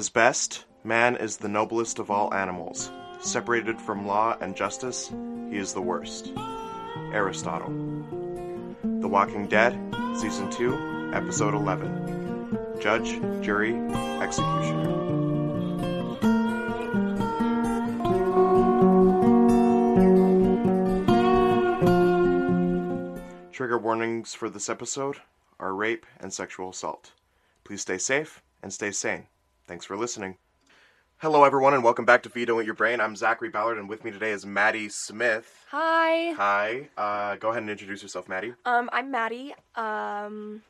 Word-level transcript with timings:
his 0.00 0.08
best, 0.08 0.64
man 0.82 1.14
is 1.14 1.36
the 1.36 1.46
noblest 1.46 1.98
of 1.98 2.10
all 2.10 2.32
animals. 2.32 2.90
Separated 3.20 3.78
from 3.78 4.06
law 4.06 4.34
and 4.40 4.56
justice, 4.56 5.12
he 5.50 5.58
is 5.58 5.74
the 5.74 5.82
worst. 5.82 6.32
Aristotle. 7.12 7.68
The 8.82 9.06
Walking 9.06 9.46
Dead, 9.46 9.78
Season 10.16 10.50
2, 10.50 11.10
Episode 11.12 11.52
11. 11.52 12.80
Judge, 12.80 13.20
Jury, 13.44 13.74
Executioner. 14.22 14.88
Trigger 23.52 23.76
warnings 23.76 24.32
for 24.32 24.48
this 24.48 24.70
episode 24.70 25.18
are 25.58 25.74
rape 25.74 26.06
and 26.18 26.32
sexual 26.32 26.70
assault. 26.70 27.12
Please 27.64 27.82
stay 27.82 27.98
safe 27.98 28.40
and 28.62 28.72
stay 28.72 28.92
sane. 28.92 29.26
Thanks 29.70 29.84
for 29.86 29.96
listening. 29.96 30.36
Hello, 31.18 31.44
everyone, 31.44 31.74
and 31.74 31.84
welcome 31.84 32.04
back 32.04 32.24
to 32.24 32.28
Feed 32.28 32.46
Don't 32.46 32.60
Eat 32.60 32.64
Your 32.66 32.74
Brain. 32.74 33.00
I'm 33.00 33.14
Zachary 33.14 33.50
Ballard, 33.50 33.78
and 33.78 33.88
with 33.88 34.02
me 34.04 34.10
today 34.10 34.32
is 34.32 34.44
Maddie 34.44 34.88
Smith. 34.88 35.64
Hi. 35.70 36.32
Hi. 36.32 36.88
Uh, 36.96 37.36
go 37.36 37.50
ahead 37.50 37.62
and 37.62 37.70
introduce 37.70 38.02
yourself, 38.02 38.28
Maddie. 38.28 38.52
Um, 38.64 38.90
I'm 38.92 39.12
Maddie. 39.12 39.54
Um, 39.76 40.62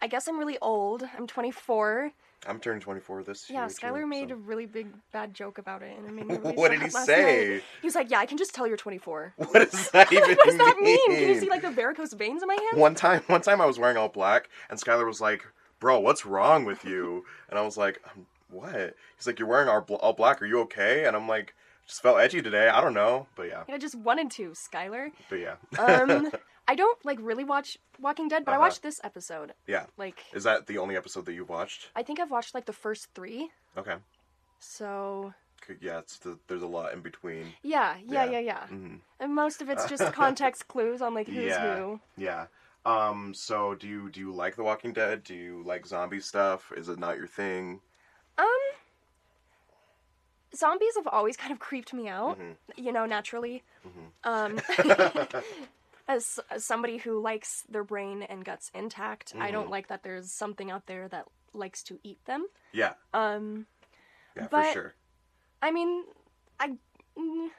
I 0.00 0.06
guess 0.08 0.28
I'm 0.28 0.38
really 0.38 0.58
old. 0.62 1.02
I'm 1.18 1.26
24. 1.26 2.12
I'm 2.46 2.60
turning 2.60 2.80
24 2.80 3.24
this 3.24 3.50
Yeah, 3.50 3.62
year. 3.62 3.68
Skylar 3.68 4.02
too, 4.02 4.06
made 4.06 4.28
so- 4.28 4.34
a 4.34 4.38
really 4.38 4.66
big 4.66 4.86
bad 5.10 5.34
joke 5.34 5.58
about 5.58 5.82
it, 5.82 5.98
and 5.98 6.06
it 6.06 6.12
made 6.12 6.28
me 6.28 6.36
really 6.44 6.54
What 6.54 6.70
did 6.70 6.80
he 6.82 6.90
last 6.90 7.04
say? 7.06 7.54
night. 7.54 7.62
He 7.82 7.86
was 7.88 7.96
like, 7.96 8.12
"Yeah, 8.12 8.20
I 8.20 8.26
can 8.26 8.38
just 8.38 8.54
tell 8.54 8.64
you're 8.64 8.76
24." 8.76 9.34
What 9.38 9.52
does 9.72 9.90
that 9.90 10.12
even 10.12 10.22
what 10.36 10.44
does 10.46 10.56
that 10.58 10.76
mean? 10.80 10.98
mean? 11.08 11.18
Can 11.18 11.28
you 11.34 11.40
see 11.40 11.50
like 11.50 11.62
the 11.62 11.70
varicose 11.72 12.12
veins 12.12 12.42
in 12.42 12.46
my 12.46 12.54
hands? 12.54 12.78
One 12.80 12.94
time, 12.94 13.22
one 13.26 13.40
time 13.42 13.60
I 13.60 13.66
was 13.66 13.76
wearing 13.76 13.96
all 13.96 14.08
black, 14.08 14.48
and 14.70 14.80
Skylar 14.80 15.04
was 15.04 15.20
like, 15.20 15.44
"Bro, 15.80 16.00
what's 16.00 16.26
wrong 16.26 16.64
with 16.64 16.84
you?" 16.84 17.24
And 17.48 17.58
I 17.58 17.62
was 17.62 17.76
like, 17.76 18.00
um, 18.10 18.26
"What?" 18.50 18.94
He's 19.16 19.26
like, 19.26 19.38
"You're 19.38 19.48
wearing 19.48 19.68
all, 19.68 20.12
black. 20.12 20.40
Are 20.42 20.46
you 20.46 20.60
okay?" 20.60 21.04
And 21.04 21.16
I'm 21.16 21.28
like, 21.28 21.54
"Just 21.86 22.02
felt 22.02 22.18
edgy 22.20 22.42
today. 22.42 22.68
I 22.68 22.80
don't 22.80 22.94
know, 22.94 23.26
but 23.36 23.44
yeah, 23.48 23.64
I 23.68 23.78
just 23.78 23.94
wanted 23.94 24.30
to, 24.32 24.50
Skylar. 24.50 25.10
but 25.28 25.36
yeah." 25.36 25.56
Um, 25.78 26.30
I 26.68 26.74
don't 26.74 27.02
like 27.04 27.18
really 27.22 27.44
watch 27.44 27.78
Walking 27.98 28.28
Dead, 28.28 28.44
but 28.44 28.52
I 28.52 28.56
Uh-huh. 28.56 28.66
watched 28.66 28.82
this 28.82 29.00
episode. 29.02 29.54
yeah. 29.66 29.86
Like, 29.96 30.22
Is 30.34 30.44
that 30.44 30.66
the 30.66 30.76
only 30.78 30.96
episode 30.96 31.24
that 31.26 31.32
you've 31.32 31.48
watched? 31.48 31.88
I 31.96 32.02
think 32.02 32.20
I've 32.20 32.30
watched 32.30 32.54
like 32.54 32.66
the 32.66 32.74
first 32.74 33.08
three. 33.14 33.50
Okay. 33.76 33.96
So 34.58 35.32
Yeah, 35.80 35.98
it's 35.98 36.18
the, 36.18 36.38
there's 36.48 36.62
a 36.62 36.66
lot 36.66 36.92
in 36.92 37.00
between. 37.00 37.54
yeah, 37.62 37.96
yeah, 38.06 38.24
Yeah. 38.24 38.30
yeah, 38.32 38.38
yeah. 38.38 38.66
hmm 38.68 38.96
And 39.20 39.34
most 39.34 39.60
of 39.62 39.68
it's 39.70 39.86
just 39.88 40.12
context 40.12 40.68
clues 40.68 41.00
on 41.02 41.14
like 41.14 41.26
who's 41.26 41.46
Yeah. 41.46 41.76
who. 41.76 42.00
Yeah. 42.16 42.46
Um. 42.84 43.34
So, 43.34 43.74
do 43.74 43.86
you 43.88 44.10
do 44.10 44.20
you 44.20 44.32
like 44.32 44.56
The 44.56 44.62
Walking 44.64 44.92
Dead? 44.92 45.22
Do 45.24 45.34
you 45.34 45.62
like 45.64 45.86
zombie 45.86 46.20
stuff? 46.20 46.72
Is 46.76 46.88
it 46.88 46.98
not 46.98 47.16
your 47.16 47.26
thing? 47.26 47.80
Um, 48.38 48.46
zombies 50.54 50.94
have 50.96 51.06
always 51.08 51.36
kind 51.36 51.52
of 51.52 51.58
creeped 51.58 51.92
me 51.92 52.08
out, 52.08 52.38
Mhm. 52.38 52.56
you 52.76 52.92
know, 52.92 53.04
naturally. 53.06 53.62
Um, 54.24 54.60
as, 56.08 56.40
as 56.50 56.64
somebody 56.64 56.98
who 56.98 57.20
likes 57.20 57.62
their 57.68 57.84
brain 57.84 58.22
and 58.22 58.44
guts 58.44 58.70
intact, 58.74 59.34
I 59.38 59.50
don't 59.50 59.66
Mhm. 59.66 59.70
like 59.70 59.88
that 59.88 60.02
there's 60.02 60.32
something 60.32 60.70
out 60.70 60.86
there 60.86 61.08
that 61.08 61.26
likes 61.52 61.82
to 61.84 61.98
eat 62.02 62.24
them. 62.24 62.46
Yeah. 62.72 62.94
Um, 63.12 63.66
Yeah, 64.36 64.48
for 64.48 64.64
sure. 64.72 64.94
I 65.60 65.70
mean, 65.70 66.04
I. 66.60 66.78
mm, 67.16 67.50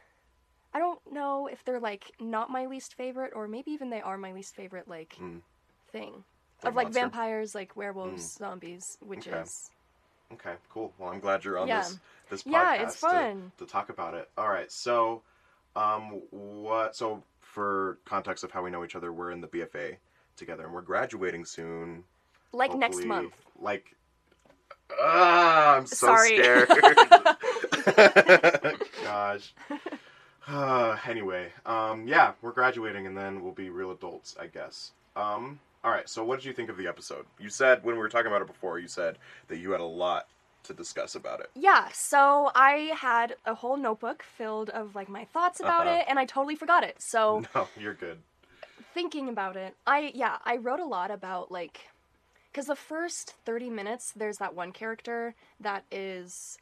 I 0.74 0.80
don't 0.80 1.00
know 1.12 1.48
if 1.48 1.64
they're 1.66 1.80
like 1.80 2.12
not 2.20 2.50
my 2.50 2.66
least 2.68 2.94
favorite, 2.96 3.34
or 3.36 3.48
maybe 3.48 3.72
even 3.72 3.90
they 3.90 4.02
are 4.02 4.18
my 4.18 4.34
least 4.34 4.56
favorite 4.56 4.88
like 4.88 5.16
Mm. 5.20 5.42
thing 5.92 6.24
Like 6.64 6.70
of 6.70 6.76
like 6.76 6.86
monster? 6.88 7.02
vampires, 7.02 7.56
like 7.56 7.76
werewolves, 7.76 8.34
zombies, 8.38 8.98
witches. 9.02 9.72
Okay, 10.32 10.54
cool. 10.70 10.94
Well, 11.00 11.10
I'm 11.10 11.20
glad 11.20 11.44
you're 11.44 11.58
on 11.58 11.68
Yeah. 11.68 11.80
this 11.82 12.00
this 12.30 12.44
podcast 12.44 12.52
Yeah, 12.52 12.74
it's 12.84 12.94
to- 12.96 13.00
fun. 13.00 13.52
To, 13.58 13.66
talk 13.66 13.90
about 13.90 14.14
it. 14.14 14.30
All 14.38 14.50
right. 14.50 14.72
So, 14.72 15.24
um, 15.76 16.22
what? 16.30 16.96
So, 16.96 17.24
for 17.40 17.98
context 18.06 18.44
of 18.44 18.52
how 18.52 18.62
we 18.64 18.70
know 18.70 18.84
each 18.86 18.96
other, 18.96 19.12
we're 19.12 19.32
in 19.32 19.42
the 19.42 19.48
BFA 19.48 19.98
together, 20.36 20.66
and 20.66 20.74
we're 20.74 20.82
graduating 20.82 21.46
soon. 21.46 22.04
Like 22.52 22.76
next 22.76 23.04
month. 23.06 23.34
Like, 23.60 23.96
ah, 25.02 25.76
I'm 25.78 25.88
so 25.88 26.08
Sorry. 26.08 26.38
scared. 26.38 26.70
Gosh. 29.04 29.54
Uh, 30.50 30.98
anyway, 31.08 31.52
um, 31.66 32.08
yeah, 32.08 32.34
we're 32.42 32.52
graduating, 32.52 33.06
and 33.08 33.16
then 33.18 33.44
we'll 33.44 33.54
be 33.54 33.70
real 33.70 33.92
adults, 33.92 34.36
I 34.40 34.48
guess. 34.48 34.92
Um, 35.16 35.60
all 35.84 35.92
right. 35.92 36.08
So, 36.10 36.24
what 36.24 36.38
did 36.40 36.46
you 36.46 36.54
think 36.54 36.70
of 36.70 36.78
the 36.78 36.88
episode? 36.88 37.26
You 37.40 37.50
said 37.50 37.84
when 37.84 37.96
we 37.96 38.00
were 38.00 38.10
talking 38.10 38.28
about 38.28 38.42
it 38.42 38.48
before, 38.48 38.80
you 38.80 38.88
said 38.88 39.18
that 39.48 39.58
you 39.58 39.72
had 39.72 39.82
a 39.82 39.86
lot 39.86 40.28
to 40.64 40.74
discuss 40.74 41.16
about 41.16 41.40
it. 41.40 41.50
Yeah, 41.56 41.88
so 41.94 42.52
I 42.54 42.92
had 42.96 43.36
a 43.46 43.56
whole 43.56 43.78
notebook 43.78 44.24
filled 44.24 44.70
of 44.70 44.94
like 44.94 45.08
my 45.08 45.24
thoughts 45.26 45.62
about 45.62 45.88
Uh-huh. 45.88 46.00
it 46.00 46.06
and 46.10 46.20
I 46.20 46.26
totally 46.26 46.56
forgot 46.56 46.84
it. 46.84 47.02
So 47.02 47.44
No, 47.56 47.68
you're 47.80 47.94
good. 47.94 48.20
thinking 48.94 49.30
about 49.30 49.56
it, 49.56 49.76
I 49.88 50.12
yeah, 50.14 50.38
I 50.44 50.58
wrote 50.58 50.82
a 50.82 50.86
lot 50.86 51.12
about 51.12 51.50
like 51.50 51.90
cuz 52.54 52.66
the 52.66 52.76
first 52.76 53.36
30 53.46 53.70
minutes 53.70 54.12
there's 54.12 54.38
that 54.40 54.54
one 54.54 54.74
character 54.74 55.34
that 55.62 55.86
is 55.92 56.58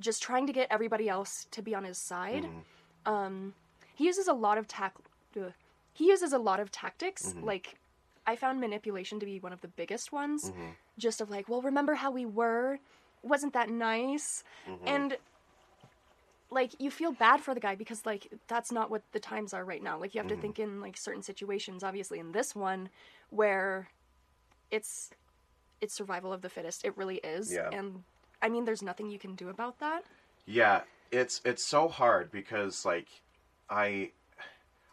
just 0.00 0.22
trying 0.24 0.46
to 0.48 0.52
get 0.52 0.66
everybody 0.70 1.08
else 1.08 1.46
to 1.52 1.62
be 1.62 1.72
on 1.72 1.84
his 1.84 1.98
side. 1.98 2.42
Mhm. 2.44 2.62
Um 3.06 3.54
he 3.94 4.04
uses 4.04 4.28
a 4.28 4.32
lot 4.34 4.58
of 4.58 4.66
tac 4.68 4.94
ugh. 5.40 5.52
he 5.92 6.08
uses 6.08 6.32
a 6.32 6.38
lot 6.38 6.60
of 6.60 6.70
tactics 6.70 7.32
Mhm. 7.32 7.44
like 7.44 7.78
I 8.26 8.34
found 8.36 8.60
manipulation 8.60 9.20
to 9.20 9.26
be 9.26 9.38
one 9.38 9.52
of 9.52 9.60
the 9.60 9.68
biggest 9.68 10.10
ones. 10.12 10.50
Mhm. 10.50 10.74
Just 10.98 11.20
of 11.20 11.30
like, 11.30 11.48
well, 11.48 11.62
remember 11.62 11.94
how 11.94 12.10
we 12.10 12.26
were? 12.26 12.80
Wasn't 13.22 13.52
that 13.52 13.68
nice? 13.70 14.42
Mhm. 14.66 14.78
and 14.86 15.16
like 16.50 16.80
you 16.80 16.90
feel 16.90 17.12
bad 17.12 17.40
for 17.40 17.54
the 17.54 17.60
guy 17.60 17.74
because 17.74 18.06
like 18.06 18.28
that's 18.46 18.70
not 18.70 18.88
what 18.88 19.02
the 19.12 19.18
times 19.18 19.52
are 19.52 19.64
right 19.64 19.82
now 19.82 19.98
like 19.98 20.14
you 20.14 20.20
have 20.20 20.28
to 20.28 20.36
think 20.36 20.58
in 20.60 20.80
like 20.80 20.96
certain 20.96 21.22
situations 21.22 21.82
obviously 21.82 22.18
in 22.20 22.30
this 22.32 22.54
one 22.54 22.88
where 23.30 23.88
it's 24.70 25.10
it's 25.80 25.92
survival 25.92 26.32
of 26.32 26.42
the 26.42 26.48
fittest 26.48 26.84
it 26.84 26.96
really 26.96 27.16
is 27.18 27.52
Yeah. 27.52 27.68
and 27.72 28.04
i 28.40 28.48
mean 28.48 28.64
there's 28.64 28.80
nothing 28.82 29.10
you 29.10 29.18
can 29.18 29.34
do 29.34 29.48
about 29.48 29.78
that 29.80 30.04
Yeah, 30.46 30.82
it's 31.10 31.40
it's 31.44 31.64
so 31.64 31.88
hard 31.88 32.30
because 32.30 32.84
like 32.84 33.08
I 33.70 34.10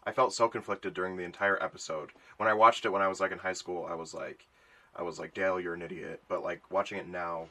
I 0.06 0.12
felt 0.12 0.32
so 0.34 0.48
conflicted 0.48 0.94
during 0.94 1.16
the 1.16 1.24
entire 1.24 1.62
episode. 1.62 2.10
When 2.36 2.48
I 2.48 2.54
watched 2.54 2.84
it 2.84 2.90
when 2.90 3.02
I 3.02 3.08
was 3.08 3.20
like 3.20 3.32
in 3.32 3.38
high 3.38 3.52
school, 3.54 3.86
I 3.88 3.94
was 3.94 4.14
like 4.14 4.46
I 4.96 5.02
was 5.02 5.18
like, 5.18 5.34
"Dale, 5.34 5.60
you're 5.60 5.74
an 5.74 5.82
idiot." 5.82 6.22
But 6.28 6.42
like 6.42 6.70
watching 6.70 6.98
it 6.98 7.08
now, 7.08 7.48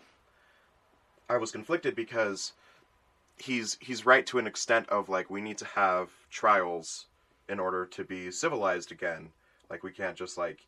I 1.29 1.38
was 1.38 1.52
conflicted 1.52 1.96
because 1.96 2.53
he's 3.38 3.78
he's 3.81 4.06
right 4.06 4.25
to 4.28 4.40
an 4.40 4.47
extent 4.47 4.88
of 4.90 5.09
like 5.09 5.29
we 5.29 5.41
need 5.41 5.57
to 5.59 5.66
have 5.66 6.09
trials 6.29 7.07
in 7.50 7.59
order 7.59 7.85
to 7.85 8.03
be 8.03 8.31
civilized 8.31 8.91
again. 8.91 9.31
Like 9.69 9.84
we 9.84 9.91
can't 9.91 10.16
just 10.16 10.38
like 10.38 10.68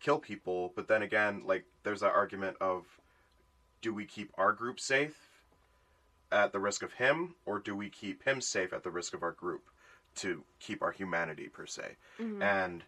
kill 0.00 0.18
people, 0.18 0.72
but 0.74 0.88
then 0.88 1.02
again, 1.02 1.42
like 1.44 1.64
there's 1.82 2.00
that 2.00 2.14
argument 2.14 2.56
of 2.60 2.84
do 3.82 3.92
we 3.94 4.04
keep 4.04 4.32
our 4.36 4.52
group 4.52 4.80
safe 4.80 5.25
at 6.32 6.52
the 6.52 6.60
risk 6.60 6.82
of 6.82 6.92
him, 6.92 7.34
or 7.44 7.58
do 7.58 7.74
we 7.74 7.88
keep 7.88 8.22
him 8.24 8.40
safe 8.40 8.72
at 8.72 8.82
the 8.82 8.90
risk 8.90 9.14
of 9.14 9.22
our 9.22 9.32
group 9.32 9.70
to 10.16 10.44
keep 10.60 10.82
our 10.82 10.92
humanity 10.92 11.48
per 11.48 11.66
se? 11.66 11.96
Mhm. 12.18 12.42
And 12.42 12.84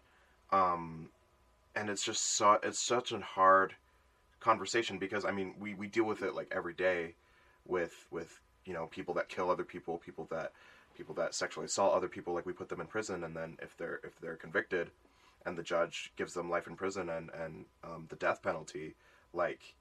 um, 0.51 1.09
and 1.75 1.89
it's 1.89 2.03
just 2.03 2.23
so 2.23 2.59
it's 2.63 2.79
such 2.79 3.11
a 3.11 3.19
hard 3.19 3.75
conversation 4.39 4.97
because 4.97 5.25
I 5.25 5.31
mean 5.31 5.55
we 5.59 5.73
we 5.73 5.87
deal 5.87 6.05
with 6.05 6.23
it 6.23 6.33
like 6.33 6.47
every 6.51 6.73
day 6.73 7.15
with 7.65 8.07
with 8.11 8.39
you 8.65 8.73
know 8.73 8.87
people 8.87 9.13
that 9.15 9.29
kill 9.29 9.49
other 9.49 9.63
people, 9.63 9.97
people 9.97 10.27
that 10.31 10.51
people 10.95 11.15
that 11.15 11.33
sexually 11.33 11.65
assault 11.65 11.93
other 11.93 12.07
people. 12.07 12.33
Like 12.33 12.45
we 12.45 12.53
put 12.53 12.69
them 12.69 12.81
in 12.81 12.87
prison, 12.87 13.23
and 13.23 13.35
then 13.35 13.57
if 13.61 13.77
they're 13.77 13.99
if 14.03 14.19
they're 14.19 14.35
convicted, 14.35 14.91
and 15.45 15.57
the 15.57 15.63
judge 15.63 16.11
gives 16.17 16.33
them 16.33 16.49
life 16.49 16.67
in 16.67 16.75
prison 16.75 17.09
and 17.09 17.29
and 17.33 17.65
um, 17.83 18.07
the 18.09 18.15
death 18.15 18.41
penalty, 18.41 18.95
like 19.33 19.75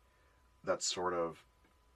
that's 0.64 0.86
sort 0.86 1.14
of 1.14 1.42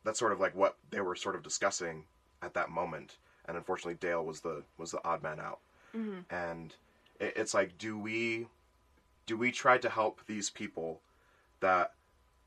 that's 0.05 0.19
sort 0.19 0.33
of 0.33 0.41
like 0.41 0.55
what 0.55 0.77
they 0.91 1.01
were 1.01 1.15
sort 1.17 1.35
of 1.35 1.43
discussing 1.43 2.05
at 2.43 2.55
that 2.55 2.71
moment. 2.71 3.17
And 3.47 3.57
unfortunately, 3.57 3.95
Dale 3.95 4.25
was 4.25 4.41
the 4.41 4.63
was 4.79 4.91
the 4.93 5.05
odd 5.05 5.23
man 5.23 5.41
out. 5.41 5.61
Mhm. 5.95 6.25
And 6.31 6.75
it, 7.21 7.35
it's 7.37 7.55
like, 7.55 7.79
do 7.79 7.99
we 7.99 8.47
do 9.27 9.37
we 9.37 9.53
try 9.53 9.79
to 9.79 9.89
help 9.89 10.21
these 10.27 10.51
people 10.51 11.01
that 11.61 11.95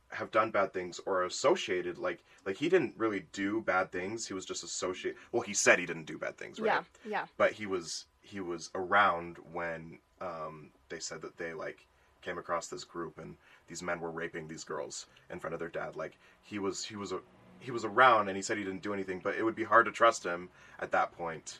have 0.09 0.31
done 0.31 0.51
bad 0.51 0.71
things 0.71 0.99
or 1.05 1.23
associated 1.23 1.97
like 1.97 2.23
like 2.45 2.57
he 2.57 2.69
didn't 2.69 2.93
really 2.95 3.25
do 3.33 3.59
bad 3.61 3.91
things 3.91 4.27
he 4.27 4.33
was 4.33 4.45
just 4.45 4.63
associated 4.63 5.19
well 5.31 5.41
he 5.41 5.53
said 5.53 5.79
he 5.79 5.85
didn't 5.85 6.05
do 6.05 6.17
bad 6.17 6.37
things 6.37 6.59
right 6.59 6.83
yeah 7.05 7.09
yeah 7.09 7.25
but 7.37 7.53
he 7.53 7.65
was 7.65 8.05
he 8.21 8.39
was 8.39 8.69
around 8.75 9.37
when 9.51 9.97
um, 10.21 10.69
they 10.89 10.99
said 10.99 11.21
that 11.21 11.37
they 11.37 11.53
like 11.53 11.85
came 12.21 12.37
across 12.37 12.67
this 12.67 12.83
group 12.83 13.17
and 13.19 13.35
these 13.67 13.81
men 13.81 13.99
were 13.99 14.11
raping 14.11 14.47
these 14.47 14.63
girls 14.63 15.05
in 15.29 15.39
front 15.39 15.53
of 15.53 15.59
their 15.59 15.69
dad 15.69 15.95
like 15.95 16.17
he 16.43 16.59
was 16.59 16.85
he 16.85 16.95
was 16.95 17.11
a 17.11 17.19
he 17.65 17.71
was 17.71 17.85
around 17.85 18.27
and 18.27 18.35
he 18.37 18.41
said 18.41 18.57
he 18.57 18.63
didn't 18.63 18.81
do 18.81 18.93
anything 18.93 19.19
but 19.23 19.35
it 19.35 19.43
would 19.43 19.55
be 19.55 19.63
hard 19.63 19.85
to 19.85 19.91
trust 19.91 20.23
him 20.23 20.49
at 20.79 20.91
that 20.91 21.11
point 21.11 21.59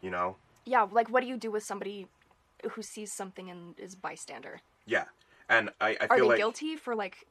you 0.00 0.10
know 0.10 0.36
yeah 0.64 0.86
like 0.90 1.10
what 1.10 1.22
do 1.22 1.28
you 1.28 1.36
do 1.36 1.50
with 1.50 1.62
somebody 1.62 2.06
who 2.72 2.82
sees 2.82 3.12
something 3.12 3.50
and 3.50 3.78
is 3.78 3.94
bystander 3.94 4.60
yeah 4.86 5.04
and 5.48 5.70
I, 5.80 5.96
I 6.00 6.06
Are 6.06 6.16
feel 6.16 6.24
they 6.24 6.30
like 6.30 6.38
guilty 6.38 6.76
for 6.76 6.94
like 6.94 7.26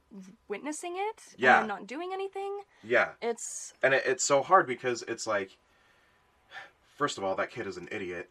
witnessing 0.48 0.94
it? 0.96 1.22
Yeah. 1.36 1.58
And 1.58 1.68
not 1.68 1.86
doing 1.86 2.10
anything? 2.12 2.60
yeah, 2.82 3.10
It's 3.20 3.74
and 3.82 3.92
it, 3.94 4.04
it's 4.06 4.24
so 4.24 4.42
hard 4.42 4.66
because 4.66 5.02
it's 5.02 5.26
like, 5.26 5.56
first 6.96 7.18
of 7.18 7.24
all, 7.24 7.34
that 7.34 7.50
kid 7.50 7.66
is 7.66 7.76
an 7.76 7.88
idiot. 7.92 8.30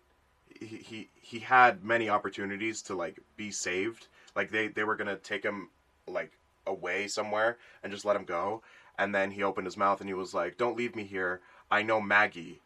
He 0.60 0.78
he 0.78 1.10
he 1.22 1.40
had 1.40 1.84
many 1.84 2.10
opportunities 2.10 2.82
to 2.84 2.96
like 2.96 3.20
be 3.38 3.52
saved. 3.52 4.08
Like 4.36 4.52
they 4.52 4.68
they 4.70 4.84
were 4.84 4.96
gonna 4.96 5.18
take 5.18 5.44
him 5.44 5.70
like 6.08 6.32
away 6.66 7.08
somewhere 7.08 7.58
and 7.84 7.92
just 7.92 8.06
let 8.06 8.16
him 8.16 8.26
go. 8.26 8.64
And 8.98 9.14
then 9.14 9.32
he 9.32 9.44
opened 9.44 9.68
his 9.68 9.78
mouth 9.78 10.00
and 10.00 10.10
he 10.10 10.14
was 10.14 10.34
like, 10.34 10.58
"Don't 10.58 10.78
leave 10.78 10.96
me 10.96 11.04
here. 11.04 11.42
I 11.70 11.84
know 11.84 12.00
Maggie." 12.02 12.62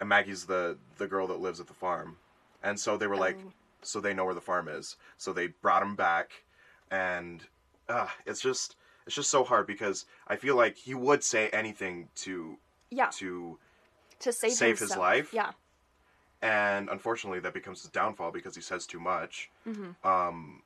And 0.00 0.08
Maggie's 0.08 0.46
the 0.46 0.78
the 0.98 1.06
girl 1.06 1.26
that 1.28 1.40
lives 1.40 1.60
at 1.60 1.66
the 1.66 1.74
farm. 1.74 2.18
And 2.62 2.78
so 2.80 2.96
they 2.96 3.06
were 3.06 3.16
like, 3.16 3.38
Oh. 3.44 3.52
so 3.82 4.00
they 4.00 4.14
know 4.14 4.24
where 4.24 4.34
the 4.34 4.40
farm 4.40 4.68
is. 4.68 4.96
So 5.16 5.32
they 5.32 5.48
brought 5.48 5.82
him 5.82 5.94
back, 5.96 6.44
and 6.90 7.44
uh, 7.88 8.08
it's 8.26 8.40
just 8.40 8.76
it's 9.06 9.14
just 9.14 9.30
so 9.30 9.44
hard 9.44 9.66
because 9.66 10.04
I 10.26 10.36
feel 10.36 10.56
like 10.56 10.76
he 10.76 10.94
would 10.94 11.22
say 11.22 11.48
anything 11.50 12.08
to 12.16 12.58
yeah, 12.90 13.08
to 13.14 13.58
to 14.20 14.32
save, 14.32 14.52
save 14.52 14.78
his 14.78 14.96
life? 14.96 15.32
Yeah. 15.32 15.52
and 16.42 16.88
unfortunately 16.88 17.40
that 17.40 17.54
becomes 17.54 17.82
his 17.82 17.90
downfall 17.90 18.30
because 18.30 18.54
he 18.54 18.60
says 18.60 18.86
too 18.86 19.00
much 19.00 19.50
hmm 19.64 19.90
um 20.04 20.62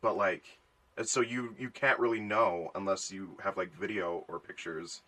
but 0.00 0.16
like 0.16 0.44
and 0.96 1.08
so 1.08 1.20
you 1.20 1.54
you 1.58 1.70
can't 1.70 1.98
really 1.98 2.20
know 2.20 2.70
unless 2.74 3.10
you 3.10 3.36
have 3.42 3.56
like 3.56 3.72
video 3.72 4.24
or 4.28 4.38
pictures 4.38 5.02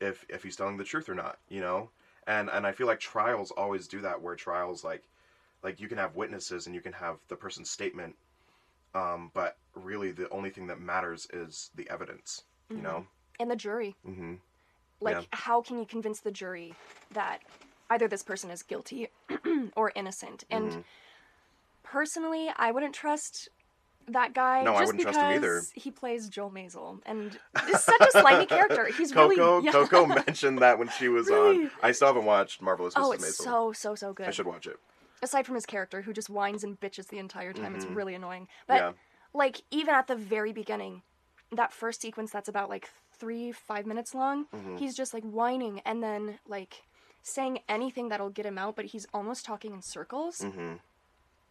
if 0.00 0.24
if 0.28 0.42
he's 0.42 0.56
telling 0.56 0.76
the 0.76 0.84
truth 0.84 1.08
or 1.08 1.14
not 1.14 1.38
you 1.48 1.60
know 1.60 1.90
and 2.26 2.48
and 2.50 2.66
i 2.66 2.72
feel 2.72 2.86
like 2.86 3.00
trials 3.00 3.50
always 3.50 3.86
do 3.88 4.00
that 4.00 4.20
where 4.20 4.34
trials 4.34 4.84
like 4.84 5.04
like 5.62 5.80
you 5.80 5.88
can 5.88 5.98
have 5.98 6.16
witnesses 6.16 6.66
and 6.66 6.74
you 6.74 6.80
can 6.80 6.92
have 6.92 7.18
the 7.28 7.36
person's 7.36 7.70
statement 7.70 8.14
um 8.94 9.30
but 9.34 9.56
really 9.74 10.10
the 10.12 10.28
only 10.30 10.50
thing 10.50 10.66
that 10.66 10.80
matters 10.80 11.26
is 11.32 11.70
the 11.74 11.88
evidence 11.90 12.44
you 12.74 12.82
Mhm. 12.82 12.84
know 12.84 13.06
And 13.38 13.50
the 13.50 13.56
jury. 13.56 13.94
mm-hmm 14.06 14.34
Like, 15.00 15.16
Yeah. 15.16 15.22
how 15.32 15.62
can 15.62 15.78
you 15.78 15.86
convince 15.86 16.20
the 16.20 16.30
jury 16.30 16.74
that 17.12 17.40
either 17.88 18.06
this 18.06 18.22
person 18.22 18.50
is 18.50 18.62
guilty 18.62 19.08
or 19.76 19.92
innocent? 19.96 20.44
And 20.50 20.70
Mhm. 20.70 20.84
personally, 21.82 22.50
I 22.54 22.70
wouldn't 22.70 22.94
trust 22.94 23.48
that 24.08 24.32
guy 24.34 24.62
No, 24.62 24.74
I 24.74 24.80
just 24.80 24.86
wouldn't 24.92 24.98
because 24.98 25.14
trust 25.16 25.30
him 25.30 25.36
either. 25.44 25.62
he 25.74 25.90
plays 25.90 26.28
Joel 26.28 26.50
Maisel, 26.50 27.00
and 27.06 27.38
is 27.68 27.84
such 27.84 28.00
a 28.00 28.10
slimy 28.10 28.46
character. 28.46 28.86
He's 28.86 29.12
Coco 29.12 29.28
really 29.56 29.66
yeah. 29.66 29.72
Coco 29.72 30.06
mentioned 30.06 30.58
that 30.60 30.78
when 30.78 30.88
she 30.88 31.08
was 31.08 31.28
Really? 31.28 31.64
on. 31.64 31.70
I 31.82 31.92
still 31.92 32.08
haven't 32.08 32.24
watched 32.24 32.60
Marvelous 32.62 32.94
Mrs. 32.94 33.02
Oh, 33.04 33.12
it's 33.12 33.24
Maisel. 33.40 33.44
so 33.44 33.72
so 33.72 33.94
so 33.94 34.12
good. 34.12 34.26
I 34.26 34.30
should 34.30 34.46
watch 34.46 34.66
it. 34.66 34.78
Aside 35.22 35.46
from 35.46 35.54
his 35.54 35.66
character, 35.66 36.02
who 36.02 36.12
just 36.12 36.30
whines 36.30 36.64
and 36.64 36.80
bitches 36.80 37.08
the 37.08 37.18
entire 37.18 37.52
time, 37.52 37.74
it's 37.76 37.84
Mhm. 37.84 37.94
really 37.94 38.14
annoying. 38.14 38.48
But 38.66 38.74
yeah. 38.80 38.92
like 39.34 39.62
even 39.70 39.94
at 39.94 40.06
the 40.06 40.16
very 40.16 40.52
beginning, 40.52 41.02
that 41.52 41.72
first 41.72 42.00
sequence 42.00 42.30
that's 42.32 42.48
about 42.48 42.68
like 42.68 42.88
three 43.12 43.52
five 43.52 43.86
minutes 43.86 44.14
long, 44.14 44.46
Mhm. 44.46 44.78
he's 44.78 44.96
just 44.96 45.12
like 45.14 45.22
whining 45.24 45.80
and 45.84 46.02
then 46.02 46.38
like 46.48 46.82
saying 47.22 47.60
anything 47.68 48.08
that'll 48.08 48.30
get 48.30 48.46
him 48.46 48.56
out, 48.56 48.74
but 48.76 48.86
he's 48.86 49.06
almost 49.12 49.44
talking 49.44 49.74
in 49.74 49.82
circles. 49.82 50.38
Mm-hmm. 50.38 50.76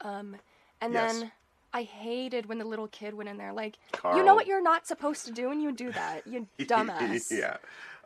Um, 0.02 0.38
and 0.82 0.94
Yes. 0.94 1.20
then 1.20 1.32
I 1.74 1.84
hated 1.84 2.48
when 2.48 2.58
the 2.58 2.66
little 2.66 2.88
kid 2.88 3.14
went 3.14 3.30
in 3.30 3.38
there 3.38 3.54
like, 3.54 3.78
Carl. 3.92 4.18
you 4.18 4.24
know 4.24 4.36
what 4.36 4.48
you're 4.48 4.62
not 4.62 4.88
supposed 4.88 5.26
to 5.26 5.32
do, 5.32 5.52
and 5.52 5.62
you 5.62 5.72
do 5.72 5.92
that, 5.92 6.26
you 6.26 6.48
dumbass. 6.60 7.32
yeah. 7.38 7.58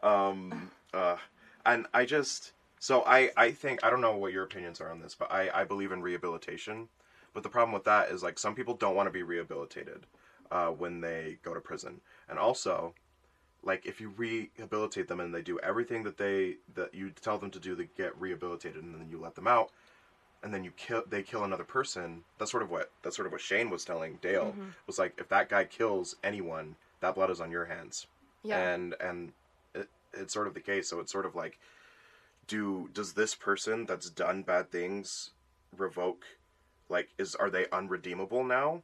Um. 0.02 0.72
Uh. 0.94 1.18
And 1.66 1.86
I 1.94 2.06
just 2.06 2.52
so 2.80 3.04
I 3.06 3.32
I 3.38 3.52
think 3.52 3.84
I 3.84 3.90
don't 3.90 4.02
know 4.02 4.18
what 4.18 4.34
your 4.34 4.44
opinions 4.44 4.82
are 4.82 4.92
on 4.92 5.00
this, 5.00 5.16
but 5.16 5.32
I 5.32 5.50
I 5.54 5.64
believe 5.64 5.92
in 5.92 6.02
rehabilitation. 6.02 6.90
But 7.34 7.44
the 7.44 7.50
problem 7.50 7.74
with 7.74 7.86
that 7.86 8.10
is 8.10 8.22
like 8.22 8.38
some 8.38 8.54
people 8.56 8.76
don't 8.76 8.96
want 8.96 9.08
to 9.08 9.12
be 9.12 9.24
rehabilitated 9.24 10.06
uh, 10.52 10.68
when 10.68 11.02
they 11.02 11.38
go 11.44 11.54
to 11.54 11.62
prison, 11.62 12.02
and 12.30 12.38
also 12.38 12.94
like 13.64 13.86
if 13.86 14.02
you 14.02 14.10
rehabilitate 14.10 15.08
them 15.08 15.20
and 15.20 15.34
they 15.34 15.42
do 15.42 15.58
everything 15.60 16.04
that 16.04 16.18
they 16.18 16.58
that 16.76 16.94
you 16.94 17.10
tell 17.22 17.38
them 17.38 17.50
to 17.52 17.60
do 17.60 17.76
to 17.76 17.86
get 17.98 18.20
rehabilitated, 18.20 18.84
and 18.84 18.94
then 18.94 19.08
you 19.10 19.18
let 19.18 19.36
them 19.36 19.48
out, 19.48 19.72
and 20.44 20.54
then 20.54 20.64
you 20.64 20.72
kill 20.72 21.04
they 21.08 21.24
kill 21.24 21.44
another 21.44 21.64
person. 21.64 22.24
That's 22.38 22.52
sort 22.52 22.64
of 22.64 22.70
what 22.70 22.92
that's 23.02 23.16
sort 23.16 23.26
of 23.26 23.32
what 23.32 23.42
Shane 23.42 23.70
was 23.70 23.86
telling 23.86 24.18
Dale 24.22 24.54
Mhm. 24.58 24.74
was 24.86 25.00
like 25.00 25.16
if 25.18 25.30
that 25.30 25.50
guy 25.50 25.64
kills 25.66 26.16
anyone, 26.24 26.76
that 27.00 27.16
blood 27.16 27.30
is 27.32 27.42
on 27.42 27.50
your 27.52 27.66
hands 27.66 28.08
Yeah. 28.44 28.60
and 28.60 28.94
and 29.00 29.34
it, 29.74 29.90
it's 30.14 30.34
sort 30.34 30.48
of 30.48 30.54
the 30.54 30.60
case 30.62 30.90
so 30.90 31.00
it's 31.00 31.12
sort 31.12 31.26
of 31.26 31.34
like 31.36 31.58
do 32.48 32.90
does 32.94 33.14
this 33.14 33.36
person 33.36 33.86
that's 33.86 34.10
done 34.10 34.44
bad 34.44 34.70
things 34.72 35.32
revoke 35.76 36.26
like 36.90 37.10
is 37.18 37.36
are 37.36 37.50
they 37.50 37.70
unredeemable 37.72 38.44
now 38.44 38.84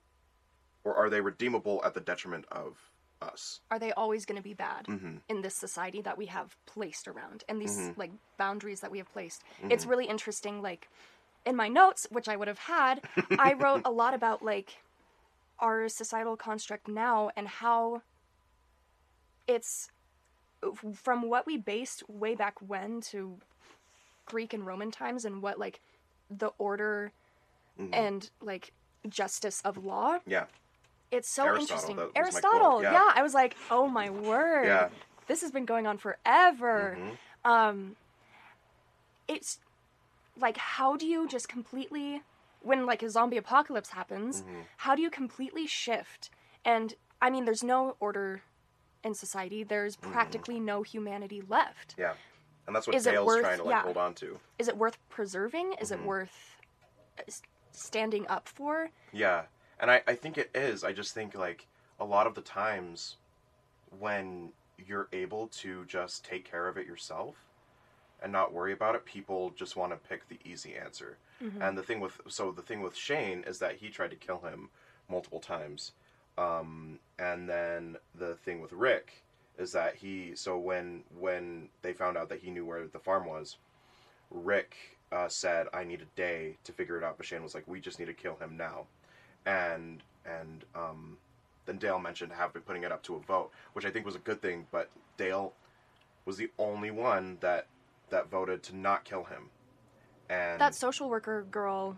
or 0.84 0.96
are 0.96 1.10
they 1.10 1.22
redeemable 1.22 1.82
at 1.84 1.94
the 1.94 2.00
detriment 2.00 2.46
of 2.52 2.78
us 3.22 3.60
Are 3.70 3.80
they 3.80 3.92
always 3.94 4.26
going 4.26 4.38
to 4.38 4.44
be 4.44 4.54
bad 4.54 4.86
mm-hmm. 4.86 5.18
in 5.28 5.42
this 5.42 5.56
society 5.56 6.02
that 6.02 6.18
we 6.18 6.28
have 6.28 6.56
placed 6.66 7.06
around 7.08 7.44
and 7.50 7.62
these 7.62 7.78
Mhm. 7.78 7.98
like 7.98 8.12
boundaries 8.38 8.80
that 8.80 8.92
we 8.92 8.98
have 8.98 9.12
placed? 9.12 9.44
It's 9.70 9.86
Mhm. 9.86 9.90
really 9.90 10.06
interesting. 10.06 10.62
Like 10.62 10.88
in 11.46 11.56
my 11.56 11.68
notes, 11.68 12.08
which 12.10 12.28
I 12.28 12.36
would 12.36 12.48
have 12.48 12.60
had, 12.60 13.02
I 13.40 13.54
wrote 13.54 13.82
a 13.86 13.92
lot 13.92 14.14
about 14.14 14.44
like 14.44 14.78
our 15.60 15.90
societal 15.90 16.38
construct 16.38 16.88
now 16.88 17.32
and 17.36 17.48
how 17.48 18.02
it's 19.48 19.90
from 20.94 21.30
what 21.30 21.46
we 21.46 21.58
based 21.58 22.08
way 22.10 22.36
back 22.36 22.56
when 22.66 23.02
to 23.02 23.38
Greek 24.26 24.54
and 24.54 24.66
Roman 24.66 24.92
times 24.92 25.26
and 25.26 25.42
what 25.42 25.58
like 25.60 25.80
the 26.30 26.52
order 26.58 27.12
Mhm. 27.80 27.90
and 27.94 28.30
like 28.42 28.72
justice 29.08 29.62
of 29.64 29.84
law. 29.84 30.20
yeah 30.28 30.46
It's 31.12 31.30
so 31.30 31.46
Aristotle, 31.46 31.62
interesting. 31.62 31.96
that 31.96 32.04
was 32.06 32.14
my 32.36 32.42
quote, 32.42 32.54
Aristotle, 32.54 32.84
yeah. 32.84 32.92
yeah. 32.94 33.12
I 33.16 33.24
was 33.24 33.34
like, 33.34 33.56
oh 33.72 33.88
my 33.88 34.10
word. 34.10 34.66
yeah 34.66 34.90
This 35.28 35.42
has 35.42 35.52
been 35.52 35.66
going 35.66 35.88
on 35.88 35.98
forever. 35.98 36.98
Mhm. 37.00 37.50
Um 37.50 37.96
it's 39.28 39.60
like 40.42 40.58
how 40.58 40.96
do 40.96 41.06
you 41.06 41.28
just 41.28 41.48
completely 41.50 42.22
when 42.62 42.86
like 42.86 43.02
a 43.04 43.10
zombie 43.10 43.38
apocalypse 43.38 43.90
happens, 43.90 44.42
Mhm. 44.42 44.64
how 44.78 44.96
do 44.96 45.02
you 45.02 45.10
completely 45.10 45.66
shift? 45.68 46.30
And 46.66 46.94
I 47.22 47.30
mean 47.30 47.46
there's 47.46 47.64
no 47.64 47.96
order 48.00 48.42
in 49.04 49.14
society. 49.14 49.64
There's 49.64 49.96
Mm-hmm. 49.96 50.12
practically 50.12 50.60
no 50.60 50.82
humanity 50.84 51.42
left. 51.42 51.96
yeah 51.98 52.14
and 52.68 52.76
that's 52.76 52.86
what 52.86 52.96
Is 52.96 53.06
Dale's 53.06 53.26
worth- 53.26 53.42
trying 53.42 53.58
to 53.58 53.64
like 53.64 53.72
yeah. 53.78 53.82
hold 53.82 53.98
on 53.98 54.14
to 54.16 54.40
Is 54.60 54.68
it 54.68 54.78
worth 54.78 54.98
preserving? 55.10 55.74
Is 55.82 55.90
Mhm. 55.92 55.96
it 55.96 56.04
worth 56.06 56.56
uh, 57.18 57.24
standing 57.72 58.28
up 58.28 58.48
for? 58.48 58.92
Yeah, 59.12 59.46
and 59.80 59.90
I, 59.90 60.04
I 60.08 60.16
think 60.16 60.38
it 60.38 60.52
is. 60.54 60.84
I 60.84 60.92
just 60.94 61.14
think 61.14 61.34
like 61.36 61.66
a 62.00 62.06
lot 62.06 62.28
of 62.28 62.36
the 62.36 62.42
times 62.42 63.18
when 63.98 64.52
you're 64.78 65.08
able 65.12 65.48
to 65.48 65.86
just 65.86 66.24
take 66.24 66.46
care 66.46 66.68
of 66.68 66.78
it 66.78 66.86
yourself 66.86 67.36
and 68.22 68.32
not 68.32 68.54
worry 68.54 68.74
about 68.74 68.96
it, 68.96 69.06
people 69.06 69.52
just 69.52 69.76
want 69.76 69.92
to 69.92 70.10
pick 70.10 70.28
the 70.28 70.40
easy 70.44 70.76
answer. 70.76 71.18
Mhm. 71.42 71.62
And 71.62 71.78
the 71.78 71.84
thing 71.84 72.00
with 72.00 72.20
so 72.28 72.52
the 72.52 72.62
thing 72.62 72.82
with 72.82 72.96
Shane 72.96 73.44
is 73.44 73.60
that 73.60 73.78
he 73.78 73.90
tried 73.90 74.12
to 74.12 74.16
kill 74.16 74.40
him 74.40 74.70
multiple 75.08 75.40
times. 75.40 75.94
Um, 76.38 77.00
and 77.18 77.50
then 77.50 77.98
the 78.16 78.36
thing 78.36 78.62
with 78.62 78.72
Rick 78.74 79.24
is 79.58 79.72
that 79.74 79.96
he 79.96 80.36
so 80.36 80.58
when 80.58 81.04
when 81.18 81.70
they 81.82 81.94
found 81.94 82.18
out 82.18 82.30
that 82.30 82.40
he 82.42 82.50
knew 82.50 82.66
where 82.66 82.88
the 82.88 83.00
farm 83.00 83.26
was, 83.26 83.58
Rick 84.30 84.98
uh, 85.12 85.28
said, 85.28 85.68
"I 85.74 85.84
need 85.84 86.02
a 86.02 86.06
day 86.06 86.58
to 86.64 86.72
figure 86.72 86.98
it 86.98 87.04
out." 87.04 87.18
But 87.18 87.26
Shane 87.26 87.44
was 87.44 87.56
like, 87.56 87.68
"We 87.68 87.80
just 87.80 88.00
need 88.00 88.06
to 88.06 88.14
kill 88.14 88.36
him 88.36 88.56
now," 88.58 88.88
and 89.46 90.04
and 90.26 90.64
um, 90.76 91.18
then 91.66 91.78
Dale 91.78 92.00
mentioned 92.00 92.32
have 92.34 92.54
been 92.54 92.62
putting 92.62 92.84
it 92.84 92.92
up 92.92 93.04
to 93.04 93.16
a 93.16 93.20
vote, 93.20 93.52
which 93.74 93.86
I 93.86 93.92
think 93.92 94.06
was 94.06 94.16
a 94.16 94.20
good 94.20 94.42
thing. 94.42 94.68
But 94.72 94.90
Dale 95.18 95.54
was 96.26 96.38
the 96.38 96.52
only 96.60 96.92
one 96.92 97.38
that 97.42 97.68
that 98.10 98.30
voted 98.30 98.64
to 98.64 98.76
not 98.76 99.04
kill 99.06 99.24
him, 99.26 99.50
and 100.30 100.60
That 100.60 100.76
social 100.76 101.10
worker 101.10 101.44
girl 101.52 101.98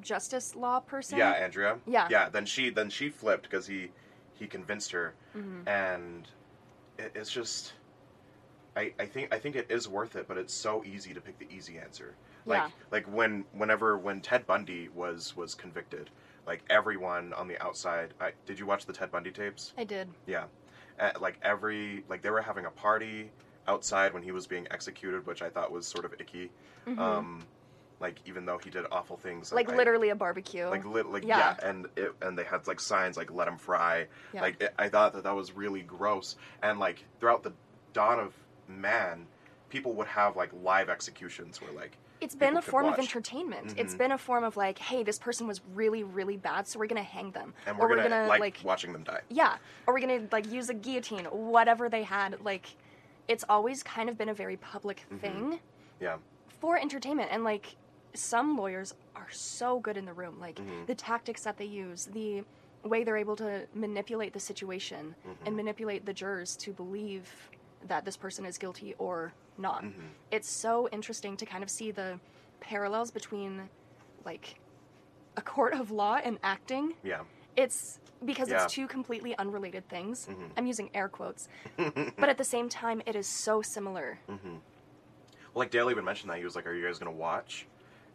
justice 0.00 0.54
law 0.54 0.80
person? 0.80 1.18
yeah, 1.18 1.32
Andrea, 1.32 1.78
Yeah. 1.86 2.06
yeah. 2.10 2.28
Then 2.28 2.46
she 2.46 2.70
then 2.70 2.90
she 2.90 3.08
flipped 3.10 3.42
because 3.44 3.66
he 3.66 3.90
he 4.34 4.46
convinced 4.46 4.90
her, 4.92 5.14
Mhm. 5.36 5.66
and 5.68 6.28
it, 6.98 7.12
it's 7.14 7.30
just. 7.30 7.74
I, 8.76 8.94
I 9.00 9.06
think 9.06 9.34
I 9.34 9.38
think 9.38 9.56
it 9.56 9.66
is 9.68 9.88
worth 9.88 10.14
it, 10.14 10.28
but 10.28 10.38
it's 10.38 10.54
so 10.54 10.84
easy 10.84 11.12
to 11.12 11.20
pick 11.20 11.38
the 11.38 11.46
easy 11.54 11.76
answer. 11.78 12.14
Like 12.46 12.62
Yeah. 12.62 12.68
like 12.92 13.04
when 13.06 13.44
whenever 13.52 13.98
when 13.98 14.20
Ted 14.20 14.46
Bundy 14.46 14.88
was 14.88 15.36
was 15.36 15.54
convicted, 15.56 16.08
like 16.46 16.62
everyone 16.70 17.32
on 17.34 17.48
the 17.48 17.60
outside. 17.62 18.14
I, 18.20 18.32
did 18.46 18.58
you 18.60 18.66
watch 18.66 18.86
the 18.86 18.92
Ted 18.92 19.10
Bundy 19.10 19.32
tapes? 19.32 19.74
I 19.76 19.82
did. 19.84 20.08
Yeah, 20.26 20.44
uh, 21.00 21.10
like 21.20 21.38
every 21.42 22.04
like 22.08 22.22
they 22.22 22.30
were 22.30 22.40
having 22.40 22.64
a 22.64 22.70
party 22.70 23.32
outside 23.68 24.12
when 24.14 24.22
he 24.22 24.32
was 24.32 24.46
being 24.46 24.66
executed, 24.70 25.26
which 25.26 25.42
I 25.42 25.50
thought 25.50 25.70
was 25.70 25.86
sort 25.86 26.04
of 26.04 26.14
icky. 26.18 26.50
Mhm. 26.86 26.98
Um, 26.98 27.42
like 28.00 28.16
even 28.26 28.46
though 28.46 28.56
he 28.58 28.70
did 28.70 28.86
awful 28.90 29.16
things, 29.18 29.52
like 29.52 29.68
literally 29.70 30.08
a 30.08 30.14
barbecue. 30.14 30.66
like 30.66 30.84
lit, 30.86 31.06
like 31.06 31.24
Yeah. 31.24 31.38
yeah, 31.60 31.68
and 31.68 31.86
it, 31.96 32.14
and 32.22 32.36
they 32.38 32.44
had 32.44 32.66
like 32.66 32.80
signs 32.80 33.16
like 33.18 33.30
"Let 33.30 33.46
him 33.46 33.58
fry." 33.58 34.06
Yeah. 34.32 34.40
Like 34.40 34.60
it, 34.62 34.72
I 34.78 34.88
thought 34.88 35.12
that 35.12 35.24
that 35.24 35.34
was 35.36 35.52
really 35.52 35.82
gross, 35.82 36.36
and 36.62 36.78
like 36.78 37.04
throughout 37.20 37.42
the 37.42 37.52
dawn 37.92 38.18
of 38.18 38.32
man, 38.68 39.26
people 39.68 39.92
would 39.94 40.06
have 40.06 40.34
like 40.36 40.50
live 40.62 40.88
executions 40.88 41.60
where 41.60 41.72
like 41.72 41.98
it's 42.22 42.34
been 42.34 42.56
a 42.56 42.62
form 42.62 42.84
of 42.86 42.90
watch. 42.92 43.00
Mm-hmm. 43.00 43.02
entertainment. 43.18 43.74
It's 43.78 43.94
been 43.94 44.12
a 44.12 44.18
form 44.18 44.44
of 44.44 44.56
like, 44.56 44.78
hey, 44.78 45.02
this 45.02 45.18
person 45.18 45.46
was 45.46 45.60
really, 45.74 46.02
really 46.02 46.36
bad, 46.38 46.66
so 46.68 46.78
we're 46.78 46.86
gonna 46.86 47.02
hang 47.02 47.30
them, 47.32 47.52
and 47.66 47.78
or 47.78 47.88
we're 47.88 47.96
gonna, 48.02 48.26
like, 48.26 48.60
watching 48.62 48.92
them 48.92 49.04
die. 49.04 49.20
yeah, 49.30 49.56
or 49.86 49.94
we're 49.94 50.00
gonna 50.00 50.26
like 50.32 50.50
use 50.50 50.68
a 50.70 50.74
guillotine, 50.74 51.24
whatever 51.26 51.88
they 51.88 52.02
had. 52.02 52.42
Like, 52.44 52.66
it's 53.28 53.44
always 53.48 53.82
kind 53.82 54.08
of 54.08 54.16
been 54.18 54.28
a 54.28 54.34
very 54.34 54.56
public 54.56 55.04
Mm-hmm. 55.06 55.18
thing 55.18 55.60
Yeah. 56.00 56.16
for 56.60 56.78
entertainment, 56.78 57.28
and 57.32 57.44
like 57.44 57.76
some 58.14 58.56
lawyers 58.56 58.94
are 59.14 59.28
so 59.30 59.78
good 59.80 59.96
in 59.96 60.04
the 60.04 60.12
room, 60.12 60.38
like 60.40 60.56
Mm-hmm. 60.56 60.86
the 60.86 60.94
tactics 60.94 61.42
that 61.44 61.56
they 61.58 61.64
use, 61.66 62.06
the 62.06 62.42
way 62.82 63.04
they're 63.04 63.18
able 63.18 63.36
to 63.36 63.66
manipulate 63.74 64.32
the 64.32 64.40
situation 64.40 65.14
Mm-hmm. 65.26 65.46
and 65.46 65.56
manipulate 65.56 66.06
the 66.06 66.12
jurors 66.12 66.56
to 66.56 66.72
believe 66.72 67.30
that 67.86 68.04
this 68.04 68.16
person 68.16 68.44
is 68.44 68.58
guilty 68.58 68.94
or 68.98 69.32
not. 69.58 69.82
Mm-hmm. 69.84 70.00
It's 70.30 70.48
so 70.50 70.88
interesting 70.92 71.36
to 71.38 71.46
kind 71.46 71.62
of 71.62 71.70
see 71.70 71.90
the 71.90 72.18
parallels 72.60 73.10
between 73.10 73.68
like 74.24 74.56
a 75.36 75.42
court 75.42 75.72
of 75.74 75.90
law 75.90 76.16
and 76.22 76.38
acting. 76.42 76.94
Yeah. 77.02 77.20
It's 77.56 77.98
because 78.24 78.48
Yeah. 78.48 78.64
it's 78.64 78.72
two 78.72 78.86
completely 78.86 79.36
unrelated 79.38 79.88
things. 79.88 80.26
Mhm. 80.26 80.50
I'm 80.56 80.66
using 80.66 80.90
air 80.94 81.08
quotes. 81.08 81.48
but 81.76 82.28
at 82.28 82.38
the 82.38 82.44
same 82.44 82.68
time, 82.68 83.02
it 83.06 83.16
is 83.16 83.26
so 83.26 83.62
similar. 83.62 84.18
Mm-hmm. 84.28 84.48
Well, 84.54 84.60
like 85.54 85.70
Dale 85.70 85.90
even 85.90 86.04
mentioned 86.04 86.30
that 86.30 86.38
he 86.38 86.44
was 86.44 86.54
like, 86.54 86.66
"Are 86.66 86.74
you 86.74 86.86
guys 86.86 86.98
gonna 86.98 87.10
watch?" 87.10 87.66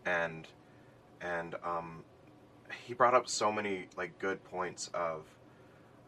And 0.06 0.48
and 1.22 1.56
um, 1.64 2.04
he 2.86 2.94
brought 2.94 3.14
up 3.14 3.28
so 3.28 3.52
many 3.52 3.88
like 3.98 4.18
good 4.20 4.44
points 4.46 4.90
of 4.94 5.26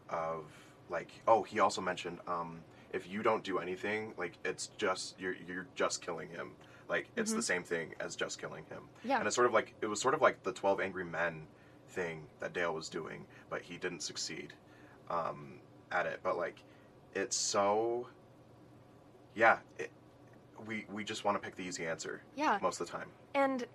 of 0.08 0.44
like 0.88 1.10
oh 1.26 1.42
he 1.42 1.60
also 1.60 1.80
mentioned 1.80 2.18
um 2.26 2.60
if 2.92 3.06
you 3.08 3.22
don't 3.22 3.44
do 3.44 3.58
anything 3.58 4.14
like 4.16 4.32
it's 4.44 4.68
just 4.78 5.18
you're 5.20 5.34
you're 5.46 5.66
just 5.74 6.00
killing 6.00 6.28
him 6.30 6.52
like 6.88 7.08
it's 7.16 7.32
the 7.34 7.42
same 7.42 7.62
thing 7.62 7.94
as 8.00 8.16
just 8.16 8.40
killing 8.40 8.64
him 8.70 8.82
Yeah. 9.04 9.18
and 9.18 9.26
it's 9.26 9.36
sort 9.36 9.46
of 9.46 9.52
like 9.52 9.74
it 9.82 9.86
was 9.86 10.00
sort 10.00 10.14
of 10.14 10.22
like 10.22 10.42
the 10.44 10.52
12 10.52 10.80
angry 10.80 11.04
men 11.04 11.46
thing 11.88 12.22
that 12.40 12.52
dale 12.52 12.74
was 12.74 12.88
doing 12.88 13.24
but 13.50 13.62
he 13.62 13.76
didn't 13.76 14.00
succeed 14.00 14.52
um 15.10 15.54
at 15.90 16.06
it 16.06 16.20
but 16.22 16.36
like 16.36 16.62
it's 17.14 17.36
so 17.36 18.06
yeah 19.34 19.58
it, 19.78 19.90
we 20.66 20.84
we 20.92 21.02
just 21.04 21.24
want 21.24 21.40
to 21.40 21.44
pick 21.44 21.56
the 21.56 21.62
easy 21.62 21.86
answer 21.86 22.22
Yeah. 22.36 22.58
most 22.60 22.80
of 22.80 22.86
the 22.86 22.92
time 22.92 23.08
And 23.34 23.66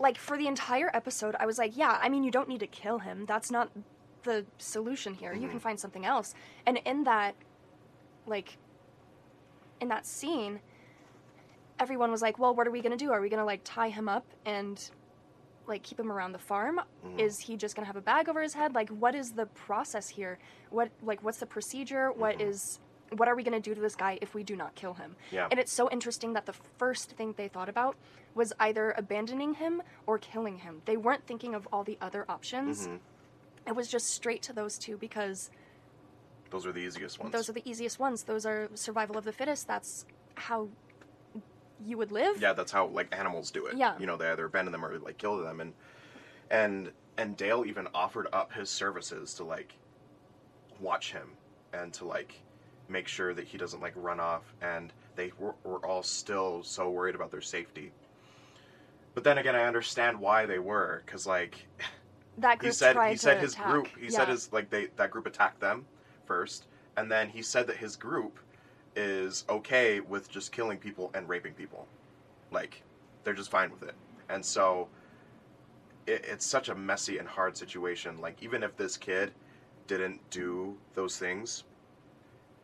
like 0.00 0.18
for 0.18 0.36
the 0.36 0.48
entire 0.48 0.90
episode, 0.92 1.36
I 1.38 1.46
was 1.46 1.56
like, 1.56 1.76
yeah, 1.76 2.00
I 2.02 2.08
mean, 2.08 2.24
you 2.24 2.32
don't 2.32 2.48
need 2.48 2.58
to 2.60 2.66
kill 2.66 2.98
him. 2.98 3.26
That's 3.26 3.48
not 3.52 3.70
the 4.24 4.44
solution 4.58 5.14
here. 5.14 5.32
You 5.32 5.48
can 5.48 5.60
find 5.60 5.78
something 5.78 6.04
else. 6.04 6.34
And 6.66 6.78
in 6.84 7.04
that, 7.04 7.36
like, 8.26 8.58
in 9.80 9.86
that 9.88 10.04
scene, 10.04 10.58
everyone 11.78 12.10
was 12.10 12.22
like, 12.22 12.40
well, 12.40 12.52
what 12.56 12.66
are 12.66 12.72
we 12.72 12.80
going 12.80 12.90
to 12.98 13.02
do? 13.04 13.12
Are 13.12 13.20
we 13.20 13.28
going 13.28 13.38
to 13.38 13.44
like 13.44 13.60
tie 13.62 13.88
him 13.88 14.08
up 14.08 14.26
and 14.44 14.90
like 15.66 15.82
keep 15.82 15.98
him 15.98 16.10
around 16.12 16.32
the 16.32 16.38
farm? 16.38 16.80
Mhm. 17.04 17.18
Is 17.18 17.38
he 17.40 17.56
just 17.56 17.74
going 17.74 17.84
to 17.84 17.86
have 17.86 17.96
a 17.96 18.00
bag 18.00 18.28
over 18.28 18.42
his 18.42 18.54
head? 18.54 18.74
Like, 18.74 18.88
what 18.90 19.14
is 19.14 19.32
the 19.32 19.46
process 19.46 20.08
here? 20.08 20.38
What, 20.70 20.90
like, 21.02 21.22
what's 21.22 21.38
the 21.38 21.46
procedure? 21.46 22.10
What 22.12 22.38
Mhm. 22.38 22.48
is, 22.48 22.80
what 23.16 23.28
are 23.28 23.34
we 23.36 23.42
going 23.42 23.60
to 23.60 23.60
do 23.60 23.74
to 23.74 23.80
this 23.80 23.94
guy 23.96 24.18
if 24.20 24.34
we 24.34 24.42
do 24.42 24.56
not 24.56 24.74
kill 24.74 24.94
him? 24.94 25.16
yeah 25.30 25.48
And 25.50 25.60
it's 25.60 25.72
so 25.72 25.88
interesting 25.90 26.32
that 26.34 26.46
the 26.46 26.52
first 26.52 27.12
thing 27.12 27.34
they 27.36 27.48
thought 27.48 27.68
about 27.68 27.96
was 28.34 28.52
either 28.60 28.92
abandoning 28.92 29.54
him 29.54 29.82
or 30.06 30.18
killing 30.18 30.58
him. 30.58 30.82
They 30.84 30.96
weren't 30.96 31.26
thinking 31.26 31.54
of 31.54 31.66
all 31.72 31.84
the 31.84 31.98
other 32.00 32.24
options. 32.28 32.88
Mhm. 32.88 33.00
It 33.66 33.76
was 33.76 33.88
just 33.88 34.08
straight 34.08 34.42
to 34.42 34.52
those 34.52 34.76
two 34.78 34.96
because 34.98 35.50
those 36.50 36.66
are 36.66 36.72
the 36.72 36.80
easiest 36.82 37.18
ones 37.18 37.32
those 37.32 37.48
are 37.48 37.52
the 37.52 37.68
easiest 37.68 37.98
ones. 37.98 38.24
Those 38.24 38.44
are 38.46 38.68
survival 38.74 39.16
of 39.16 39.24
the 39.24 39.32
fittest. 39.32 39.66
That's 39.66 40.04
how 40.36 40.68
you 41.84 41.98
would 41.98 42.12
live. 42.12 42.40
Yeah, 42.40 42.52
that's 42.52 42.72
how 42.72 42.86
like 42.86 43.16
animals 43.16 43.50
do 43.50 43.66
it. 43.66 43.76
Yeah. 43.76 43.94
You 43.98 44.06
know, 44.06 44.16
they 44.16 44.28
either 44.28 44.46
abandon 44.46 44.72
them 44.72 44.84
or 44.84 44.98
like 44.98 45.18
kill 45.18 45.36
them 45.38 45.60
and 45.60 45.72
and 46.50 46.90
and 47.16 47.36
Dale 47.36 47.64
even 47.66 47.88
offered 47.94 48.28
up 48.32 48.52
his 48.52 48.70
services 48.70 49.34
to 49.34 49.44
like 49.44 49.74
watch 50.80 51.12
him 51.12 51.28
and 51.72 51.92
to 51.94 52.04
like 52.04 52.40
make 52.88 53.08
sure 53.08 53.34
that 53.34 53.46
he 53.46 53.58
doesn't 53.58 53.80
like 53.80 53.92
run 53.96 54.20
off 54.20 54.42
and 54.60 54.92
they 55.16 55.32
were, 55.38 55.54
were 55.64 55.84
all 55.86 56.02
still 56.02 56.62
so 56.62 56.90
worried 56.90 57.14
about 57.14 57.30
their 57.30 57.40
safety. 57.40 57.92
But 59.14 59.24
then 59.24 59.38
again, 59.38 59.54
I 59.54 59.64
understand 59.64 60.18
why 60.18 60.46
they 60.46 60.58
were 60.58 61.02
cuz 61.06 61.26
like 61.26 61.66
That 62.38 62.60
he 62.60 62.72
said 62.72 62.96
he 63.10 63.16
said 63.16 63.38
his 63.38 63.52
attack. 63.52 63.70
group 63.70 63.88
he 63.96 64.06
yeah. 64.06 64.10
said 64.10 64.28
his 64.28 64.52
like 64.52 64.68
they 64.70 64.86
that 64.96 65.10
group 65.10 65.26
attacked 65.26 65.60
them 65.60 65.86
first 66.26 66.66
and 66.96 67.10
then 67.10 67.28
he 67.28 67.42
said 67.42 67.68
that 67.68 67.76
his 67.76 67.94
group 67.94 68.40
is 68.96 69.44
okay 69.48 70.00
with 70.00 70.30
just 70.30 70.52
killing 70.52 70.78
people 70.78 71.10
and 71.14 71.28
raping 71.28 71.54
people. 71.54 71.86
Like 72.50 72.82
they're 73.24 73.34
just 73.34 73.50
fine 73.50 73.70
with 73.70 73.82
it. 73.82 73.94
And 74.28 74.44
so 74.44 74.88
it, 76.06 76.24
it's 76.28 76.46
such 76.46 76.68
a 76.68 76.74
messy 76.74 77.18
and 77.18 77.28
hard 77.28 77.56
situation. 77.56 78.20
Like 78.20 78.42
even 78.42 78.62
if 78.62 78.76
this 78.76 78.96
kid 78.96 79.32
didn't 79.86 80.20
do 80.30 80.76
those 80.94 81.18
things 81.18 81.64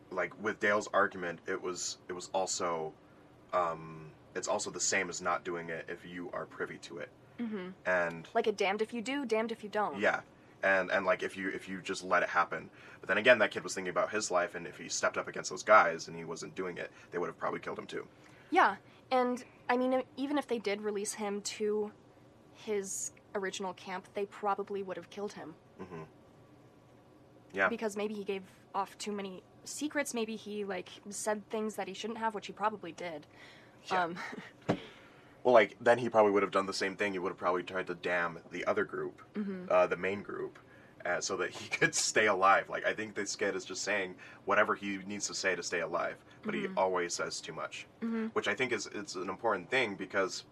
like 0.09 0.33
with 0.43 0.59
dale's 0.59 0.89
argument 0.93 1.39
it 1.47 1.61
was 1.61 1.97
it 2.09 2.13
was 2.13 2.29
also 2.33 2.91
um 3.53 4.09
it's 4.35 4.47
also 4.47 4.69
the 4.69 4.79
same 4.79 5.09
as 5.09 5.21
not 5.21 5.43
doing 5.43 5.69
it 5.69 5.85
if 5.87 6.05
you 6.05 6.29
are 6.33 6.45
privy 6.45 6.77
to 6.79 6.97
it. 6.97 7.09
Mhm. 7.39 7.73
and 7.85 8.27
like 8.33 8.47
a 8.47 8.51
damned 8.51 8.81
if 8.81 8.93
you 8.93 9.01
do, 9.01 9.25
damned 9.25 9.51
if 9.51 9.63
you 9.63 9.69
don't. 9.69 9.99
yeah, 9.99 10.21
and 10.63 10.91
and 10.91 11.05
like 11.05 11.23
if 11.23 11.35
you 11.37 11.49
if 11.49 11.67
you 11.69 11.81
just 11.81 12.03
let 12.03 12.23
it 12.23 12.29
happen, 12.29 12.69
but 12.99 13.07
then 13.07 13.17
again, 13.17 13.39
that 13.39 13.51
kid 13.51 13.63
was 13.63 13.73
thinking 13.73 13.89
about 13.89 14.11
his 14.11 14.31
life, 14.31 14.55
and 14.55 14.67
if 14.67 14.77
he 14.77 14.89
stepped 14.89 15.17
up 15.17 15.27
against 15.27 15.49
those 15.49 15.63
guys 15.63 16.07
and 16.07 16.15
he 16.17 16.23
wasn't 16.23 16.55
doing 16.55 16.77
it, 16.77 16.91
they 17.11 17.17
would 17.17 17.27
have 17.27 17.37
probably 17.37 17.59
killed 17.59 17.79
him 17.79 17.85
too. 17.87 18.05
Yeah, 18.49 18.75
and 19.11 19.43
I 19.69 19.77
mean, 19.77 20.03
even 20.17 20.37
if 20.37 20.47
they 20.47 20.59
did 20.59 20.81
release 20.81 21.13
him 21.13 21.41
to 21.41 21.91
his 22.53 23.11
original 23.33 23.73
camp, 23.73 24.07
they 24.13 24.25
probably 24.25 24.83
would 24.83 24.97
have 24.97 25.09
killed 25.09 25.33
him 25.33 25.55
hmm 25.79 26.03
Yeah, 27.53 27.69
because 27.69 27.95
maybe 27.97 28.13
he 28.13 28.23
gave 28.23 28.43
off 28.75 28.97
too 28.97 29.11
many 29.11 29.41
secrets. 29.63 30.13
Maybe 30.13 30.35
he 30.35 30.63
like 30.65 30.89
said 31.09 31.47
things 31.49 31.75
that 31.75 31.87
he 31.87 31.93
shouldn't 31.93 32.19
have, 32.19 32.35
which 32.35 32.47
he 32.47 32.53
probably 32.53 32.91
did. 32.91 33.25
Yeah. 33.91 34.03
Um, 34.03 34.15
well, 35.43 35.53
like 35.53 35.75
then 35.81 35.97
he 35.97 36.09
probably 36.09 36.31
would 36.31 36.43
have 36.43 36.51
done 36.51 36.65
the 36.65 36.73
same 36.73 36.95
thing. 36.95 37.13
He 37.13 37.19
would 37.19 37.29
have 37.29 37.37
probably 37.37 37.63
tried 37.63 37.87
to 37.87 37.95
damn 37.95 38.39
the 38.51 38.65
other 38.65 38.83
group, 38.85 39.21
mhm. 39.35 39.69
uh, 39.69 39.87
the 39.87 39.97
main 39.97 40.21
group. 40.21 40.59
Uh, 41.03 41.19
so 41.19 41.35
that 41.35 41.49
he 41.49 41.67
could 41.77 41.95
stay 41.95 42.27
alive. 42.27 42.69
Like 42.69 42.85
I 42.85 42.93
think 42.93 43.15
this 43.15 43.35
kid 43.35 43.55
is 43.55 43.65
just 43.65 43.81
saying 43.83 44.13
whatever 44.45 44.75
he 44.75 44.99
needs 45.07 45.25
to 45.29 45.33
say 45.33 45.55
to 45.55 45.63
stay 45.63 45.79
alive, 45.79 46.15
but 46.43 46.53
he 46.53 46.61
Mhm. 46.67 46.73
always 46.77 47.15
says 47.15 47.41
too 47.41 47.53
much. 47.53 47.87
Mhm. 48.03 48.29
which 48.33 48.47
I 48.47 48.53
think 48.53 48.71
is 48.71 48.85
it's 48.93 49.15
an 49.15 49.27
important 49.27 49.67
thing 49.71 49.95
because 49.95 50.43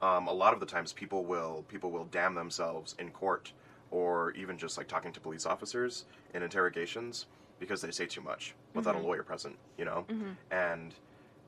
um, 0.00 0.26
a 0.26 0.32
lot 0.32 0.54
of 0.54 0.60
the 0.60 0.64
times 0.64 0.94
people 0.94 1.26
will 1.26 1.66
people 1.68 1.90
will 1.90 2.06
damn 2.06 2.34
themselves 2.34 2.94
in 2.98 3.10
court 3.10 3.52
or 3.90 4.30
even 4.32 4.56
just 4.56 4.78
like 4.78 4.88
talking 4.88 5.12
to 5.12 5.20
police 5.20 5.44
officers 5.44 6.06
in 6.32 6.42
interrogations 6.42 7.26
because 7.58 7.82
they 7.82 7.90
say 7.90 8.06
too 8.06 8.22
much 8.22 8.54
without 8.72 8.94
a 8.94 8.98
lawyer 8.98 9.22
present, 9.22 9.58
you 9.76 9.84
know, 9.84 10.06
Mhm. 10.08 10.34
and 10.50 10.94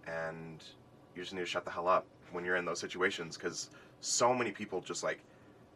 and 0.07 0.63
you 1.15 1.23
just 1.23 1.33
need 1.33 1.41
to 1.41 1.47
shut 1.47 1.65
the 1.65 1.71
hell 1.71 1.89
up 1.89 2.05
when 2.33 2.45
you're 2.45 2.57
in 2.57 2.65
those 2.65 2.81
situations 2.81 3.37
because 3.37 3.71
so 4.01 4.35
many 4.35 4.51
people 4.51 4.81
just 4.81 5.03
like 5.03 5.21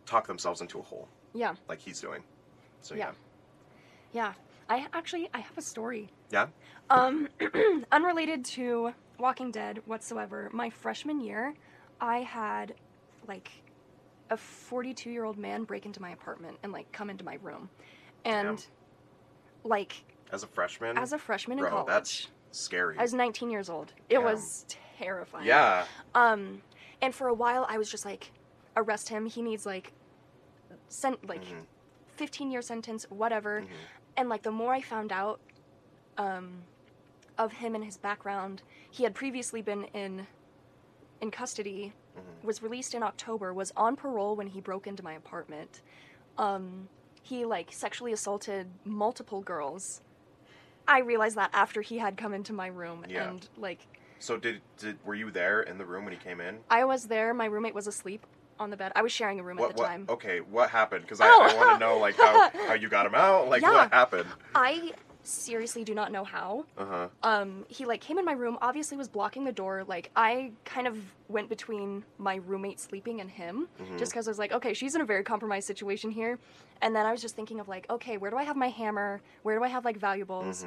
talk 0.07 0.27
themselves 0.27 0.61
into 0.61 0.79
a 0.79 0.83
hole 0.83 1.09
Yeah, 1.35 1.55
like 1.69 1.81
he's 1.81 2.01
doing. 2.01 2.23
So 2.83 2.95
Yeah. 2.95 3.07
yeah, 3.07 3.13
yeah. 4.13 4.33
I 4.69 4.87
actually 4.93 5.29
I 5.33 5.39
have 5.39 5.57
a 5.57 5.63
story. 5.63 6.09
yeah, 6.31 6.49
Um, 6.91 7.29
unrelated 7.93 8.45
to 8.47 8.93
Walking 9.19 9.51
Dead 9.51 9.81
whatsoever. 9.87 10.51
My 10.53 10.71
freshman 10.71 11.21
year, 11.21 11.55
I 12.01 12.19
had 12.19 12.75
like 13.29 13.51
a 14.31 14.37
42 14.37 15.11
year 15.11 15.25
old 15.25 15.39
man 15.39 15.65
break 15.65 15.87
into 15.87 16.03
my 16.03 16.11
apartment 16.11 16.59
and 16.63 16.73
like 16.73 16.91
come 16.93 17.11
into 17.11 17.25
my 17.25 17.39
room, 17.43 17.69
and 18.25 18.65
like 19.65 20.05
as 20.33 20.43
a 20.43 20.47
freshman, 20.49 20.99
as 20.99 21.13
a 21.13 21.19
freshman 21.19 21.59
in 21.59 21.65
college, 21.67 21.87
that's 21.87 22.29
scary. 22.51 22.99
I 22.99 23.03
was 23.03 23.15
19 23.15 23.51
years 23.51 23.71
old. 23.71 23.93
It 24.09 24.17
Damn. 24.17 24.25
was 24.25 24.67
terrifying. 24.99 25.47
yeah, 25.47 25.85
Um, 26.15 26.63
and 27.03 27.15
for 27.15 27.29
a 27.29 27.35
while, 27.35 27.67
I 27.69 27.79
was 27.79 27.91
just 27.91 28.05
like, 28.05 28.31
arrest 28.77 29.09
him. 29.09 29.27
He 29.27 29.43
needs 29.43 29.67
like, 29.67 29.93
sent 30.89 31.27
like, 31.27 31.45
Mhm. 31.45 31.65
15 32.17 32.51
year 32.51 32.63
sentence, 32.63 33.05
whatever. 33.11 33.63
Mhm. 33.63 33.69
And 34.17 34.29
like 34.29 34.43
the 34.43 34.51
more 34.51 34.73
I 34.73 34.81
found 34.81 35.13
out, 35.13 35.41
um, 36.19 36.63
of 37.39 37.53
him 37.53 37.75
and 37.75 37.85
his 37.85 37.99
background, 37.99 38.63
he 38.91 39.03
had 39.05 39.15
previously 39.15 39.61
been 39.61 39.85
in, 39.93 40.27
in 41.21 41.31
custody, 41.31 41.93
Mhm. 42.17 42.45
was 42.45 42.63
released 42.63 42.95
in 42.95 43.03
October, 43.03 43.53
was 43.53 43.73
on 43.77 43.97
parole 43.97 44.35
when 44.37 44.47
he 44.49 44.61
broke 44.61 44.87
into 44.87 45.03
my 45.03 45.13
apartment. 45.13 45.83
Um, 46.39 46.89
he 47.23 47.45
like 47.45 47.73
sexually 47.73 48.13
assaulted 48.13 48.71
multiple 48.85 49.41
girls. 49.43 50.01
I 50.89 51.01
realized 51.01 51.37
that 51.37 51.51
after 51.53 51.83
he 51.83 51.99
had 51.99 52.17
come 52.17 52.33
into 52.33 52.53
my 52.53 52.69
room, 52.69 53.05
Yeah. 53.09 53.29
and 53.29 53.49
like 53.59 53.87
So 54.19 54.37
did 54.37 54.61
did 54.79 54.99
were 55.05 55.15
you 55.15 55.31
there 55.31 55.63
in 55.63 55.79
the 55.79 55.85
room 55.85 56.05
when 56.05 56.13
he 56.13 56.19
came 56.19 56.41
in? 56.41 56.59
I 56.71 56.85
was 56.85 57.05
there. 57.07 57.33
My 57.35 57.47
roommate 57.47 57.75
was 57.75 57.87
asleep 57.87 58.27
on 58.59 58.71
the 58.71 58.77
bed. 58.77 58.91
I 58.97 59.03
was 59.03 59.13
sharing 59.13 59.39
a 59.39 59.43
room 59.43 59.59
What, 59.59 59.71
at 59.71 59.77
the 59.77 59.83
what, 59.83 59.89
time. 59.89 60.07
Okay, 60.09 60.39
what 60.41 60.71
happened? 60.71 61.03
Because 61.03 61.21
I, 61.21 61.27
Oh. 61.29 61.43
I 61.43 61.55
want 61.55 61.71
to 61.71 61.79
know 61.79 61.99
like 61.99 62.17
how, 62.17 62.51
how 62.67 62.73
you 62.75 62.89
got 62.89 63.05
him 63.07 63.15
out. 63.15 63.49
Like 63.49 63.61
Yeah. 63.63 63.73
what 63.73 63.93
happened? 63.93 64.29
I 64.55 64.93
seriously 65.23 65.83
do 65.85 65.93
not 65.95 66.11
know 66.13 66.25
how. 66.25 66.65
Uh 66.79 66.85
huh. 66.87 67.09
Um, 67.23 67.67
he 67.69 67.85
like 67.85 68.01
came 68.01 68.17
in 68.19 68.25
my 68.25 68.33
room, 68.33 68.57
obviously 68.63 68.97
was 68.97 69.09
blocking 69.09 69.45
the 69.45 69.53
door. 69.53 69.85
Like 69.87 70.11
I 70.17 70.53
kind 70.65 70.87
of 70.87 70.97
went 71.29 71.49
between 71.51 72.05
my 72.17 72.37
roommate 72.37 72.81
sleeping 72.81 73.21
and 73.21 73.31
him, 73.31 73.69
just 73.99 74.13
because 74.13 74.27
I 74.27 74.31
was 74.31 74.39
like, 74.39 74.53
okay, 74.53 74.73
she's 74.73 74.95
in 74.95 75.01
a 75.03 75.05
very 75.05 75.25
compromised 75.25 75.67
situation 75.67 76.11
here. 76.11 76.39
And 76.81 76.95
then 76.97 77.05
I 77.07 77.11
was 77.13 77.21
just 77.21 77.35
thinking 77.37 77.59
of 77.61 77.69
like, 77.69 77.87
okay, 77.91 78.17
where 78.17 78.31
do 78.31 78.37
I 78.37 78.45
have 78.45 78.57
my 78.57 78.69
hammer? 78.69 79.21
Where 79.43 79.59
do 79.59 79.65
I 79.65 79.69
have 79.69 79.85
like 79.85 79.99
valuables? 79.99 80.65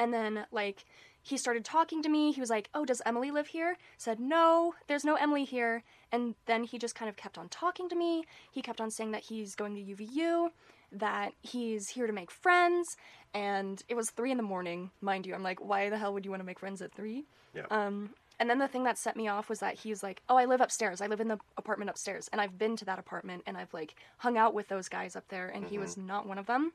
And 0.00 0.12
then 0.12 0.44
like 0.52 0.84
he 1.28 1.36
started 1.36 1.64
talking 1.64 2.02
to 2.02 2.08
me. 2.08 2.32
He 2.32 2.40
was 2.40 2.50
like, 2.50 2.68
"Oh, 2.74 2.84
does 2.84 3.02
Emily 3.04 3.30
live 3.30 3.48
here?" 3.48 3.76
Said, 3.96 4.18
"No, 4.18 4.74
there's 4.86 5.04
no 5.04 5.14
Emily 5.14 5.44
here." 5.44 5.84
And 6.10 6.34
then 6.46 6.64
he 6.64 6.78
just 6.78 6.94
kind 6.94 7.08
of 7.08 7.16
kept 7.16 7.36
on 7.36 7.48
talking 7.48 7.88
to 7.88 7.96
me. 7.96 8.24
He 8.50 8.62
kept 8.62 8.80
on 8.80 8.90
saying 8.90 9.10
that 9.12 9.24
he's 9.24 9.54
going 9.54 9.74
to 9.74 9.80
UVU, 9.94 10.50
that 10.92 11.32
he's 11.42 11.90
here 11.90 12.06
to 12.06 12.12
make 12.12 12.30
friends, 12.30 12.96
and 13.34 13.82
it 13.88 13.94
was 13.94 14.10
3 14.10 14.30
in 14.30 14.36
the 14.38 14.42
morning, 14.42 14.90
mind 15.00 15.26
you. 15.26 15.34
I'm 15.34 15.42
like, 15.42 15.60
"Why 15.60 15.90
the 15.90 15.98
hell 15.98 16.14
would 16.14 16.24
you 16.24 16.30
want 16.30 16.40
to 16.40 16.46
make 16.46 16.58
friends 16.58 16.80
at 16.80 16.92
3?" 16.94 17.24
Yeah. 17.54 17.66
Um 17.70 18.14
and 18.40 18.48
then 18.48 18.58
the 18.60 18.68
thing 18.68 18.84
that 18.84 18.96
set 18.96 19.16
me 19.16 19.26
off 19.26 19.48
was 19.48 19.58
that 19.58 19.74
he's 19.80 20.00
like, 20.02 20.22
"Oh, 20.28 20.36
I 20.36 20.44
live 20.44 20.60
upstairs. 20.60 21.00
I 21.00 21.08
live 21.08 21.20
in 21.20 21.26
the 21.26 21.38
apartment 21.56 21.90
upstairs." 21.90 22.28
And 22.32 22.40
I've 22.40 22.56
been 22.56 22.76
to 22.76 22.84
that 22.84 22.98
apartment 23.00 23.42
and 23.46 23.56
I've 23.56 23.74
like 23.74 23.96
hung 24.18 24.38
out 24.38 24.54
with 24.54 24.68
those 24.68 24.88
guys 24.88 25.16
up 25.16 25.26
there 25.28 25.48
and 25.48 25.66
he 25.66 25.76
was 25.76 25.96
not 25.96 26.24
one 26.24 26.38
of 26.38 26.46
them. 26.46 26.72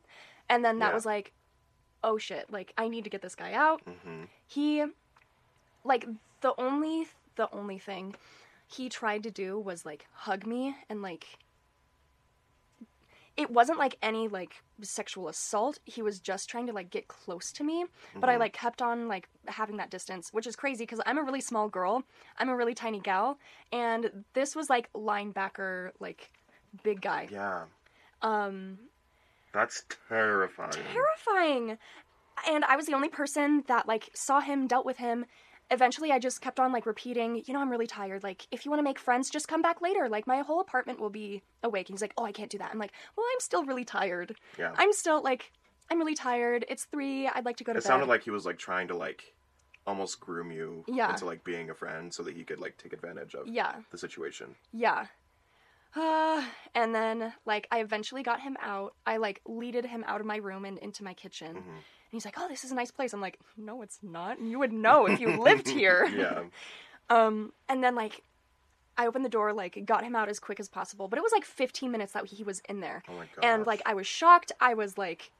And 0.49 0.63
then 0.65 0.79
that 0.79 0.89
Yeah. 0.89 0.93
was 0.93 1.05
like, 1.05 1.31
"Oh 2.03 2.17
shit, 2.17 2.51
like 2.51 2.73
I 2.77 2.87
need 2.87 3.03
to 3.05 3.09
get 3.09 3.21
this 3.21 3.35
guy 3.35 3.53
out." 3.53 3.81
hmm 3.81 4.23
he 4.47 4.83
like 5.83 6.07
the 6.41 6.53
only 6.57 7.07
the 7.35 7.49
only 7.53 7.79
thing 7.79 8.15
he 8.67 8.89
tried 8.89 9.23
to 9.23 9.31
do 9.31 9.59
was 9.59 9.85
like 9.85 10.05
hug 10.13 10.45
me 10.45 10.75
and 10.89 11.01
like 11.01 11.25
it 13.35 13.49
wasn't 13.49 13.79
like 13.79 13.97
any 14.03 14.27
like 14.27 14.61
sexual 14.81 15.27
assault. 15.27 15.79
He 15.85 16.01
was 16.03 16.19
just 16.19 16.49
trying 16.49 16.67
to 16.67 16.73
like 16.73 16.91
get 16.91 17.07
close 17.07 17.51
to 17.53 17.63
me 17.63 17.85
but 18.19 18.29
i 18.29 18.37
like 18.37 18.53
kept 18.53 18.81
on 18.81 19.07
like 19.07 19.27
having 19.47 19.77
that 19.77 19.89
distance 19.89 20.31
which 20.31 20.45
is 20.45 20.55
crazy 20.55 20.83
because 20.83 21.01
i'm 21.05 21.17
a 21.17 21.23
really 21.23 21.41
small 21.41 21.67
girl. 21.67 22.03
I'm 22.37 22.49
a 22.49 22.55
really 22.55 22.75
tiny 22.75 22.99
gal. 22.99 23.37
And 23.71 24.23
this 24.33 24.55
was 24.55 24.69
like 24.69 24.91
linebacker 24.93 25.91
like 25.99 26.31
big 26.83 27.01
guy. 27.01 27.27
Yeah. 27.31 27.63
um 28.21 28.77
That's 29.53 29.83
terrifying. 30.09 30.71
terrifying. 30.91 31.77
And 32.49 32.65
I 32.65 32.75
was 32.75 32.87
the 32.87 32.93
only 32.93 33.09
person 33.09 33.63
that 33.67 33.87
like 33.87 34.09
saw 34.13 34.39
him, 34.41 34.67
dealt 34.67 34.85
with 34.85 34.97
him. 34.97 35.25
Eventually 35.71 36.11
I 36.11 36.19
just 36.19 36.41
kept 36.41 36.59
on 36.59 36.71
like 36.73 36.85
repeating, 36.85 37.41
you 37.45 37.53
know, 37.53 37.59
I'm 37.61 37.69
really 37.69 37.87
tired. 37.87 38.23
Like, 38.23 38.47
if 38.51 38.65
you 38.65 38.71
want 38.71 38.79
to 38.79 38.83
make 38.83 38.99
friends, 38.99 39.29
just 39.29 39.47
come 39.47 39.61
back 39.61 39.81
later. 39.81 40.09
Like 40.09 40.27
my 40.27 40.39
whole 40.39 40.59
apartment 40.59 40.99
will 40.99 41.09
be 41.09 41.41
awake. 41.63 41.87
And 41.89 41.95
he's 41.95 42.01
like, 42.01 42.13
Oh, 42.17 42.25
I 42.25 42.31
can't 42.31 42.49
do 42.49 42.57
that. 42.57 42.71
I'm 42.71 42.79
like, 42.79 42.91
Well, 43.15 43.25
I'm 43.31 43.39
still 43.39 43.63
really 43.63 43.85
tired. 43.85 44.35
Yeah. 44.59 44.73
I'm 44.77 44.91
still 44.93 45.21
like 45.23 45.51
I'm 45.91 45.99
really 45.99 46.15
tired. 46.15 46.65
It's 46.69 46.85
three. 46.85 47.27
I'd 47.27 47.45
like 47.45 47.57
to 47.57 47.63
go 47.63 47.73
to 47.73 47.77
it 47.77 47.83
bed. 47.83 47.85
It 47.85 47.87
sounded 47.87 48.07
like 48.07 48.23
he 48.23 48.31
was 48.31 48.45
like 48.45 48.57
trying 48.57 48.87
to 48.87 48.95
like 48.95 49.33
almost 49.85 50.19
groom 50.19 50.49
you 50.51 50.83
Yeah. 50.87 51.09
into 51.11 51.25
like 51.25 51.43
being 51.43 51.69
a 51.69 51.73
friend 51.75 52.13
so 52.13 52.23
that 52.23 52.35
he 52.35 52.43
could 52.43 52.59
like 52.59 52.77
take 52.77 52.93
advantage 52.93 53.35
of 53.35 53.47
Yeah. 53.47 53.75
the 53.91 53.97
situation. 53.97 54.55
Yeah. 54.71 55.07
Uh, 55.95 56.43
and 56.73 56.93
then 56.93 57.33
like 57.45 57.67
I 57.71 57.79
eventually 57.81 58.23
got 58.23 58.41
him 58.41 58.57
out. 58.61 58.93
I 59.05 59.17
like 59.17 59.41
leaded 59.45 59.85
him 59.85 60.03
out 60.07 60.19
of 60.21 60.25
my 60.25 60.37
room 60.37 60.65
and 60.65 60.77
into 60.79 61.03
my 61.03 61.13
kitchen. 61.13 61.49
Mm-hmm. 61.55 61.69
And 61.69 62.11
he's 62.11 62.25
like, 62.25 62.35
"Oh, 62.37 62.47
this 62.47 62.63
is 62.63 62.71
a 62.71 62.75
nice 62.75 62.91
place." 62.91 63.13
I'm 63.13 63.21
like, 63.21 63.39
"No, 63.57 63.81
it's 63.81 63.99
not. 64.01 64.41
You 64.41 64.59
would 64.59 64.73
know 64.73 65.05
if 65.07 65.19
you 65.19 65.41
lived 65.41 65.67
here." 65.81 66.05
Yeah. 66.05 66.43
Um, 67.09 67.53
and 67.69 67.83
then 67.83 67.95
like 67.95 68.23
I 68.97 69.05
opened 69.07 69.25
the 69.25 69.29
door, 69.29 69.53
like 69.53 69.85
got 69.85 70.03
him 70.03 70.15
out 70.15 70.29
as 70.29 70.39
quick 70.39 70.59
as 70.59 70.67
possible, 70.69 71.07
but 71.07 71.17
it 71.17 71.21
was 71.21 71.31
like 71.31 71.45
15 71.45 71.91
minutes 71.91 72.13
that 72.13 72.25
he 72.27 72.43
was 72.43 72.61
in 72.69 72.79
there. 72.79 73.03
Oh 73.09 73.13
my 73.13 73.25
god. 73.35 73.45
and 73.45 73.67
like 73.67 73.81
I 73.85 73.93
was 73.93 74.07
shocked. 74.07 74.51
I 74.59 74.73
was 74.73 74.97
like, 74.97 75.31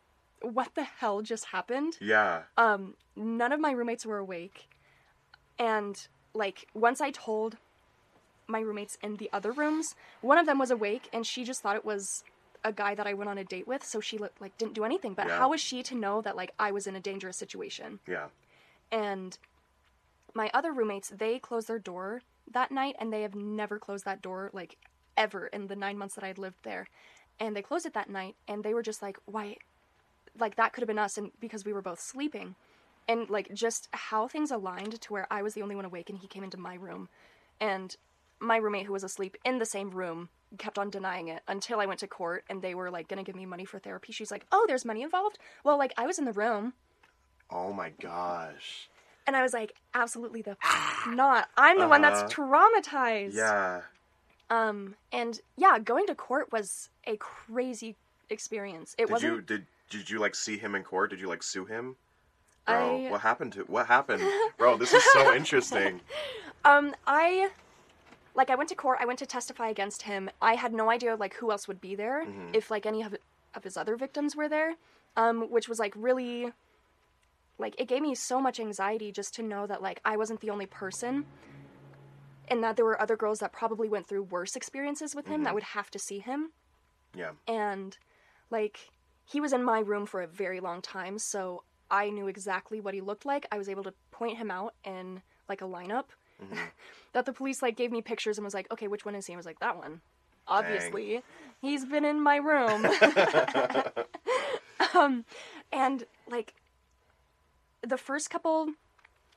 "What 0.41 0.75
the 0.75 0.83
hell 0.83 1.21
just 1.21 1.45
happened?" 1.45 1.97
Yeah. 1.99 2.43
Um, 2.57 2.95
none 3.15 3.51
of 3.51 3.59
my 3.59 3.71
roommates 3.71 4.05
were 4.05 4.17
awake, 4.17 4.67
and 5.57 6.07
like 6.35 6.67
once 6.73 7.01
I 7.01 7.11
told 7.11 7.57
my 8.47 8.59
roommates 8.59 8.97
in 9.01 9.17
the 9.17 9.29
other 9.33 9.51
rooms, 9.51 9.95
one 10.21 10.37
of 10.37 10.45
them 10.45 10.59
was 10.59 10.71
awake, 10.71 11.09
and 11.13 11.25
she 11.25 11.43
just 11.43 11.61
thought 11.61 11.75
it 11.75 11.85
was 11.85 12.23
a 12.63 12.71
guy 12.71 12.95
that 12.95 13.05
I 13.07 13.13
went 13.13 13.29
on 13.29 13.37
a 13.37 13.43
date 13.43 13.67
with, 13.67 13.83
so 13.83 13.99
she 13.99 14.17
like 14.17 14.57
didn't 14.57 14.73
do 14.73 14.83
anything. 14.85 15.13
But 15.13 15.27
Yeah. 15.27 15.37
how 15.37 15.49
was 15.49 15.61
she 15.61 15.83
to 15.83 15.95
know 15.95 16.21
that 16.21 16.35
like 16.35 16.53
I 16.59 16.71
was 16.71 16.87
in 16.87 16.95
a 16.95 16.99
dangerous 17.01 17.37
situation? 17.37 17.99
Yeah. 18.07 18.27
and 18.91 19.37
my 20.35 20.49
other 20.53 20.71
roommates 20.71 21.09
they 21.09 21.39
closed 21.39 21.67
their 21.67 21.79
door 21.79 22.21
that 22.51 22.71
night 22.71 22.95
and 22.99 23.11
they 23.13 23.21
have 23.21 23.35
never 23.35 23.77
closed 23.79 24.05
that 24.05 24.21
door 24.21 24.49
like 24.53 24.77
ever 25.15 25.47
in 25.47 25.67
the 25.67 25.75
nine 25.75 25.97
months 25.97 26.15
that 26.15 26.23
i'd 26.23 26.37
lived 26.37 26.57
there 26.63 26.87
and 27.39 27.55
they 27.55 27.61
closed 27.61 27.85
it 27.85 27.93
that 27.93 28.09
night 28.09 28.35
and 28.47 28.63
they 28.63 28.73
were 28.73 28.81
just 28.81 29.01
like 29.01 29.17
why 29.25 29.55
like 30.39 30.55
that 30.55 30.73
could 30.73 30.81
have 30.81 30.87
been 30.87 30.99
us 30.99 31.17
and 31.17 31.31
because 31.39 31.63
we 31.65 31.73
were 31.73 31.81
both 31.81 31.99
sleeping 31.99 32.55
and 33.07 33.29
like 33.29 33.53
just 33.53 33.87
how 33.91 34.27
things 34.27 34.49
aligned 34.51 34.99
to 34.99 35.13
where 35.13 35.27
i 35.31 35.41
was 35.41 35.53
the 35.53 35.61
only 35.61 35.75
one 35.75 35.85
awake 35.85 36.09
and 36.09 36.19
he 36.19 36.27
came 36.27 36.43
into 36.43 36.57
my 36.57 36.75
room 36.75 37.09
and 37.59 37.95
my 38.43 38.57
roommate 38.57 38.85
who 38.85 38.93
was 38.93 39.03
asleep 39.03 39.37
in 39.45 39.57
the 39.59 39.65
same 39.65 39.89
room 39.89 40.29
kept 40.57 40.77
on 40.77 40.89
denying 40.89 41.27
it 41.29 41.41
until 41.47 41.79
i 41.79 41.85
went 41.85 41.99
to 41.99 42.07
court 42.07 42.43
and 42.49 42.61
they 42.61 42.75
were 42.75 42.91
like 42.91 43.07
gonna 43.07 43.23
give 43.23 43.35
me 43.35 43.45
money 43.45 43.65
for 43.65 43.79
therapy 43.79 44.11
she's 44.11 44.29
like 44.31 44.45
oh 44.51 44.65
there's 44.67 44.85
money 44.85 45.01
involved 45.01 45.37
well 45.63 45.77
like 45.77 45.93
i 45.97 46.05
was 46.05 46.19
in 46.19 46.25
the 46.25 46.33
room 46.33 46.73
Oh 47.51 47.71
my 47.71 47.91
gosh. 48.01 48.89
and 49.27 49.35
I 49.35 49.43
was 49.43 49.53
like, 49.53 49.75
absolutely 49.93 50.41
the 50.41 50.57
not. 51.07 51.49
I'm 51.55 51.77
the 51.79 51.87
one 51.87 52.01
that's 52.01 52.21
Uh-huh. 52.21 52.43
traumatized. 52.81 53.35
Yeah. 53.35 53.81
Um, 54.49 54.95
and 55.11 55.39
yeah, 55.55 55.77
going 55.77 56.07
to 56.07 56.15
court 56.15 56.51
was 56.51 56.89
a 57.05 57.15
crazy 57.17 57.95
experience. 58.31 58.95
It 58.97 59.05
Did 59.07 59.11
wasn't. 59.11 59.33
you 59.33 59.41
did 59.41 59.65
did 59.89 60.09
you 60.09 60.17
like 60.19 60.33
see 60.33 60.57
him 60.57 60.73
in 60.73 60.83
court? 60.83 61.11
Did 61.11 61.19
you 61.19 61.27
like 61.27 61.43
sue 61.43 61.65
him? 61.65 61.95
Bro, 62.65 63.05
I- 63.05 63.11
what 63.11 63.21
happened 63.21 63.53
to 63.53 63.61
what 63.63 63.85
happened? 63.87 64.23
Bro, 64.57 64.77
this 64.77 64.93
is 64.93 65.03
so 65.11 65.33
interesting. 65.35 66.01
Um, 66.65 66.95
I 67.05 67.49
like 68.35 68.49
I 68.49 68.55
went 68.55 68.69
to 68.69 68.75
court. 68.75 68.97
I 69.01 69.05
went 69.05 69.19
to 69.19 69.25
testify 69.25 69.69
against 69.69 70.03
him. 70.03 70.29
I 70.41 70.55
had 70.55 70.73
no 70.73 70.89
idea 70.89 71.15
like 71.15 71.35
who 71.35 71.51
else 71.51 71.67
would 71.67 71.79
be 71.81 71.95
there, 71.95 72.25
Mm-hmm. 72.25 72.49
if 72.53 72.69
like 72.71 72.85
any 72.85 73.01
of 73.03 73.15
of 73.55 73.63
his 73.63 73.77
other 73.77 73.95
victims 73.95 74.35
were 74.35 74.49
there. 74.49 74.75
Um, 75.15 75.51
which 75.51 75.69
was 75.69 75.77
like 75.77 75.93
really 75.95 76.51
like 77.59 77.75
it 77.79 77.87
gave 77.87 78.01
me 78.01 78.15
so 78.15 78.41
much 78.41 78.59
anxiety 78.59 79.11
just 79.11 79.35
to 79.35 79.43
know 79.43 79.67
that 79.67 79.81
like 79.81 79.99
I 80.03 80.17
wasn't 80.17 80.39
the 80.41 80.49
only 80.49 80.65
person 80.65 81.25
and 82.47 82.63
that 82.63 82.75
there 82.75 82.85
were 82.85 82.99
other 83.01 83.15
girls 83.15 83.39
that 83.39 83.51
probably 83.53 83.87
went 83.87 84.07
through 84.07 84.23
worse 84.23 84.55
experiences 84.55 85.13
with 85.15 85.27
him 85.27 85.33
Mm-hmm. 85.35 85.43
that 85.43 85.53
would 85.53 85.63
have 85.63 85.89
to 85.91 85.99
see 85.99 86.19
him. 86.19 86.51
Yeah. 87.15 87.31
and 87.47 87.95
like 88.49 88.89
he 89.25 89.39
was 89.39 89.53
in 89.53 89.63
my 89.63 89.79
room 89.79 90.07
for 90.07 90.21
a 90.23 90.27
very 90.27 90.59
long 90.59 90.81
time 90.81 91.19
so 91.19 91.63
i 91.91 92.09
knew 92.09 92.27
exactly 92.27 92.81
what 92.81 92.95
he 92.95 93.01
looked 93.01 93.23
like 93.23 93.45
i 93.51 93.57
was 93.59 93.69
able 93.69 93.83
to 93.83 93.93
point 94.09 94.37
him 94.39 94.49
out 94.49 94.73
in 94.83 95.21
like 95.47 95.61
a 95.61 95.65
lineup 95.65 96.05
Mm-hmm. 96.41 96.55
that 97.13 97.25
the 97.25 97.33
police 97.33 97.61
like 97.61 97.77
gave 97.77 97.91
me 97.91 98.01
pictures 98.01 98.37
and 98.37 98.45
was 98.45 98.53
like 98.53 98.71
okay 98.71 98.87
which 98.87 99.05
one 99.05 99.13
is 99.15 99.27
he 99.27 99.33
i 99.33 99.37
was 99.37 99.45
like 99.45 99.59
that 99.59 99.77
one 99.77 100.01
obviously 100.47 101.21
he's 101.61 101.85
been 101.85 102.03
in 102.03 102.21
my 102.21 102.37
room 102.37 102.85
um 104.95 105.25
and 105.71 106.05
like 106.29 106.53
the 107.81 107.97
first 107.97 108.29
couple 108.29 108.69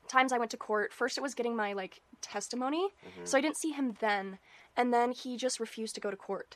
times 0.07 0.31
I 0.31 0.37
went 0.37 0.51
to 0.51 0.57
court, 0.57 0.93
first 0.93 1.17
it 1.17 1.21
was 1.21 1.35
getting 1.35 1.55
my 1.55 1.73
like 1.73 2.01
testimony. 2.21 2.87
So 3.25 3.37
I 3.37 3.41
didn't 3.41 3.57
see 3.57 3.71
him 3.71 3.95
then, 3.99 4.39
and 4.77 4.93
then 4.93 5.11
he 5.11 5.35
just 5.37 5.59
refused 5.59 5.95
to 5.95 6.01
go 6.01 6.09
to 6.09 6.15
court. 6.17 6.55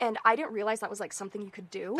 And 0.00 0.18
I 0.24 0.36
didn't 0.36 0.52
realize 0.52 0.80
that 0.80 0.90
was 0.90 1.00
like 1.00 1.12
something 1.12 1.40
you 1.40 1.50
could 1.50 1.70
do. 1.70 1.98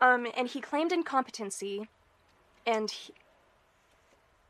um 0.00 0.26
and 0.36 0.48
he 0.48 0.60
claimed 0.60 0.92
incompetency 0.92 1.88
and 2.66 2.90
he, 2.90 3.14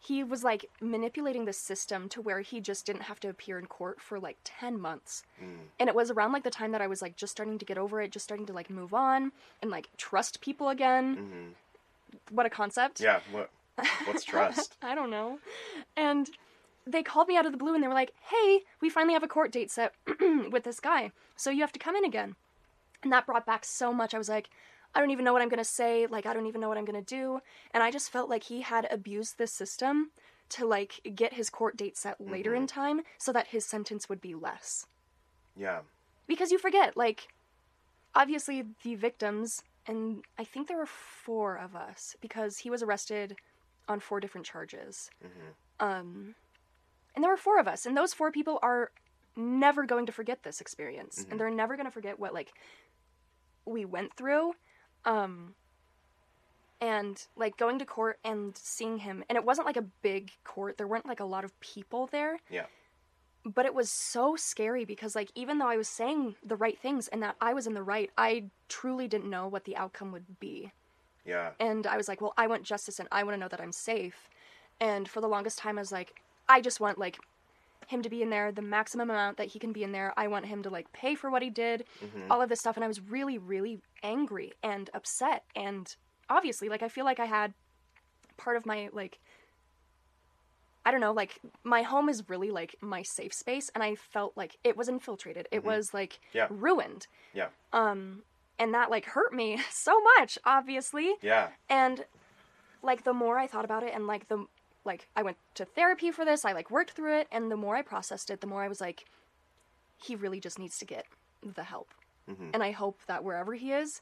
he 0.04 0.24
was 0.24 0.42
like 0.42 0.68
manipulating 0.80 1.44
the 1.44 1.52
system 1.52 2.08
to 2.08 2.20
where 2.20 2.40
he 2.40 2.60
just 2.60 2.84
didn't 2.84 3.02
have 3.02 3.20
to 3.20 3.28
appear 3.28 3.56
in 3.56 3.66
court 3.66 4.00
for 4.00 4.18
like 4.18 4.36
10 4.42 4.80
months. 4.80 5.22
Mm. 5.40 5.68
And 5.78 5.88
it 5.88 5.94
was 5.94 6.10
around 6.10 6.32
like 6.32 6.42
the 6.42 6.50
time 6.50 6.72
that 6.72 6.80
I 6.80 6.88
was 6.88 7.00
like 7.00 7.14
just 7.14 7.30
starting 7.30 7.56
to 7.56 7.64
get 7.64 7.78
over 7.78 8.02
it, 8.02 8.10
just 8.10 8.24
starting 8.24 8.46
to 8.46 8.52
like 8.52 8.68
move 8.68 8.92
on 8.92 9.30
and 9.62 9.70
like 9.70 9.90
trust 9.96 10.40
people 10.40 10.70
again. 10.70 11.16
Mm-hmm. 11.16 12.34
What 12.34 12.46
a 12.46 12.50
concept. 12.50 13.00
Yeah, 13.00 13.20
what 13.30 13.50
what's 14.04 14.24
trust? 14.24 14.76
I 14.82 14.96
don't 14.96 15.10
know. 15.10 15.38
And 15.96 16.28
they 16.84 17.04
called 17.04 17.28
me 17.28 17.36
out 17.36 17.46
of 17.46 17.52
the 17.52 17.58
blue 17.58 17.72
and 17.72 17.82
they 17.82 17.86
were 17.88 17.94
like, 17.94 18.12
hey, 18.28 18.62
we 18.80 18.90
finally 18.90 19.14
have 19.14 19.22
a 19.22 19.28
court 19.28 19.52
date 19.52 19.70
set 19.70 19.94
with 20.50 20.64
this 20.64 20.80
guy. 20.80 21.12
So 21.36 21.50
you 21.50 21.60
have 21.60 21.72
to 21.72 21.78
come 21.78 21.94
in 21.94 22.04
again. 22.04 22.34
And 23.04 23.12
that 23.12 23.26
brought 23.26 23.46
back 23.46 23.64
so 23.64 23.92
much. 23.92 24.14
I 24.14 24.18
was 24.18 24.28
like, 24.28 24.50
I 24.94 25.00
don't 25.00 25.10
even 25.10 25.24
know 25.24 25.32
what 25.32 25.42
I'm 25.42 25.48
to 25.50 25.64
say. 25.64 26.06
Like, 26.06 26.26
I 26.26 26.34
don't 26.34 26.46
even 26.46 26.60
know 26.60 26.68
what 26.68 26.78
I'm 26.78 26.84
to 26.86 27.02
do. 27.02 27.40
And 27.72 27.82
I 27.82 27.90
just 27.90 28.10
felt 28.10 28.28
like 28.28 28.44
he 28.44 28.60
had 28.60 28.86
abused 28.90 29.38
the 29.38 29.46
system 29.46 30.10
to 30.50 30.66
like 30.66 31.00
get 31.14 31.32
his 31.32 31.48
court 31.48 31.76
date 31.76 31.96
set 31.96 32.20
later 32.20 32.54
in 32.54 32.66
mm-hmm. 32.66 32.80
time 32.80 33.00
so 33.16 33.32
that 33.32 33.48
his 33.48 33.64
sentence 33.64 34.08
would 34.08 34.20
be 34.20 34.34
less. 34.34 34.86
Yeah. 35.56 35.80
Because 36.26 36.50
you 36.50 36.58
forget, 36.58 36.96
like, 36.96 37.28
obviously 38.14 38.64
the 38.82 38.94
victims, 38.94 39.62
and 39.86 40.22
I 40.38 40.44
think 40.44 40.68
there 40.68 40.76
were 40.76 40.86
four 40.86 41.56
of 41.56 41.74
us 41.74 42.16
because 42.20 42.58
he 42.58 42.70
was 42.70 42.82
arrested 42.82 43.36
on 43.88 44.00
four 44.00 44.20
different 44.20 44.46
charges. 44.46 45.10
Mm-hmm. 45.24 45.86
Um, 45.86 46.34
and 47.14 47.24
there 47.24 47.30
were 47.30 47.36
four 47.36 47.58
of 47.58 47.66
us, 47.66 47.86
and 47.86 47.96
those 47.96 48.14
four 48.14 48.30
people 48.30 48.58
are 48.62 48.90
never 49.36 49.86
going 49.86 50.06
to 50.06 50.12
forget 50.12 50.42
this 50.42 50.60
experience, 50.60 51.18
and 51.18 51.28
mm-hmm. 51.28 51.38
they're 51.38 51.50
never 51.50 51.76
going 51.76 51.86
to 51.86 51.92
forget 51.92 52.18
what 52.18 52.34
like 52.34 52.52
we 53.64 53.84
went 53.84 54.14
through. 54.14 54.52
Um, 55.04 55.54
and 56.80 57.24
like 57.36 57.56
going 57.56 57.78
to 57.78 57.84
court 57.84 58.18
and 58.24 58.56
seeing 58.56 58.98
him 58.98 59.22
and 59.28 59.36
it 59.36 59.44
wasn't 59.44 59.66
like 59.66 59.76
a 59.76 59.82
big 60.02 60.32
court 60.44 60.76
there 60.78 60.86
weren't 60.86 61.06
like 61.06 61.20
a 61.20 61.24
lot 61.24 61.44
of 61.44 61.58
people 61.60 62.08
there 62.08 62.40
Yeah. 62.50 62.66
but 63.44 63.66
it 63.66 63.74
was 63.74 63.88
so 63.88 64.34
scary 64.34 64.84
because 64.84 65.14
like 65.14 65.30
even 65.36 65.58
though 65.58 65.68
i 65.68 65.76
was 65.76 65.86
saying 65.88 66.34
the 66.44 66.56
right 66.56 66.76
things 66.78 67.06
and 67.08 67.22
that 67.22 67.36
i 67.40 67.54
was 67.54 67.68
in 67.68 67.74
the 67.74 67.82
right 67.84 68.10
i 68.18 68.44
truly 68.68 69.06
didn't 69.06 69.30
know 69.30 69.46
what 69.46 69.64
the 69.64 69.76
outcome 69.76 70.10
would 70.10 70.40
be 70.40 70.72
Yeah. 71.24 71.50
and 71.60 71.86
i 71.86 71.96
was 71.96 72.08
like 72.08 72.20
well 72.20 72.34
i 72.36 72.48
want 72.48 72.64
justice 72.64 72.98
and 72.98 73.08
i 73.12 73.22
want 73.22 73.36
to 73.36 73.40
know 73.40 73.48
that 73.48 73.60
i'm 73.60 73.72
safe 73.72 74.28
and 74.80 75.08
for 75.08 75.20
the 75.20 75.28
longest 75.28 75.58
time 75.58 75.78
i 75.78 75.80
was 75.82 75.92
like 75.92 76.20
i 76.48 76.60
just 76.60 76.80
want 76.80 76.98
like 76.98 77.18
him 77.92 78.02
to 78.02 78.08
be 78.10 78.22
in 78.22 78.30
there 78.30 78.50
the 78.50 78.62
maximum 78.62 79.10
amount 79.10 79.36
that 79.36 79.48
he 79.48 79.58
can 79.58 79.72
be 79.72 79.82
in 79.84 79.92
there 79.92 80.12
i 80.16 80.26
want 80.26 80.46
him 80.46 80.62
to 80.62 80.70
like 80.70 80.90
pay 80.92 81.14
for 81.14 81.30
what 81.30 81.42
he 81.42 81.50
did 81.50 81.84
all 82.30 82.40
of 82.42 82.48
this 82.48 82.58
stuff 82.60 82.76
and 82.76 82.84
i 82.84 82.88
was 82.88 83.00
really 83.00 83.38
really 83.38 83.80
angry 84.02 84.52
and 84.62 84.90
upset 84.94 85.44
and 85.54 85.96
obviously 86.28 86.68
like 86.68 86.82
i 86.82 86.88
feel 86.88 87.04
like 87.04 87.20
i 87.20 87.26
had 87.26 87.52
part 88.36 88.56
of 88.56 88.64
my 88.66 88.88
like 88.92 89.18
i 90.84 90.90
don't 90.90 91.00
know 91.00 91.12
like 91.12 91.38
my 91.64 91.82
home 91.82 92.08
is 92.08 92.28
really 92.28 92.50
like 92.50 92.74
my 92.80 93.02
safe 93.02 93.32
space 93.32 93.70
and 93.74 93.84
i 93.84 93.94
felt 93.94 94.32
like 94.36 94.56
it 94.64 94.76
was 94.76 94.88
infiltrated 94.88 95.46
it 95.52 95.64
was 95.64 95.94
like 95.94 96.18
Yeah. 96.32 96.46
ruined 96.50 97.06
Yeah. 97.34 97.48
um 97.72 98.22
and 98.58 98.74
that 98.74 98.90
like 98.90 99.04
hurt 99.06 99.32
me 99.32 99.58
so 99.70 100.00
much 100.18 100.38
obviously 100.44 101.14
Yeah. 101.22 101.48
and 101.68 102.04
like 102.82 103.04
the 103.04 103.12
more 103.12 103.38
i 103.38 103.46
thought 103.46 103.64
about 103.64 103.82
it 103.82 103.92
and 103.94 104.06
like 104.06 104.28
the 104.28 104.46
like 104.84 105.08
i 105.16 105.22
went 105.22 105.36
to 105.54 105.64
therapy 105.64 106.10
for 106.10 106.24
this 106.24 106.44
i 106.44 106.52
like 106.52 106.70
worked 106.70 106.90
through 106.92 107.16
it 107.18 107.28
and 107.30 107.50
the 107.50 107.56
more 107.56 107.76
i 107.76 107.82
processed 107.82 108.30
it 108.30 108.40
the 108.40 108.46
more 108.46 108.62
i 108.62 108.68
was 108.68 108.80
like 108.80 109.04
he 109.96 110.14
really 110.16 110.40
just 110.40 110.58
needs 110.58 110.78
to 110.78 110.84
get 110.84 111.06
the 111.42 111.64
help 111.64 111.88
Mhm. 112.28 112.50
and 112.54 112.62
i 112.62 112.70
hope 112.70 113.00
that 113.06 113.24
wherever 113.24 113.54
he 113.54 113.72
is 113.72 114.00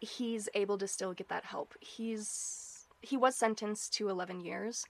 he's 0.00 0.48
able 0.54 0.78
to 0.78 0.86
still 0.88 1.12
get 1.12 1.28
that 1.28 1.44
help 1.44 1.74
he's 1.80 2.86
he 3.02 3.16
was 3.16 3.36
sentenced 3.36 3.92
to 3.94 4.08
11 4.08 4.40
years 4.40 4.84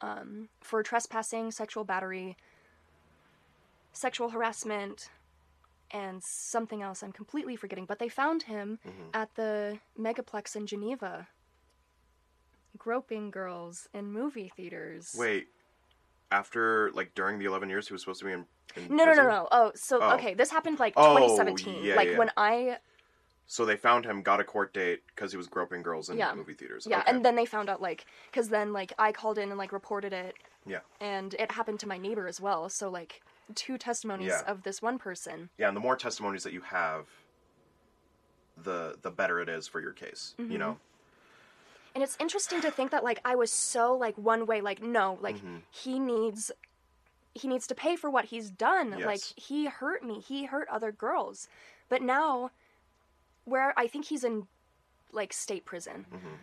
um, 0.00 0.48
for 0.60 0.82
trespassing 0.82 1.50
sexual 1.52 1.84
battery 1.84 2.36
sexual 3.92 4.30
harassment 4.30 5.10
and 5.90 6.22
something 6.22 6.82
else 6.82 7.02
i'm 7.02 7.12
completely 7.12 7.56
forgetting 7.56 7.84
but 7.84 7.98
they 7.98 8.08
found 8.08 8.44
him 8.44 8.78
Mhm. 8.86 9.10
at 9.14 9.34
the 9.34 9.78
megaplex 9.98 10.56
in 10.56 10.66
geneva 10.66 11.28
groping 12.82 13.30
girls 13.30 13.88
in 13.94 14.12
movie 14.12 14.50
theaters 14.56 15.14
Wait. 15.16 15.46
After 16.32 16.90
like 16.94 17.14
during 17.14 17.38
the 17.38 17.44
11 17.44 17.68
years 17.68 17.86
he 17.86 17.92
was 17.94 18.02
supposed 18.02 18.20
to 18.20 18.26
be 18.26 18.32
in, 18.32 18.44
in 18.76 18.88
no 18.88 18.96
no 18.96 19.04
no 19.04 19.04
prison? 19.06 19.24
no 19.26 19.48
oh 19.52 19.72
so 19.74 19.98
Oh. 20.02 20.14
okay 20.14 20.34
this 20.34 20.50
happened 20.50 20.78
like 20.80 20.94
Oh, 20.96 21.14
2017 21.16 21.84
yeah, 21.84 21.94
like 21.94 22.08
yeah. 22.10 22.18
when 22.18 22.30
i 22.36 22.78
So 23.46 23.64
they 23.66 23.76
found 23.76 24.04
him, 24.06 24.22
got 24.22 24.40
a 24.40 24.44
court 24.44 24.72
date 24.72 25.02
because 25.14 25.30
he 25.30 25.36
was 25.36 25.46
groping 25.46 25.82
girls 25.82 26.08
in 26.10 26.16
Yeah. 26.16 26.34
movie 26.34 26.54
theaters. 26.54 26.86
Yeah, 26.88 27.00
Okay. 27.00 27.10
and 27.10 27.24
then 27.24 27.34
they 27.36 27.44
found 27.44 27.68
out 27.68 27.80
like 27.82 28.06
because 28.30 28.48
then 28.48 28.72
like 28.72 28.92
I 28.98 29.12
called 29.12 29.36
in 29.38 29.48
and 29.50 29.58
like 29.58 29.72
reported 29.72 30.12
it, 30.12 30.34
yeah, 30.66 30.80
and 31.00 31.34
it 31.34 31.50
happened 31.52 31.78
to 31.80 31.88
my 31.88 31.98
neighbor 31.98 32.26
as 32.26 32.40
well. 32.40 32.68
So 32.70 32.88
like 32.88 33.20
two 33.54 33.76
testimonies 33.76 34.32
of 34.46 34.62
this 34.62 34.80
one 34.80 34.96
person. 34.98 35.50
yeah, 35.58 35.68
and 35.68 35.76
the 35.76 35.80
more 35.88 35.96
testimonies 35.96 36.44
that 36.44 36.52
you 36.54 36.62
have, 36.62 37.04
the 38.56 38.96
the 39.02 39.10
better 39.10 39.40
it 39.40 39.48
is 39.48 39.66
for 39.68 39.80
your 39.80 39.92
case. 39.92 40.34
Mm-hmm. 40.38 40.52
You 40.52 40.58
know. 40.58 40.78
And 41.94 42.02
it's 42.02 42.16
interesting 42.18 42.60
to 42.62 42.70
think 42.70 42.90
that 42.90 43.04
like 43.04 43.20
I 43.24 43.34
was 43.34 43.52
so 43.52 43.94
like 43.94 44.16
one 44.16 44.46
way 44.46 44.60
like 44.60 44.82
no 44.82 45.18
like 45.20 45.36
Mhm. 45.36 45.62
he 45.70 45.98
needs 45.98 46.50
he 47.34 47.48
needs 47.48 47.66
to 47.66 47.74
pay 47.74 47.96
for 47.96 48.10
what 48.10 48.26
he's 48.26 48.50
done. 48.50 48.90
Yes. 48.98 49.06
Like 49.06 49.20
he 49.22 49.66
hurt 49.66 50.02
me. 50.04 50.20
He 50.20 50.44
hurt 50.44 50.68
other 50.68 50.92
girls. 50.92 51.48
But 51.88 52.02
now 52.02 52.50
where 53.44 53.72
I 53.78 53.86
think 53.86 54.06
he's 54.06 54.22
in 54.24 54.46
like 55.12 55.32
state 55.32 55.64
prison. 55.64 56.06
Mhm. 56.12 56.38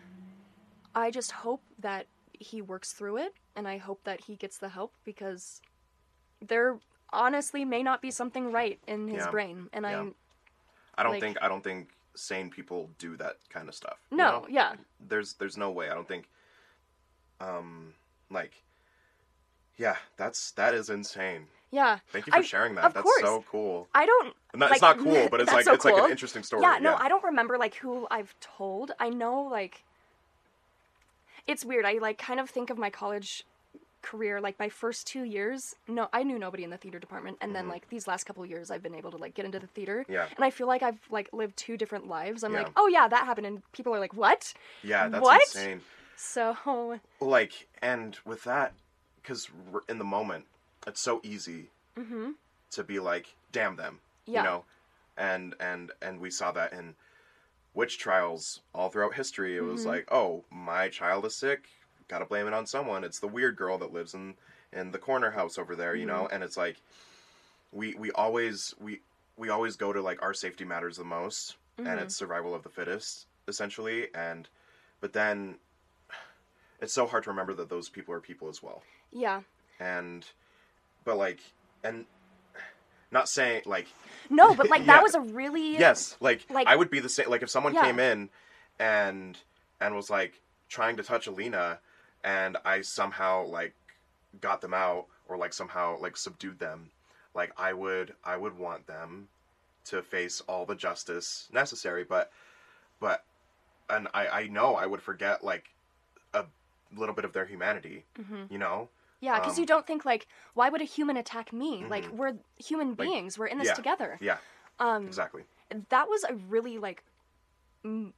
I 0.94 1.10
just 1.10 1.32
hope 1.32 1.62
that 1.78 2.06
he 2.38 2.60
works 2.62 2.92
through 2.92 3.18
it 3.18 3.34
and 3.54 3.68
I 3.68 3.78
hope 3.78 4.02
that 4.04 4.22
he 4.22 4.34
gets 4.36 4.58
the 4.58 4.68
help 4.70 4.92
because 5.04 5.60
there 6.40 6.78
honestly 7.12 7.64
may 7.64 7.82
not 7.82 8.00
be 8.00 8.10
something 8.10 8.50
right 8.52 8.80
in 8.86 9.08
his 9.08 9.24
Yeah. 9.24 9.30
brain 9.30 9.68
and 9.72 9.84
Yeah. 9.84 10.00
I 10.02 10.14
I 10.98 11.02
don't 11.04 11.12
Like- 11.12 11.20
think 11.22 11.38
I 11.42 11.48
don't 11.48 11.62
think 11.62 11.88
sane 12.14 12.50
people 12.50 12.90
do 12.98 13.16
that 13.16 13.36
kind 13.48 13.68
of 13.68 13.74
stuff. 13.74 13.98
you 14.10 14.16
no, 14.18 14.30
know? 14.40 14.46
yeah. 14.48 14.74
There's 15.08 15.34
there's 15.34 15.56
no 15.56 15.70
way. 15.70 15.88
I 15.90 15.94
don't 15.94 16.08
think. 16.08 16.28
Um, 17.40 17.94
like. 18.30 18.52
Yeah, 19.76 19.96
that's 20.18 20.50
that 20.52 20.74
is 20.74 20.90
insane. 20.90 21.46
Yeah. 21.70 22.00
Thank 22.08 22.26
you 22.26 22.32
for 22.32 22.40
I- 22.40 22.42
sharing 22.42 22.74
that. 22.74 22.92
that's 22.92 23.02
course. 23.04 23.20
so 23.22 23.44
cool. 23.50 23.88
I 23.94 24.04
don't 24.04 24.34
No, 24.54 24.66
like, 24.66 24.72
it's 24.72 24.82
not 24.82 24.98
cool, 24.98 25.28
but 25.30 25.40
it's 25.40 25.52
like 25.52 25.64
so 25.64 25.72
it's 25.72 25.84
like 25.84 25.96
an 25.96 26.10
interesting 26.10 26.42
story. 26.42 26.62
Yeah, 26.62 26.78
no, 26.80 26.96
I 26.96 27.08
don't 27.08 27.24
remember 27.24 27.56
like 27.56 27.76
who 27.76 28.06
I've 28.10 28.34
told. 28.40 28.90
I 28.98 29.08
know 29.08 29.40
like 29.42 29.84
it's 31.46 31.64
weird. 31.64 31.86
I 31.86 31.94
like 31.94 32.18
kind 32.18 32.40
of 32.40 32.50
think 32.50 32.68
of 32.68 32.76
my 32.76 32.90
college 32.90 33.44
career 34.02 34.40
like 34.40 34.58
my 34.58 34.68
first 34.68 35.06
2 35.06 35.24
years. 35.24 35.74
No, 35.88 36.08
I 36.12 36.22
knew 36.22 36.38
nobody 36.38 36.64
in 36.64 36.70
the 36.70 36.76
theater 36.78 36.98
department 36.98 37.38
and 37.40 37.54
then 37.54 37.66
Mhm. 37.66 37.68
like 37.68 37.88
these 37.88 38.06
last 38.06 38.24
couple 38.24 38.44
years 38.46 38.70
I've 38.70 38.82
been 38.82 38.94
able 38.94 39.10
to 39.12 39.16
like 39.16 39.34
get 39.34 39.44
into 39.44 39.58
the 39.60 39.66
theater. 39.66 40.06
Yeah. 40.08 40.28
And 40.36 40.44
I 40.44 40.50
feel 40.50 40.66
like 40.66 40.82
I've 40.82 41.00
like 41.10 41.28
lived 41.32 41.56
two 41.56 41.76
different 41.76 42.06
lives. 42.06 42.42
I'm 42.44 42.52
Yeah. 42.52 42.58
like, 42.58 42.72
"Oh 42.76 42.88
yeah, 42.88 43.08
that 43.08 43.26
happened." 43.26 43.46
And 43.46 43.62
people 43.72 43.94
are 43.94 44.00
like, 44.00 44.14
"What?" 44.14 44.54
Yeah, 44.82 45.08
that's 45.08 45.30
What? 45.30 45.30
insane. 45.30 45.86
So, 46.16 46.56
Like, 47.20 47.68
and 47.80 48.18
with 48.24 48.42
that, 48.44 48.74
because 49.16 49.48
in 49.88 49.98
the 49.98 50.04
moment, 50.04 50.48
it's 50.86 51.00
so 51.00 51.20
easy 51.22 51.70
mhm. 51.96 52.32
to 52.72 52.82
be 52.84 52.98
like, 52.98 53.36
"Damn 53.52 53.76
them," 53.76 54.02
Yeah. 54.26 54.40
you 54.40 54.42
know, 54.42 54.66
and 55.16 55.54
and 55.60 55.92
and 56.02 56.20
we 56.20 56.30
saw 56.30 56.50
that 56.52 56.72
in 56.72 56.96
witch 57.74 57.98
trials 57.98 58.62
all 58.74 58.90
throughout 58.90 59.14
history. 59.14 59.56
It 59.56 59.62
was 59.62 59.84
Mhm. 59.84 59.86
like, 59.86 60.06
"Oh, 60.12 60.46
my 60.50 60.88
child 60.90 61.26
is 61.26 61.36
sick. 61.38 61.68
Got 62.10 62.18
to 62.18 62.24
blame 62.26 62.48
it 62.48 62.52
on 62.52 62.66
someone. 62.66 63.04
It's 63.04 63.20
the 63.20 63.28
weird 63.28 63.56
girl 63.56 63.78
that 63.78 63.92
lives 63.92 64.14
in 64.14 64.34
in 64.72 64.90
the 64.90 64.98
corner 64.98 65.30
house 65.30 65.56
over 65.58 65.76
there," 65.76 65.94
you 65.94 66.06
know, 66.06 66.28
and 66.30 66.42
it's 66.42 66.56
like, 66.56 66.76
we 67.72 67.94
we 67.94 68.10
always 68.10 68.74
we 68.80 69.00
we 69.36 69.48
always 69.48 69.76
go 69.76 69.92
to 69.92 70.02
like 70.02 70.20
our 70.22 70.34
safety 70.34 70.64
matters 70.64 70.96
the 70.96 71.04
most 71.04 71.56
and 71.78 71.86
Mhm. 71.86 72.02
it's 72.02 72.16
survival 72.16 72.52
of 72.54 72.62
the 72.64 72.68
fittest 72.68 73.26
essentially 73.48 74.08
and 74.14 74.48
but 75.00 75.12
then 75.14 75.56
it's 76.80 76.92
so 76.92 77.06
hard 77.06 77.22
to 77.24 77.30
remember 77.30 77.54
that 77.54 77.68
those 77.70 77.88
people 77.88 78.12
are 78.12 78.20
people 78.20 78.48
as 78.50 78.62
well 78.62 78.82
yeah. 79.12 79.40
and 79.78 80.26
but 81.04 81.16
like 81.16 81.40
and 81.82 82.04
not 83.10 83.28
saying 83.30 83.62
like 83.64 83.86
No, 84.30 84.54
but 84.54 84.68
like 84.68 84.80
Yeah. 84.80 84.86
that 84.94 85.02
was 85.02 85.14
a 85.14 85.20
really 85.20 85.78
yes 85.78 86.16
like, 86.20 86.44
Like- 86.50 86.66
i 86.66 86.76
would 86.76 86.90
be 86.90 87.00
the 87.00 87.08
same 87.08 87.30
like 87.30 87.42
if 87.42 87.48
someone 87.50 87.72
Yeah. 87.72 87.82
came 87.86 87.98
in 87.98 88.28
and 88.78 89.38
and 89.80 89.94
was 89.94 90.10
like 90.10 90.40
trying 90.68 90.96
to 90.98 91.02
touch 91.02 91.26
alina 91.28 91.78
and 92.24 92.56
i 92.64 92.80
somehow 92.80 93.44
like 93.46 93.74
got 94.40 94.60
them 94.60 94.74
out 94.74 95.06
or 95.28 95.36
like 95.36 95.52
somehow 95.52 95.98
like 96.00 96.16
subdued 96.16 96.58
them 96.58 96.90
like 97.34 97.52
i 97.56 97.72
would 97.72 98.14
i 98.24 98.36
would 98.36 98.56
want 98.58 98.86
them 98.86 99.28
to 99.84 100.02
face 100.02 100.40
all 100.42 100.64
the 100.66 100.74
justice 100.74 101.48
necessary 101.52 102.04
but 102.04 102.30
but 103.00 103.24
and 103.88 104.06
i 104.14 104.26
i 104.28 104.46
know 104.46 104.74
i 104.76 104.86
would 104.86 105.02
forget 105.02 105.42
like 105.42 105.70
a 106.34 106.44
little 106.94 107.14
bit 107.14 107.24
of 107.24 107.32
their 107.32 107.46
humanity 107.46 108.04
Mhm. 108.18 108.50
you 108.50 108.58
know 108.58 108.88
Yeah, 109.22 109.38
because 109.38 109.58
Um, 109.58 109.60
you 109.62 109.66
don't 109.66 109.86
think 109.86 110.06
like, 110.06 110.26
why 110.54 110.70
would 110.70 110.80
a 110.80 110.84
human 110.84 111.18
attack 111.18 111.52
me? 111.52 111.84
Like 111.84 112.06
Mhm. 112.06 112.12
we're 112.12 112.38
human 112.56 112.94
beings. 112.94 113.38
we're 113.38 113.48
in 113.48 113.58
this 113.58 113.66
yeah. 113.68 113.74
together. 113.74 114.16
yeah 114.20 114.38
Um, 114.78 115.06
exactly 115.06 115.44
that 115.90 116.08
was 116.08 116.24
a 116.24 116.34
really 116.34 116.78
like 116.78 117.04
m- 117.84 118.14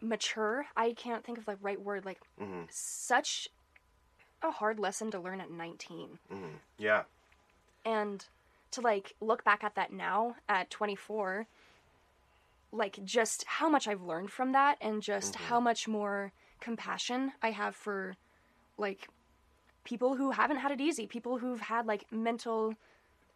mature. 0.00 0.66
I 0.76 0.92
can't 0.92 1.24
think 1.24 1.38
of 1.38 1.46
the 1.46 1.56
right 1.56 1.80
word. 1.80 2.04
Like 2.04 2.18
hmm 2.38 2.64
such 2.68 3.48
a 4.42 4.50
hard 4.50 4.78
lesson 4.78 5.10
to 5.10 5.20
learn 5.20 5.40
at 5.40 5.50
19, 5.50 6.18
hmm 6.28 6.56
yeah 6.78 7.02
and 7.84 8.26
to 8.72 8.80
like 8.80 9.14
look 9.20 9.44
back 9.44 9.64
at 9.64 9.74
that 9.76 9.92
now 9.92 10.36
at 10.48 10.70
24. 10.70 11.46
Like 12.72 12.98
just 13.04 13.44
how 13.46 13.68
much 13.68 13.88
I've 13.88 14.02
learned 14.02 14.30
from 14.30 14.52
that, 14.52 14.76
and 14.80 15.00
just 15.02 15.34
Mhm. 15.34 15.40
how 15.40 15.60
much 15.60 15.88
more 15.88 16.32
compassion 16.60 17.32
I 17.42 17.50
have 17.52 17.74
for 17.76 18.16
like 18.76 19.08
people 19.84 20.16
who 20.16 20.32
haven't 20.32 20.58
had 20.58 20.72
it 20.72 20.80
easy, 20.80 21.06
people 21.06 21.38
who've 21.38 21.60
had 21.60 21.86
like 21.86 22.04
mental 22.10 22.74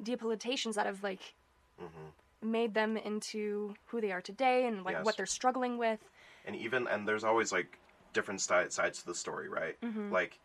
debilitations 0.02 0.76
that 0.76 0.86
have 0.86 1.02
like 1.02 1.34
hmm 1.78 2.10
made 2.42 2.74
them 2.74 2.96
into 2.96 3.74
who 3.86 4.00
they 4.00 4.12
are 4.12 4.20
today 4.22 4.66
and 4.66 4.82
like 4.84 4.96
Yes. 4.96 5.04
what 5.04 5.16
they're 5.16 5.26
struggling 5.26 5.78
with. 5.78 6.00
And 6.44 6.56
even 6.56 6.86
and 6.88 7.06
there's 7.06 7.24
always 7.24 7.52
like 7.52 7.78
different 8.12 8.40
sides 8.40 8.76
to 8.76 9.06
the 9.06 9.14
story 9.14 9.48
right 9.48 9.76
Mhm. 9.82 10.10
like 10.10 10.38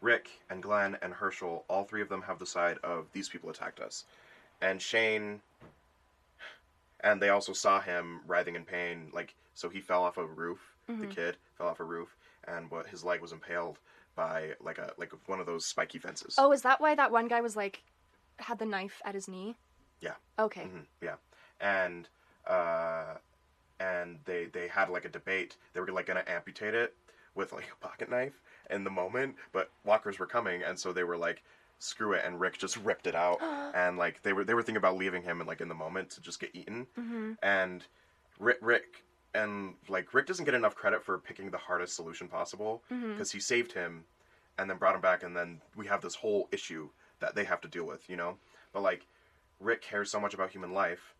rick 0.00 0.40
and 0.48 0.62
glenn 0.62 0.96
and 1.02 1.12
hershel 1.12 1.64
all 1.68 1.84
three 1.84 2.00
of 2.00 2.08
them 2.08 2.22
have 2.22 2.38
the 2.38 2.46
side 2.46 2.78
of 2.82 3.12
these 3.12 3.28
people 3.28 3.50
attacked 3.50 3.78
us 3.78 4.06
and 4.62 4.80
shane 4.80 5.42
and 7.00 7.20
they 7.20 7.28
also 7.28 7.52
saw 7.52 7.80
him 7.80 8.22
writhing 8.26 8.56
in 8.56 8.64
pain 8.64 9.10
like 9.12 9.34
so 9.54 9.68
he 9.68 9.80
fell 9.80 10.02
off 10.02 10.16
a 10.16 10.24
roof 10.24 10.74
the 10.86 11.06
Mhm. 11.06 11.10
kid 11.10 11.36
fell 11.58 11.68
off 11.68 11.80
a 11.80 11.84
roof 11.84 12.16
and 12.44 12.70
what 12.70 12.86
his 12.86 13.04
leg 13.04 13.20
was 13.20 13.32
impaled 13.32 13.78
by 14.14 14.54
like 14.60 14.78
a 14.78 14.94
like 14.96 15.12
one 15.28 15.40
of 15.40 15.46
those 15.46 15.66
spiky 15.66 15.98
fences 15.98 16.36
Oh, 16.38 16.52
is 16.52 16.62
that 16.62 16.80
why 16.80 16.94
that 16.94 17.10
one 17.12 17.28
guy 17.28 17.42
was 17.42 17.54
like 17.56 17.82
had 18.38 18.58
the 18.58 18.64
knife 18.66 19.02
at 19.04 19.14
his 19.14 19.28
knee? 19.28 19.56
Yeah. 20.00 20.14
Okay. 20.38 20.64
Mhm, 20.64 20.86
yeah 21.02 21.16
and 21.60 22.08
uh 22.46 23.16
and 23.80 24.18
they 24.26 24.46
they 24.46 24.68
had 24.68 24.88
like 24.88 25.04
a 25.04 25.08
debate. 25.08 25.56
They 25.72 25.80
were 25.80 25.86
like 25.88 26.06
gonna 26.06 26.24
amputate 26.26 26.74
it 26.74 26.94
with 27.34 27.52
like 27.52 27.68
a 27.72 27.84
pocket 27.84 28.10
knife 28.10 28.40
in 28.70 28.84
the 28.84 28.90
moment, 28.90 29.36
but 29.52 29.70
walkers 29.84 30.18
were 30.18 30.26
coming, 30.26 30.62
and 30.62 30.78
so 30.78 30.92
they 30.92 31.04
were 31.04 31.16
like, 31.16 31.42
"Screw 31.78 32.12
it!" 32.12 32.22
And 32.24 32.38
Rick 32.38 32.58
just 32.58 32.76
ripped 32.84 33.06
it 33.06 33.14
out, 33.14 33.40
and 33.74 33.98
like 33.98 34.22
they 34.22 34.32
were 34.32 34.44
they 34.44 34.54
were 34.54 34.62
thinking 34.62 34.76
about 34.76 34.96
leaving 34.96 35.22
him 35.22 35.40
and 35.40 35.48
like 35.48 35.60
in 35.60 35.68
the 35.68 35.74
moment 35.74 36.10
to 36.10 36.20
just 36.20 36.38
get 36.38 36.50
eaten, 36.54 36.86
hmm 36.94 37.32
and 37.42 37.86
Rick 38.38 38.58
Rick 38.60 39.04
and 39.34 39.74
like 39.88 40.12
Rick 40.14 40.26
doesn't 40.26 40.44
get 40.44 40.54
enough 40.54 40.74
credit 40.74 41.02
for 41.02 41.18
picking 41.18 41.50
the 41.50 41.58
hardest 41.58 41.96
solution 41.96 42.28
possible 42.28 42.82
because 43.14 43.32
he 43.32 43.40
saved 43.40 43.72
him 43.72 44.04
and 44.58 44.68
then 44.68 44.76
brought 44.76 44.94
him 44.94 45.00
back 45.00 45.22
and 45.22 45.36
then 45.36 45.60
we 45.76 45.86
have 45.86 46.02
this 46.02 46.16
whole 46.16 46.48
issue 46.52 46.88
that 47.20 47.34
they 47.34 47.44
have 47.44 47.60
to 47.60 47.68
deal 47.68 47.84
with 47.84 48.10
you 48.10 48.16
know 48.16 48.36
but 48.72 48.82
like 48.82 49.06
rick 49.60 49.80
cares 49.80 50.10
so 50.10 50.18
much 50.20 50.34
about 50.34 50.50
human 50.50 50.72
life 50.74 51.14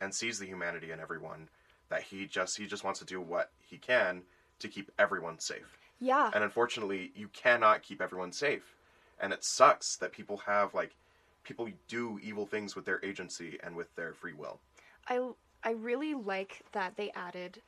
and 0.00 0.12
sees 0.14 0.38
the 0.38 0.46
humanity 0.46 0.90
in 0.90 1.00
everyone 1.00 1.48
that 1.88 2.02
he 2.02 2.26
just 2.26 2.56
he 2.56 2.66
just 2.66 2.84
wants 2.84 2.98
to 3.00 3.04
do 3.06 3.20
what 3.20 3.50
he 3.58 3.78
can 3.78 4.22
to 4.58 4.68
keep 4.68 4.90
everyone 4.98 5.38
safe. 5.38 5.78
Yeah. 5.98 6.30
and 6.34 6.44
unfortunately 6.44 7.10
you 7.14 7.28
cannot 7.28 7.82
keep 7.82 8.00
everyone 8.02 8.32
safe. 8.32 8.74
And 9.18 9.32
it 9.32 9.42
sucks 9.44 9.96
that 9.96 10.12
people 10.12 10.38
have 10.46 10.74
like 10.74 10.94
people 11.42 11.68
do 11.88 12.18
evil 12.22 12.44
things 12.44 12.76
with 12.76 12.84
their 12.84 13.02
agency 13.04 13.58
and 13.62 13.74
with 13.76 13.94
their 13.96 14.12
free 14.12 14.34
will. 14.34 14.60
I 15.08 15.30
I 15.64 15.70
really 15.70 16.14
like 16.14 16.62
that 16.72 16.96
they 16.96 17.10
added 17.12 17.62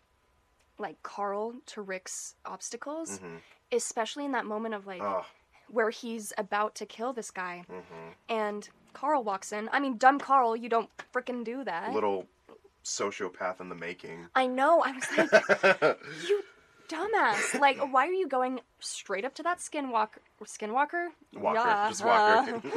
like 0.79 1.03
Carl 1.03 1.55
to 1.67 1.83
Rick's 1.83 2.35
obstacles, 2.45 3.19
hmm 3.19 3.37
especially 3.71 4.25
in 4.25 4.33
that 4.33 4.47
moment 4.47 4.75
of 4.75 4.87
like 4.87 5.03
oh 5.03 5.25
where 5.71 5.91
he's 5.91 6.33
about 6.39 6.75
to 6.77 6.87
kill 6.87 7.13
this 7.13 7.31
guy. 7.31 7.65
Hmm 7.69 8.11
and 8.29 8.69
Carl 8.95 9.23
walks 9.23 9.53
in. 9.53 9.69
I 9.73 9.81
mean, 9.81 9.97
dumb 9.97 10.19
Carl, 10.19 10.57
you 10.57 10.69
don't 10.69 10.91
frickin' 11.13 11.45
do 11.45 11.63
that. 11.65 11.93
little 11.93 12.27
sociopath 12.89 13.61
in 13.61 13.69
the 13.69 13.75
making 13.75 14.27
I 14.35 14.47
know. 14.47 14.81
I 14.85 14.93
was 14.93 15.05
like, 15.17 15.99
you 16.29 16.43
dumbass. 16.89 17.59
Like, 17.61 17.79
why 17.93 18.07
are 18.09 18.13
you 18.13 18.27
going 18.27 18.61
straight 18.81 19.25
up 19.25 19.35
to 19.35 19.43
that 19.43 19.59
skinwalker? 19.59 20.19
Skinwalker? 20.45 21.09
Walker, 21.35 21.59
Yeah, 21.59 21.89
just 21.91 22.05
Walker. 22.05 22.55
uh, 22.65 22.71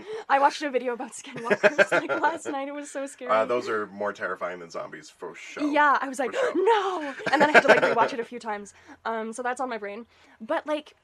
I 0.28 0.38
watched 0.38 0.62
a 0.62 0.70
video 0.70 0.94
about 0.94 1.12
skinwalkers 1.12 1.90
like 1.92 2.20
last 2.22 2.46
night. 2.46 2.68
It 2.68 2.74
was 2.74 2.90
so 2.90 3.06
scary. 3.06 3.30
uh, 3.30 3.44
those 3.44 3.68
are 3.68 3.86
more 3.88 4.12
terrifying 4.12 4.60
than 4.60 4.70
zombies 4.70 5.10
for 5.10 5.34
sure. 5.34 5.70
Yeah, 5.70 5.98
I 6.00 6.08
was 6.08 6.18
like, 6.18 6.32
sure. 6.32 6.52
no, 6.54 7.14
and 7.32 7.42
then 7.42 7.50
I 7.50 7.52
had 7.52 7.62
to 7.62 7.68
like 7.68 7.82
rewatch 7.82 8.12
it 8.14 8.20
a 8.20 8.24
few 8.32 8.38
times. 8.38 8.72
Um, 9.04 9.32
so 9.34 9.42
that's 9.42 9.60
on 9.60 9.68
my 9.68 9.76
brain. 9.78 10.06
But 10.40 10.66
like, 10.66 10.94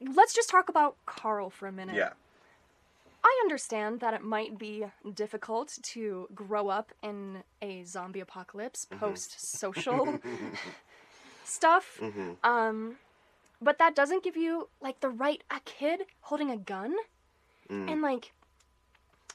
let's 0.00 0.32
just 0.34 0.48
talk 0.50 0.68
about 0.68 0.96
Carl 1.06 1.50
for 1.50 1.66
a 1.66 1.72
minute. 1.72 1.96
Yeah. 1.96 2.10
I 3.30 3.34
understand 3.44 4.00
that 4.00 4.14
it 4.14 4.22
might 4.22 4.58
be 4.58 4.84
difficult 5.14 5.78
to 5.94 6.28
grow 6.34 6.68
up 6.68 6.92
in 7.02 7.44
a 7.62 7.84
zombie 7.84 8.20
apocalypse, 8.20 8.86
Mm-hmm. 8.86 9.06
post-social 9.06 10.18
stuff. 11.44 11.98
hmm 12.00 12.32
Um, 12.42 12.96
but 13.62 13.78
that 13.78 13.94
doesn't 13.94 14.24
give 14.24 14.36
you 14.36 14.68
like 14.80 15.00
the 15.00 15.08
right. 15.10 15.42
A 15.50 15.60
kid 15.64 16.00
holding 16.22 16.50
a 16.50 16.56
gun 16.56 16.94
Mm. 17.70 17.88
and 17.92 18.02
like, 18.02 18.32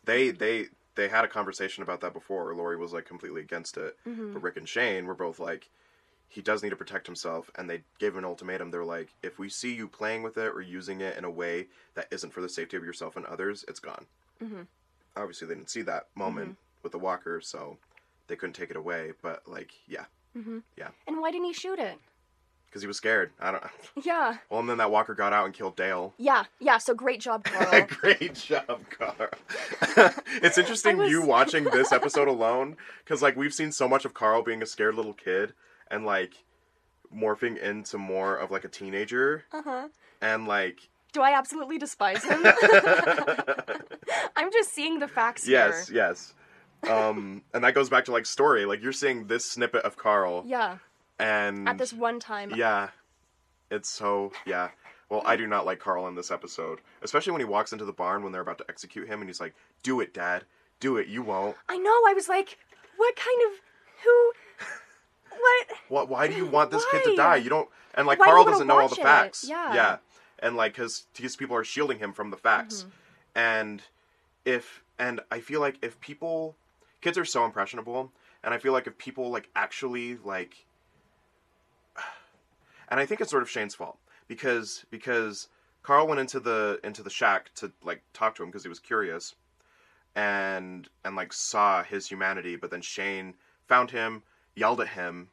They 0.03 0.31
they 0.31 0.65
they 0.95 1.07
had 1.07 1.23
a 1.25 1.27
conversation 1.27 1.83
about 1.83 2.01
that 2.01 2.13
before. 2.13 2.53
Lori 2.53 2.77
was 2.77 2.91
like 2.93 3.05
completely 3.05 3.41
against 3.41 3.77
it, 3.77 3.97
mhm. 4.07 4.33
but 4.33 4.43
Rick 4.43 4.57
and 4.57 4.67
Shane 4.67 5.05
were 5.05 5.15
both 5.15 5.39
like, 5.39 5.69
he 6.27 6.41
does 6.41 6.61
need 6.63 6.71
to 6.71 6.75
protect 6.75 7.05
himself, 7.05 7.49
and 7.55 7.69
they 7.69 7.83
gave 7.99 8.13
him 8.13 8.19
an 8.19 8.25
ultimatum. 8.25 8.71
They're 8.71 8.83
like, 8.83 9.09
if 9.23 9.39
we 9.39 9.47
see 9.49 9.73
you 9.73 9.87
playing 9.87 10.23
with 10.23 10.37
it 10.37 10.53
or 10.53 10.61
using 10.61 11.01
it 11.01 11.17
in 11.17 11.23
a 11.23 11.29
way 11.31 11.67
that 11.93 12.07
isn't 12.11 12.33
for 12.33 12.41
the 12.41 12.49
safety 12.49 12.75
of 12.77 12.83
yourself 12.83 13.15
and 13.15 13.25
others, 13.25 13.63
it's 13.67 13.79
gone. 13.79 14.05
Mhm. 14.43 14.67
Obviously, 15.15 15.47
they 15.47 15.55
didn't 15.55 15.69
see 15.69 15.81
that 15.83 16.07
moment 16.15 16.57
with 16.83 16.91
the 16.91 16.99
walker, 16.99 17.39
so 17.41 17.77
they 18.27 18.35
couldn't 18.35 18.53
take 18.53 18.69
it 18.69 18.75
away. 18.75 19.13
But 19.21 19.47
like, 19.47 19.71
yeah, 19.87 20.05
Mhm. 20.37 20.63
Yeah. 20.75 20.89
And 21.07 21.21
why 21.21 21.31
didn't 21.31 21.45
he 21.47 21.53
shoot 21.53 21.79
it? 21.79 21.97
because 22.67 22.81
he 22.83 22.87
was 22.87 22.97
scared. 22.97 23.31
I 23.39 23.51
don't. 23.51 23.63
Yeah, 24.03 24.37
Well, 24.49 24.59
and 24.59 24.67
then 24.69 24.79
that 24.79 24.91
walker 24.91 25.13
got 25.15 25.31
out 25.31 25.45
and 25.45 25.53
killed 25.53 25.77
Dale. 25.77 26.13
yeah, 26.17 26.43
yeah. 26.59 26.77
So 26.77 26.93
great 26.93 27.21
job, 27.21 27.43
Carl. 27.45 27.85
Great 27.87 28.33
job, 28.33 28.81
Carl. 28.89 29.15
it's 30.43 30.57
interesting 30.57 30.97
was- 30.97 31.09
you 31.09 31.21
watching 31.25 31.63
this 31.65 31.93
episode 31.93 32.27
alone 32.27 32.75
because 33.03 33.21
like 33.21 33.37
we've 33.37 33.53
seen 33.53 33.71
so 33.71 33.87
much 33.87 34.03
of 34.03 34.13
Carl 34.13 34.41
being 34.41 34.61
a 34.61 34.65
scared 34.65 34.95
little 34.95 35.13
kid 35.13 35.53
and 35.95 36.05
like 36.05 36.33
morphing 37.15 37.57
into 37.57 37.97
more 37.97 38.35
of 38.35 38.51
like 38.51 38.65
a 38.65 38.67
teenager 38.67 39.45
uh 39.53 39.61
huh. 39.63 39.87
and 40.21 40.47
like 40.47 40.89
Do 41.13 41.21
I 41.21 41.31
absolutely 41.37 41.77
despise 41.77 42.23
him? 42.23 42.43
I'm 44.35 44.51
just 44.51 44.73
seeing 44.73 44.99
the 44.99 45.07
facts 45.07 45.47
yes, 45.47 45.87
here. 45.87 45.95
yes. 45.97 46.33
Um, 46.89 47.41
and 47.53 47.63
that 47.63 47.73
goes 47.73 47.89
back 47.89 48.05
to 48.05 48.11
like 48.11 48.25
story. 48.25 48.65
Like 48.65 48.81
you're 48.83 48.91
seeing 48.91 49.27
this 49.27 49.45
snippet 49.49 49.83
of 49.85 49.97
Carl 49.97 50.43
Yeah. 50.45 50.77
and 51.17 51.67
At 51.69 51.77
this 51.77 51.93
one 51.93 52.19
time. 52.19 52.51
yeah, 52.55 52.89
it's 53.71 53.89
so 53.89 54.31
yeah. 54.45 54.69
Well, 55.09 55.21
I 55.25 55.35
do 55.35 55.45
not 55.47 55.65
like 55.65 55.79
Carl 55.79 56.07
in 56.07 56.15
this 56.15 56.31
episode, 56.31 56.79
especially 57.03 57.31
when 57.31 57.41
he 57.41 57.45
walks 57.45 57.71
into 57.71 57.85
the 57.85 57.93
barn 57.93 58.23
when 58.23 58.31
they're 58.31 58.41
about 58.41 58.57
to 58.57 58.65
execute 58.67 59.07
him, 59.07 59.19
and 59.21 59.29
he's 59.29 59.39
like, 59.39 59.53
"Do 59.83 59.99
it, 60.01 60.13
Dad. 60.15 60.43
Do 60.79 60.97
it. 60.97 61.07
You 61.07 61.21
won't." 61.21 61.55
I 61.69 61.77
know. 61.77 61.91
I 62.07 62.13
was 62.15 62.27
like, 62.27 62.57
what 62.97 63.15
kind 63.15 63.39
of 63.47 63.59
who? 64.03 64.31
What? 65.45 65.77
What? 65.89 66.09
Why 66.09 66.27
do 66.27 66.35
you 66.35 66.45
want 66.45 66.71
this 66.71 66.85
kid 66.91 67.03
to 67.03 67.15
die? 67.15 67.37
You 67.37 67.49
don't. 67.49 67.69
And 67.93 68.07
like 68.07 68.19
Why 68.19 68.25
Carl 68.25 68.39
wanna 68.39 68.51
doesn't 68.51 68.67
know 68.67 68.79
all 68.79 68.87
the 68.87 68.95
it? 68.99 69.03
facts. 69.03 69.45
Yeah. 69.47 69.73
Yeah. 69.73 69.97
And 70.39 70.55
like, 70.55 70.75
cause 70.75 71.07
these 71.15 71.35
people 71.35 71.55
are 71.55 71.63
shielding 71.63 71.99
him 71.99 72.13
from 72.13 72.29
the 72.29 72.37
facts. 72.37 72.81
Mm-hmm. 72.81 72.89
And 73.35 73.81
if 74.43 74.83
and 74.97 75.21
I 75.31 75.39
feel 75.39 75.59
like 75.59 75.77
if 75.81 75.99
people, 75.99 76.55
kids 77.01 77.17
are 77.17 77.25
so 77.25 77.45
impressionable, 77.45 78.11
and 78.43 78.53
I 78.53 78.57
feel 78.57 78.73
like 78.73 78.87
if 78.87 78.97
people 78.97 79.29
like 79.29 79.49
actually 79.55 80.17
like, 80.23 80.65
and 82.89 82.99
I 82.99 83.05
think 83.05 83.21
it's 83.21 83.31
sort 83.31 83.43
of 83.43 83.49
Shane's 83.49 83.75
fault 83.75 83.97
because 84.27 84.85
because 84.89 85.47
Carl 85.83 86.07
went 86.07 86.19
into 86.19 86.39
the 86.39 86.79
into 86.83 87.03
the 87.03 87.09
shack 87.09 87.53
to 87.55 87.71
like 87.83 88.01
talk 88.13 88.35
to 88.35 88.43
him 88.43 88.49
because 88.49 88.63
he 88.63 88.69
was 88.69 88.79
curious, 88.79 89.35
and 90.15 90.87
and 91.03 91.15
like 91.15 91.33
saw 91.33 91.83
his 91.83 92.07
humanity, 92.07 92.55
but 92.55 92.71
then 92.71 92.81
Shane 92.81 93.35
found 93.67 93.91
him, 93.91 94.23
yelled 94.55 94.81
at 94.81 94.89
him, 94.89 95.29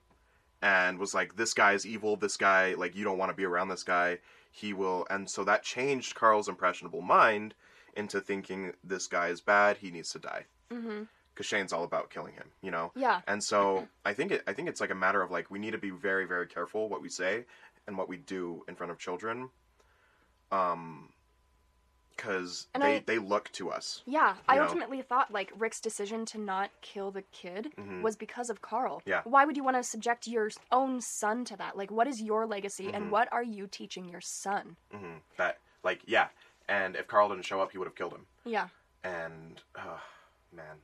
and 0.62 0.98
was 0.98 1.12
like, 1.14 1.36
"This 1.36 1.52
guy 1.52 1.72
is 1.72 1.84
evil. 1.84 2.16
This 2.16 2.36
guy, 2.36 2.74
like, 2.74 2.94
you 2.94 3.04
don't 3.04 3.18
want 3.18 3.30
to 3.30 3.36
be 3.36 3.44
around 3.44 3.68
this 3.68 3.82
guy. 3.82 4.18
He 4.50 4.72
will." 4.72 5.06
And 5.10 5.28
so 5.28 5.44
that 5.44 5.62
changed 5.62 6.14
Carl's 6.14 6.48
impressionable 6.48 7.02
mind 7.02 7.54
into 7.94 8.20
thinking 8.20 8.72
this 8.82 9.06
guy 9.06 9.28
is 9.28 9.40
bad. 9.40 9.76
He 9.78 9.90
needs 9.90 10.10
to 10.12 10.18
die 10.18 10.46
Mm-hmm. 10.70 11.02
because 11.34 11.44
Shane's 11.46 11.72
all 11.74 11.84
about 11.84 12.08
killing 12.08 12.32
him, 12.32 12.48
you 12.62 12.70
know. 12.70 12.92
Yeah. 12.94 13.20
And 13.26 13.42
so 13.44 13.88
I 14.06 14.14
think 14.14 14.32
it. 14.32 14.42
I 14.46 14.54
think 14.54 14.68
it's 14.68 14.80
like 14.80 14.90
a 14.90 14.94
matter 14.94 15.20
of 15.20 15.30
like 15.30 15.50
we 15.50 15.58
need 15.58 15.72
to 15.72 15.78
be 15.78 15.90
very 15.90 16.24
very 16.24 16.46
careful 16.46 16.88
what 16.88 17.02
we 17.02 17.10
say 17.10 17.44
and 17.86 17.98
what 17.98 18.08
we 18.08 18.16
do 18.16 18.64
in 18.68 18.74
front 18.76 18.90
of 18.92 18.98
children, 18.98 19.50
um, 20.50 21.10
because 22.16 22.66
they 22.74 22.96
I- 22.96 23.02
they 23.06 23.18
look 23.18 23.50
to 23.52 23.70
us. 23.70 24.02
Yeah, 24.06 24.36
I 24.48 24.56
know? 24.56 24.62
ultimately 24.64 25.02
thought 25.02 25.30
like 25.32 25.52
Rick's 25.56 25.80
decision 25.80 26.24
to 26.26 26.38
not 26.38 26.70
kill 26.80 27.10
the 27.10 27.22
kid 27.32 27.72
Mhm. 27.78 28.02
was 28.02 28.16
because 28.16 28.50
of 28.50 28.60
Carl. 28.62 29.02
Yeah. 29.04 29.22
Why 29.24 29.44
would 29.44 29.56
you 29.56 29.64
want 29.64 29.76
to 29.76 29.82
subject 29.82 30.26
your 30.26 30.50
own 30.70 31.00
son 31.00 31.44
to 31.46 31.56
that? 31.56 31.76
Like, 31.76 31.90
what 31.90 32.06
is 32.06 32.20
your 32.20 32.46
legacy, 32.46 32.88
Mhm. 32.88 32.94
and 32.94 33.10
what 33.10 33.32
are 33.32 33.42
you 33.42 33.66
teaching 33.66 34.08
your 34.08 34.20
son? 34.20 34.76
hmm 34.90 35.18
That 35.36 35.58
like 35.82 36.02
yeah. 36.06 36.28
And 36.68 36.94
if 36.96 37.06
Carl 37.08 37.28
didn't 37.28 37.44
show 37.44 37.60
up, 37.60 37.72
he 37.72 37.78
would 37.78 37.86
have 37.88 37.96
killed 37.96 38.12
him. 38.12 38.26
Yeah. 38.44 38.68
And 39.02 39.60
uh, 39.74 39.98
man, 40.52 40.82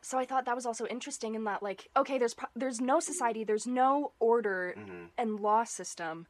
So 0.00 0.16
I 0.18 0.24
thought 0.24 0.44
that 0.44 0.54
was 0.54 0.64
also 0.64 0.86
interesting 0.86 1.34
in 1.34 1.44
that, 1.44 1.62
like, 1.62 1.88
okay, 1.96 2.16
there's 2.18 2.32
pro- 2.34 2.48
there's 2.54 2.80
no 2.80 3.00
society, 3.00 3.42
there's 3.44 3.66
no 3.66 4.12
order 4.20 4.72
hmm 4.76 5.06
and 5.18 5.40
law 5.40 5.64
system. 5.64 6.26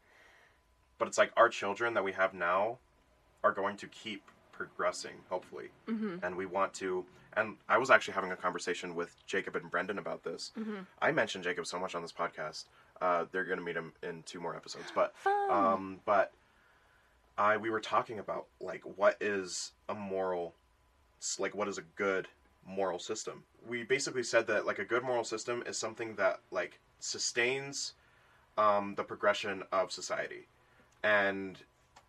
but 0.98 1.06
it's 1.06 1.18
like 1.18 1.30
our 1.36 1.48
children 1.48 1.94
that 1.94 2.02
we 2.02 2.12
have 2.12 2.32
now 2.34 2.78
are 3.44 3.52
going 3.52 3.76
to 3.78 3.86
keep 3.88 4.22
progressing, 4.52 5.14
hopefully. 5.28 5.68
Mm-hmm. 5.88 6.24
And 6.24 6.36
we 6.36 6.46
want 6.46 6.74
to. 6.74 7.04
And 7.36 7.56
I 7.68 7.78
was 7.78 7.90
actually 7.90 8.14
having 8.14 8.32
a 8.32 8.36
conversation 8.36 8.94
with 8.94 9.14
Jacob 9.26 9.54
and 9.54 9.70
Brendan 9.70 9.98
about 9.98 10.24
this. 10.24 10.50
Mm-hmm. 10.58 10.78
I 11.00 11.12
mentioned 11.12 11.44
Jacob 11.44 11.66
so 11.66 11.78
much 11.78 11.94
on 11.94 12.02
this 12.02 12.12
podcast. 12.12 12.64
Uh, 13.00 13.26
they're 13.30 13.44
going 13.44 13.58
to 13.58 13.64
meet 13.64 13.76
him 13.76 13.92
in 14.02 14.22
two 14.24 14.40
more 14.40 14.56
episodes, 14.56 14.90
but 14.94 15.14
Fun. 15.18 15.50
um, 15.50 16.00
but 16.04 16.32
I 17.36 17.56
we 17.56 17.70
were 17.70 17.80
talking 17.80 18.18
about 18.18 18.46
like 18.60 18.82
what 18.96 19.16
is 19.20 19.72
a 19.88 19.94
moral, 19.94 20.54
like 21.38 21.54
what 21.54 21.68
is 21.68 21.78
a 21.78 21.84
good 21.94 22.26
moral 22.66 22.98
system. 22.98 23.44
We 23.66 23.84
basically 23.84 24.24
said 24.24 24.48
that 24.48 24.66
like 24.66 24.80
a 24.80 24.84
good 24.84 25.04
moral 25.04 25.24
system 25.24 25.62
is 25.66 25.78
something 25.78 26.16
that 26.16 26.40
like 26.50 26.80
sustains 26.98 27.94
um, 28.56 28.94
the 28.96 29.04
progression 29.04 29.62
of 29.70 29.92
society, 29.92 30.48
and 31.04 31.62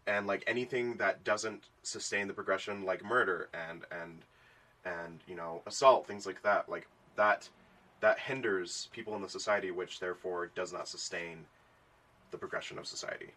and 0.10 0.26
like 0.26 0.44
anything 0.48 0.96
that 0.98 1.24
doesn't 1.24 1.66
sustain 1.84 2.28
the 2.28 2.34
progression, 2.34 2.84
like 2.84 3.06
murder 3.06 3.48
and 3.54 3.86
and 3.92 4.26
and 4.84 5.20
you 5.28 5.36
know 5.36 5.62
assault, 5.68 6.08
things 6.08 6.26
like 6.26 6.42
that, 6.42 6.68
like 6.68 6.88
that 7.16 7.48
that 8.02 8.18
hinders 8.18 8.90
people 8.92 9.16
in 9.16 9.22
the 9.22 9.30
society, 9.30 9.72
which 9.72 10.00
therefore 10.00 10.48
does 10.56 10.74
not 10.74 10.88
sustain 10.88 11.46
the 12.32 12.38
progression 12.38 12.80
of 12.80 12.88
society. 12.88 13.32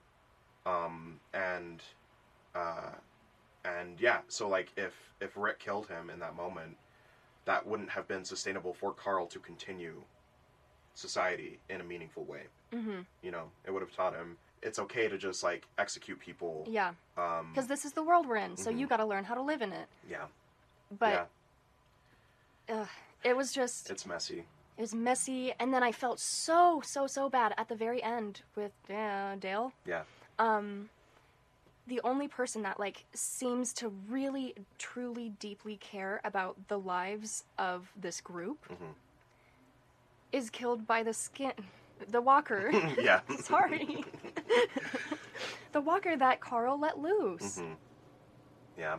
Um, 0.64 1.20
and 1.34 1.82
uh, 2.54 2.92
and 3.64 4.00
yeah, 4.00 4.20
so 4.28 4.48
like 4.48 4.72
if 4.76 4.94
if 5.20 5.36
Rick 5.36 5.58
killed 5.58 5.88
him 5.88 6.08
in 6.08 6.20
that 6.20 6.34
moment, 6.36 6.78
that 7.44 7.66
wouldn't 7.66 7.90
have 7.90 8.08
been 8.08 8.24
sustainable 8.24 8.72
for 8.72 8.92
Carl 8.94 9.26
to 9.26 9.38
continue 9.38 10.02
society 10.94 11.58
in 11.68 11.80
a 11.82 11.84
meaningful 11.84 12.24
way. 12.24 12.42
hmm 12.72 13.00
You 13.22 13.30
know, 13.30 13.50
it 13.66 13.72
would 13.72 13.82
have 13.82 13.94
taught 13.94 14.14
him 14.14 14.38
it's 14.62 14.78
okay 14.78 15.08
to 15.08 15.18
just 15.18 15.42
like 15.42 15.66
execute 15.78 16.18
people. 16.20 16.66
Yeah, 16.70 16.94
Um, 17.16 17.48
because 17.52 17.66
this 17.66 17.84
is 17.84 17.92
the 17.92 18.02
world 18.02 18.26
we're 18.26 18.36
in, 18.36 18.56
so 18.56 18.70
Mhm. 18.70 18.78
you 18.78 18.86
got 18.86 18.98
to 18.98 19.04
learn 19.04 19.24
how 19.24 19.34
to 19.34 19.42
live 19.42 19.60
in 19.62 19.72
it. 19.72 19.88
yeah, 20.08 20.26
But 20.90 21.28
ugh, 22.68 22.88
it 23.24 23.36
was 23.36 23.52
just 23.52 23.90
it's 23.90 24.06
messy. 24.06 24.40
it 24.76 24.80
was 24.80 24.94
messy, 24.94 25.52
and 25.58 25.72
then 25.74 25.82
I 25.82 25.92
felt 25.92 26.18
so 26.20 26.80
so 26.84 27.06
so 27.06 27.28
bad 27.28 27.54
at 27.56 27.68
the 27.68 27.74
very 27.74 28.02
end 28.02 28.42
with 28.54 28.72
uh, 28.90 29.36
Dale. 29.36 29.72
Yeah. 29.84 30.04
Um, 30.38 30.90
the 31.86 32.00
only 32.04 32.28
person 32.28 32.62
that 32.62 32.78
like 32.78 33.04
seems 33.12 33.72
to 33.74 33.88
really 33.88 34.54
truly 34.78 35.30
deeply 35.30 35.76
care 35.78 36.20
about 36.24 36.68
the 36.68 36.78
lives 36.78 37.44
of 37.58 37.90
this 37.96 38.20
group 38.20 38.58
Mhm. 38.68 38.94
is 40.30 40.48
killed 40.50 40.86
by 40.86 41.02
the 41.02 41.12
skin, 41.12 41.52
the 42.08 42.20
walker. 42.20 42.70
yeah. 43.00 43.20
Sorry. 43.40 44.04
the 45.72 45.80
walker 45.80 46.16
that 46.16 46.40
Carl 46.40 46.78
let 46.78 46.98
loose. 46.98 47.58
hmm 47.58 47.72
Yeah. 48.78 48.98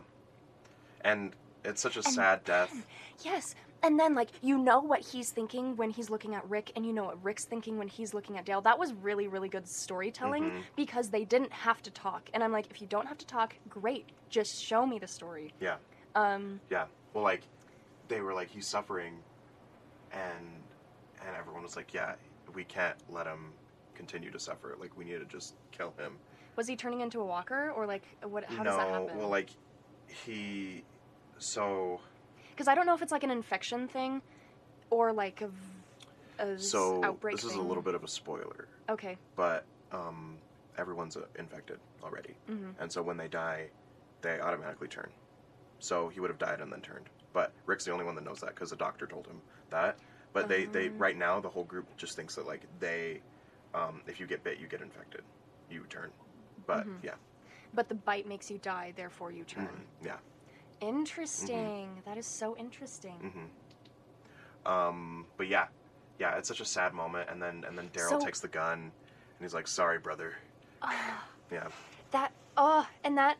And 1.02 1.32
it's 1.64 1.80
such 1.80 1.96
a 1.96 2.00
And 2.04 2.14
sad 2.14 2.44
death. 2.44 2.74
Yes. 3.22 3.54
And 3.82 4.00
then, 4.00 4.14
like, 4.14 4.30
you 4.40 4.56
know 4.56 4.80
what 4.80 5.00
he's 5.00 5.28
thinking 5.30 5.76
when 5.76 5.90
he's 5.90 6.08
looking 6.08 6.34
at 6.34 6.48
Rick, 6.48 6.72
and 6.74 6.86
you 6.86 6.92
know 6.94 7.04
what 7.04 7.22
Rick's 7.22 7.44
thinking 7.44 7.76
when 7.76 7.86
he's 7.88 8.14
looking 8.14 8.38
at 8.38 8.46
Dale. 8.46 8.62
That 8.62 8.78
was 8.78 8.94
really, 8.94 9.28
really 9.28 9.50
good 9.50 9.68
storytelling 9.68 10.44
Mhm. 10.44 10.62
because 10.74 11.10
they 11.10 11.26
didn't 11.26 11.52
have 11.52 11.82
to 11.82 11.90
talk. 11.90 12.30
And 12.32 12.42
I'm 12.42 12.50
like, 12.50 12.70
if 12.70 12.80
you 12.80 12.86
don't 12.86 13.06
have 13.06 13.18
to 13.18 13.26
talk, 13.26 13.56
great. 13.68 14.06
Just 14.30 14.58
show 14.62 14.86
me 14.86 14.98
the 14.98 15.06
story. 15.06 15.52
Yeah. 15.60 15.76
Um, 16.14 16.60
Yeah. 16.70 16.86
Well, 17.12 17.24
like, 17.24 17.42
they 18.08 18.22
were 18.22 18.32
like, 18.32 18.48
he's 18.48 18.66
suffering, 18.66 19.18
and 20.12 20.62
and 21.26 21.36
everyone 21.36 21.62
was 21.62 21.76
like, 21.76 21.92
yeah, 21.94 22.14
we 22.54 22.64
can't 22.64 22.96
let 23.10 23.26
him 23.26 23.52
continue 23.94 24.30
to 24.30 24.38
suffer. 24.38 24.76
Like, 24.80 24.96
we 24.96 25.04
need 25.04 25.18
to 25.18 25.24
just 25.24 25.54
kill 25.72 25.92
him. 25.98 26.16
was 26.56 26.66
he 26.68 26.76
turning 26.76 27.00
into 27.00 27.20
a 27.20 27.24
walker, 27.24 27.70
or 27.76 27.86
like, 27.86 28.02
what? 28.22 28.44
How 28.44 28.62
no, 28.62 28.70
does 28.70 28.76
that 28.78 28.88
happen? 28.88 29.18
well, 29.18 29.28
like, 29.28 29.50
he, 30.24 30.82
so 31.38 32.00
Because 32.50 32.68
I 32.68 32.74
don't 32.74 32.86
know 32.86 32.94
if 32.94 33.02
it's 33.02 33.12
like 33.12 33.24
an 33.24 33.30
infection 33.30 33.88
thing, 33.88 34.22
or 34.90 35.12
like 35.12 35.42
a, 35.42 35.50
a 36.42 36.58
so 36.58 37.02
outbreak. 37.04 37.36
this 37.36 37.44
is 37.44 37.54
a 37.56 37.60
little 37.62 37.82
bit 37.82 37.94
of 37.94 38.04
a 38.04 38.08
spoiler, 38.08 38.68
Okay. 38.88 39.16
but 39.36 39.64
um, 39.92 40.36
everyone's 40.78 41.16
uh, 41.16 41.22
infected 41.38 41.78
already, 42.02 42.34
hmm 42.46 42.70
and 42.80 42.90
so 42.92 43.02
when 43.02 43.16
they 43.16 43.28
die, 43.28 43.68
they 44.22 44.40
automatically 44.40 44.88
turn. 44.88 45.10
So 45.80 46.08
he 46.08 46.20
would 46.20 46.30
have 46.30 46.38
died 46.38 46.60
and 46.60 46.72
then 46.72 46.80
turned. 46.80 47.06
But 47.32 47.52
Rick's 47.66 47.84
the 47.84 47.92
only 47.92 48.04
one 48.04 48.14
that 48.14 48.24
knows 48.24 48.40
that 48.40 48.54
because 48.54 48.70
the 48.70 48.76
doctor 48.76 49.06
told 49.06 49.26
him 49.26 49.40
that. 49.70 49.98
But 50.34 50.48
they, 50.48 50.64
they 50.66 50.88
Oh. 50.88 50.92
right 50.98 51.16
now 51.16 51.40
the 51.40 51.48
whole 51.48 51.64
group 51.64 51.86
just 51.96 52.16
thinks 52.16 52.34
that 52.34 52.46
like 52.46 52.60
they, 52.80 53.22
um, 53.72 54.02
if 54.06 54.20
you 54.20 54.26
get 54.26 54.44
bit, 54.44 54.58
you 54.58 54.66
get 54.66 54.82
infected, 54.82 55.22
you 55.70 55.84
turn. 55.88 56.10
But 56.66 56.86
Mhm. 56.86 57.02
yeah, 57.02 57.14
But 57.72 57.88
the 57.88 57.94
bite 57.94 58.26
makes 58.28 58.50
you 58.50 58.58
die, 58.58 58.92
therefore 58.96 59.30
you 59.32 59.44
turn. 59.44 59.66
mhm, 59.68 60.06
yeah. 60.06 60.18
Interesting. 60.80 62.02
That 62.04 62.18
is 62.18 62.26
so 62.26 62.56
interesting. 62.56 63.16
hmm 63.32 64.68
Um, 64.70 65.26
but 65.36 65.46
yeah, 65.48 65.66
yeah, 66.18 66.36
it's 66.36 66.48
such 66.48 66.60
a 66.60 66.64
sad 66.64 66.94
moment, 66.94 67.28
and 67.30 67.40
then 67.40 67.64
and 67.64 67.76
then 67.78 67.88
Daryl 67.90 68.10
So- 68.10 68.20
takes 68.24 68.40
the 68.40 68.48
gun, 68.48 68.78
and 68.80 69.40
he's 69.40 69.52
like, 69.54 69.66
"Sorry, 69.68 69.98
brother." 69.98 70.36
Ah, 70.82 71.24
Yeah. 71.50 71.68
that 72.12 72.32
oh, 72.56 72.88
and 73.04 73.16
that 73.18 73.36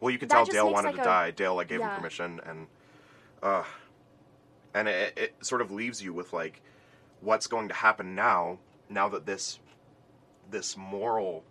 Well, 0.00 0.10
you 0.10 0.18
can 0.18 0.28
That 0.28 0.34
tell 0.34 0.44
just 0.44 0.52
Dale 0.54 0.64
makes, 0.66 0.74
wanted 0.74 0.88
like, 0.88 0.96
to 0.96 1.00
a- 1.02 1.04
die. 1.04 1.30
Dale 1.30 1.54
like 1.54 1.68
gave 1.68 1.80
him 1.80 1.86
Yeah. 1.86 1.96
permission, 1.96 2.40
and 2.40 2.66
uh, 3.42 3.64
and 4.74 4.88
it, 4.88 5.16
it 5.16 5.34
sort 5.44 5.60
of 5.60 5.70
leaves 5.70 6.02
you 6.02 6.12
with 6.12 6.32
like, 6.32 6.60
what's 7.20 7.46
going 7.46 7.68
to 7.68 7.74
happen 7.74 8.14
now? 8.14 8.58
Now 8.90 9.08
that 9.08 9.24
this 9.26 9.58
this 10.50 10.76
moral 10.76 11.44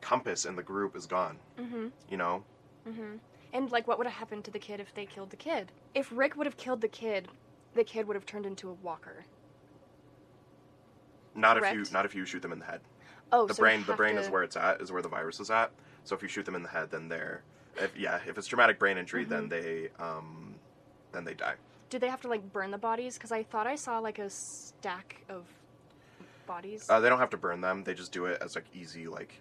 compass 0.00 0.44
in 0.44 0.54
the 0.56 0.62
group 0.62 0.94
is 0.94 1.06
gone, 1.06 1.38
mhm 1.58 1.90
you 2.08 2.16
know. 2.16 2.44
mhm. 2.88 3.18
And 3.52 3.72
like 3.72 3.88
what 3.88 3.98
would 3.98 4.06
have 4.06 4.16
happened 4.16 4.44
to 4.44 4.50
the 4.50 4.58
kid 4.58 4.78
if 4.80 4.94
they 4.94 5.06
killed 5.06 5.30
the 5.30 5.36
kid? 5.36 5.72
If 5.94 6.08
Rick 6.12 6.36
would 6.36 6.46
have 6.46 6.56
killed 6.56 6.80
the 6.82 6.88
kid, 6.88 7.28
the 7.74 7.82
kid 7.84 8.06
would 8.06 8.14
have 8.14 8.26
turned 8.26 8.46
into 8.46 8.68
a 8.68 8.72
walker. 8.74 9.24
Not 11.34 11.56
if 11.56 11.62
Correct. 11.64 11.76
you 11.76 11.84
not 11.92 12.04
if 12.04 12.14
you 12.14 12.24
shoot 12.24 12.42
them 12.42 12.52
in 12.52 12.58
the 12.60 12.64
head. 12.64 12.80
Oh, 13.32 13.46
the 13.46 13.54
so 13.54 13.62
brain 13.62 13.82
the 13.86 13.94
brain 13.94 14.14
to- 14.14 14.20
is 14.20 14.30
where 14.30 14.42
it's 14.44 14.56
at 14.56 14.80
is 14.80 14.92
where 14.92 15.02
the 15.02 15.08
virus 15.08 15.40
is 15.40 15.50
at 15.50 15.72
so 16.04 16.14
if 16.14 16.22
you 16.22 16.28
shoot 16.28 16.44
them 16.44 16.54
in 16.54 16.62
the 16.62 16.68
head 16.68 16.90
then 16.92 17.08
they're 17.08 17.42
if, 17.76 17.96
yeah 17.98 18.20
if 18.26 18.38
it's 18.38 18.46
traumatic 18.46 18.78
brain 18.78 18.96
injury 18.98 19.24
then 19.24 19.46
Mhm. 19.46 19.50
they 19.50 19.88
um 19.98 20.54
then 21.10 21.24
they 21.24 21.34
die 21.34 21.56
Do 21.90 21.98
they 21.98 22.08
have 22.08 22.20
to 22.22 22.28
like 22.28 22.52
burn 22.52 22.70
the 22.70 22.78
bodies? 22.78 23.14
Because 23.14 23.32
I 23.32 23.42
thought 23.42 23.66
I 23.66 23.76
saw 23.76 23.98
like 23.98 24.18
a 24.18 24.28
stack 24.30 25.22
of 25.28 25.46
bodies. 26.46 26.86
uh, 26.88 27.00
they 27.00 27.08
don't 27.08 27.18
have 27.18 27.30
to 27.30 27.36
burn 27.36 27.60
them 27.60 27.82
they 27.82 27.92
just 27.92 28.12
do 28.12 28.26
it 28.26 28.38
as 28.40 28.54
like 28.54 28.66
easy 28.72 29.08
like 29.08 29.40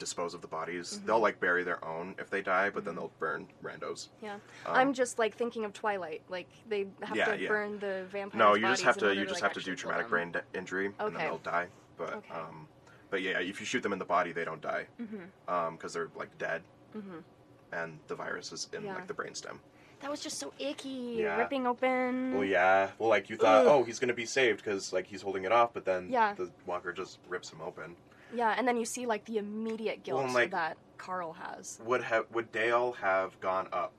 dispose 0.00 0.34
of 0.34 0.40
the 0.40 0.48
bodies 0.48 0.98
Mhm. 0.98 1.06
they'll 1.06 1.20
like 1.20 1.38
bury 1.38 1.62
their 1.62 1.82
own 1.84 2.16
if 2.18 2.28
they 2.30 2.42
die 2.42 2.68
but 2.68 2.84
then 2.84 2.94
Mhm. 2.94 2.98
they'll 2.98 3.12
burn 3.20 3.48
randos 3.62 4.08
yeah, 4.20 4.34
um, 4.34 4.40
I'm 4.74 4.92
just 4.92 5.20
like 5.20 5.36
thinking 5.36 5.64
of 5.64 5.72
Twilight. 5.72 6.22
Like 6.28 6.48
they 6.66 6.88
have 7.04 7.16
Yeah, 7.16 7.26
to 7.36 7.40
yeah. 7.40 7.46
burn 7.48 7.78
the 7.78 8.06
vampires. 8.10 8.34
no 8.38 8.54
you 8.56 8.66
just 8.66 8.82
have 8.82 8.96
to 8.98 9.14
you 9.14 9.22
just 9.22 9.34
like, 9.34 9.42
have 9.44 9.52
to 9.52 9.60
do 9.60 9.76
traumatic 9.76 10.08
brain 10.08 10.32
de- 10.32 10.42
injury 10.52 10.86
and 10.98 11.14
then 11.14 11.22
they'll 11.22 11.38
die 11.38 11.68
but 11.96 12.14
Okay. 12.14 12.34
um 12.34 12.66
but 13.10 13.22
yeah 13.22 13.38
if 13.38 13.60
you 13.60 13.66
shoot 13.66 13.84
them 13.84 13.92
in 13.92 14.00
the 14.00 14.04
body 14.04 14.32
they 14.32 14.44
don't 14.44 14.60
die 14.60 14.88
Mhm, 15.00 15.28
um 15.46 15.76
because 15.76 15.92
they're 15.92 16.10
like 16.16 16.36
dead 16.38 16.64
mhm. 16.96 17.22
and 17.70 18.00
the 18.08 18.16
virus 18.16 18.50
is 18.50 18.68
in 18.72 18.82
Yeah. 18.82 18.94
like 18.96 19.06
the 19.06 19.14
brainstem 19.14 19.60
That 20.04 20.10
was 20.10 20.20
just 20.20 20.38
so 20.38 20.52
icky. 20.58 21.16
Yeah. 21.20 21.38
Ripping 21.38 21.66
open. 21.66 22.34
Well, 22.34 22.44
yeah. 22.44 22.90
Well, 22.98 23.08
like 23.08 23.30
you 23.30 23.38
thought, 23.38 23.62
Ugh. 23.66 23.68
oh, 23.68 23.84
he's 23.84 23.98
gonna 23.98 24.12
be 24.12 24.26
saved 24.26 24.58
because 24.62 24.92
like 24.92 25.06
he's 25.06 25.22
holding 25.22 25.44
it 25.44 25.50
off, 25.50 25.72
but 25.72 25.86
then 25.86 26.10
Yeah. 26.10 26.34
the 26.34 26.50
walker 26.66 26.92
just 26.92 27.20
rips 27.26 27.48
him 27.50 27.62
open. 27.62 27.96
Yeah, 28.34 28.54
and 28.54 28.68
then 28.68 28.76
you 28.76 28.84
see 28.84 29.06
like 29.06 29.24
the 29.24 29.38
immediate 29.38 30.02
guilt 30.02 30.24
Well, 30.24 30.34
like- 30.34 30.50
that 30.50 30.76
Carl 30.98 31.32
has. 31.32 31.80
Would 31.86 32.02
have 32.02 32.26
would 32.32 32.52
Dale 32.52 32.92
have 33.00 33.40
gone 33.40 33.66
up 33.72 33.92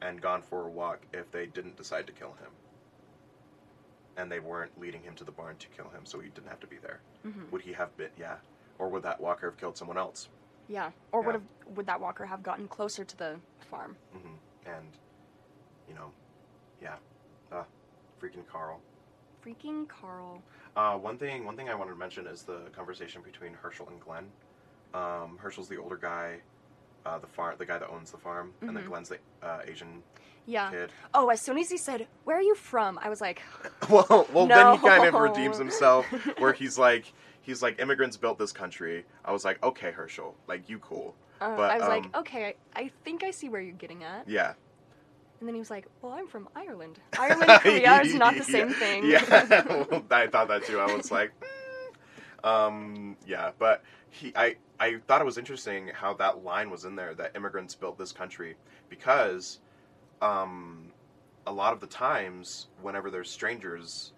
and 0.00 0.18
gone 0.18 0.40
for 0.40 0.64
a 0.64 0.70
walk 0.70 1.00
if 1.12 1.30
they 1.30 1.44
didn't 1.44 1.76
decide 1.76 2.06
to 2.06 2.14
kill 2.14 2.32
him, 2.40 2.50
and 4.16 4.32
they 4.32 4.40
weren't 4.40 4.80
leading 4.80 5.02
him 5.02 5.14
to 5.16 5.24
the 5.24 5.32
barn 5.32 5.56
to 5.58 5.68
kill 5.68 5.90
him, 5.90 6.06
so 6.06 6.20
he 6.20 6.30
didn't 6.30 6.48
have 6.48 6.60
to 6.60 6.66
be 6.66 6.78
there? 6.78 7.00
hmm 7.22 7.50
Would 7.50 7.60
he 7.60 7.74
have 7.74 7.94
been? 7.98 8.08
Yeah. 8.18 8.36
Or 8.78 8.88
would 8.88 9.02
that 9.02 9.20
walker 9.20 9.50
have 9.50 9.58
killed 9.58 9.76
someone 9.76 9.98
else? 9.98 10.30
Yeah, 10.68 10.92
or 11.12 11.20
would 11.20 11.34
have 11.34 11.44
would 11.76 11.84
that 11.84 12.00
Walker 12.00 12.24
have 12.24 12.42
gotten 12.42 12.66
closer 12.66 13.04
to 13.04 13.16
the 13.18 13.38
farm? 13.68 13.98
Mm-hmm. 14.16 14.70
And, 14.70 14.96
you 15.88 15.94
know, 15.94 16.10
yeah. 16.82 16.96
Uh, 17.52 17.64
freaking 18.22 18.46
Carl. 18.50 18.80
Freaking 19.44 19.88
Carl. 19.88 20.42
Uh, 20.76 20.94
one 20.94 21.18
thing, 21.18 21.44
one 21.44 21.56
thing 21.56 21.68
I 21.68 21.74
wanted 21.74 21.92
to 21.92 21.96
mention 21.98 22.26
is 22.26 22.42
the 22.42 22.60
conversation 22.74 23.22
between 23.22 23.52
Hershel 23.54 23.88
and 23.88 24.00
Glenn. 24.00 24.24
Um, 24.94 25.38
Hershel's 25.42 25.68
the 25.68 25.76
older 25.76 25.96
guy, 25.96 26.36
uh, 27.04 27.18
the 27.18 27.26
farm, 27.26 27.56
the 27.58 27.66
guy 27.66 27.78
that 27.78 27.90
owns 27.90 28.10
the 28.10 28.18
farm, 28.18 28.52
and 28.62 28.76
then 28.76 28.84
Mhm. 28.84 28.88
Glenn's 28.88 29.08
the 29.10 29.18
uh, 29.42 29.60
Asian 29.66 30.02
Yeah. 30.46 30.70
kid. 30.70 30.90
Oh, 31.12 31.28
as 31.28 31.40
soon 31.40 31.58
as 31.58 31.70
he 31.70 31.76
said, 31.76 32.06
"Where 32.24 32.38
are 32.38 32.42
you 32.42 32.54
from?" 32.54 32.98
I 33.02 33.08
was 33.08 33.20
like, 33.20 33.42
well, 33.90 34.26
well, 34.32 34.46
then 34.46 34.72
he 34.72 34.78
kind 34.88 35.04
of 35.04 35.14
redeems 35.14 35.58
himself, 35.58 36.06
where 36.38 36.52
he's 36.60 36.78
like, 36.78 37.12
he's 37.42 37.62
like, 37.62 37.80
immigrants 37.80 38.16
built 38.16 38.38
this 38.38 38.52
country. 38.52 39.04
I 39.24 39.32
was 39.32 39.44
like, 39.44 39.62
okay, 39.62 39.90
Hershel, 39.92 40.34
like 40.46 40.68
you 40.68 40.78
cool, 40.78 41.14
uh, 41.40 41.56
But, 41.56 41.70
I 41.72 41.74
was 41.76 41.82
um, 41.84 41.88
like, 41.88 42.16
okay, 42.16 42.54
I, 42.74 42.82
I 42.84 42.90
think 43.04 43.22
I 43.22 43.30
see 43.30 43.48
where 43.48 43.60
you're 43.60 43.72
getting 43.74 44.02
at. 44.04 44.28
yeah. 44.28 44.54
And 45.44 45.48
then 45.48 45.54
he 45.54 45.60
was 45.60 45.70
like, 45.70 45.86
"Well, 46.00 46.12
I'm 46.14 46.26
from 46.26 46.48
Ireland. 46.56 47.00
Ireland, 47.18 47.52
and 47.52 47.60
Korea 47.60 48.00
is 48.00 48.14
not 48.14 48.38
the 48.38 48.44
same 48.44 48.72
Yeah. 48.72 48.72
thing." 48.72 49.10
Yeah, 49.10 49.22
well, 49.68 50.04
I 50.10 50.26
thought 50.28 50.48
that 50.48 50.64
too. 50.64 50.80
I 50.80 50.86
was 50.86 51.10
like, 51.10 51.32
mm. 51.42 52.48
um, 52.48 53.16
yeah, 53.26 53.52
but 53.58 53.82
he, 54.10 54.32
I, 54.36 54.56
I 54.80 54.96
thought 55.06 55.20
it 55.20 55.24
was 55.24 55.38
interesting 55.38 55.88
how 55.94 56.14
that 56.14 56.44
line 56.44 56.70
was 56.70 56.84
in 56.84 56.96
there 56.96 57.14
that 57.14 57.36
immigrants 57.36 57.74
built 57.74 57.98
this 57.98 58.12
country 58.12 58.56
because, 58.88 59.60
um, 60.22 60.92
a 61.46 61.52
lot 61.52 61.72
of 61.74 61.80
the 61.80 61.86
times 61.86 62.68
whenever 62.82 63.10
there's 63.10 63.30
strangers 63.30 64.12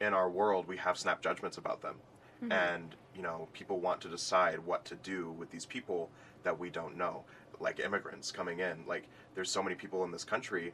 in 0.00 0.14
our 0.14 0.30
world, 0.30 0.66
we 0.68 0.76
have 0.78 0.98
snap 0.98 1.22
judgments 1.22 1.58
about 1.58 1.82
them, 1.82 1.96
Mhm. 2.42 2.50
and 2.50 2.96
you 3.14 3.22
know, 3.22 3.48
people 3.54 3.80
want 3.80 4.00
to 4.02 4.08
decide 4.08 4.60
what 4.60 4.84
to 4.86 4.96
do 4.96 5.32
with 5.32 5.50
these 5.50 5.66
people 5.66 6.10
that 6.44 6.58
we 6.58 6.70
don't 6.70 6.96
know, 6.96 7.24
like 7.60 7.80
immigrants 7.80 8.30
coming 8.32 8.60
in. 8.60 8.84
Like, 8.86 9.08
there's 9.34 9.50
so 9.50 9.62
many 9.62 9.74
people 9.76 10.04
in 10.04 10.10
this 10.10 10.24
country 10.24 10.72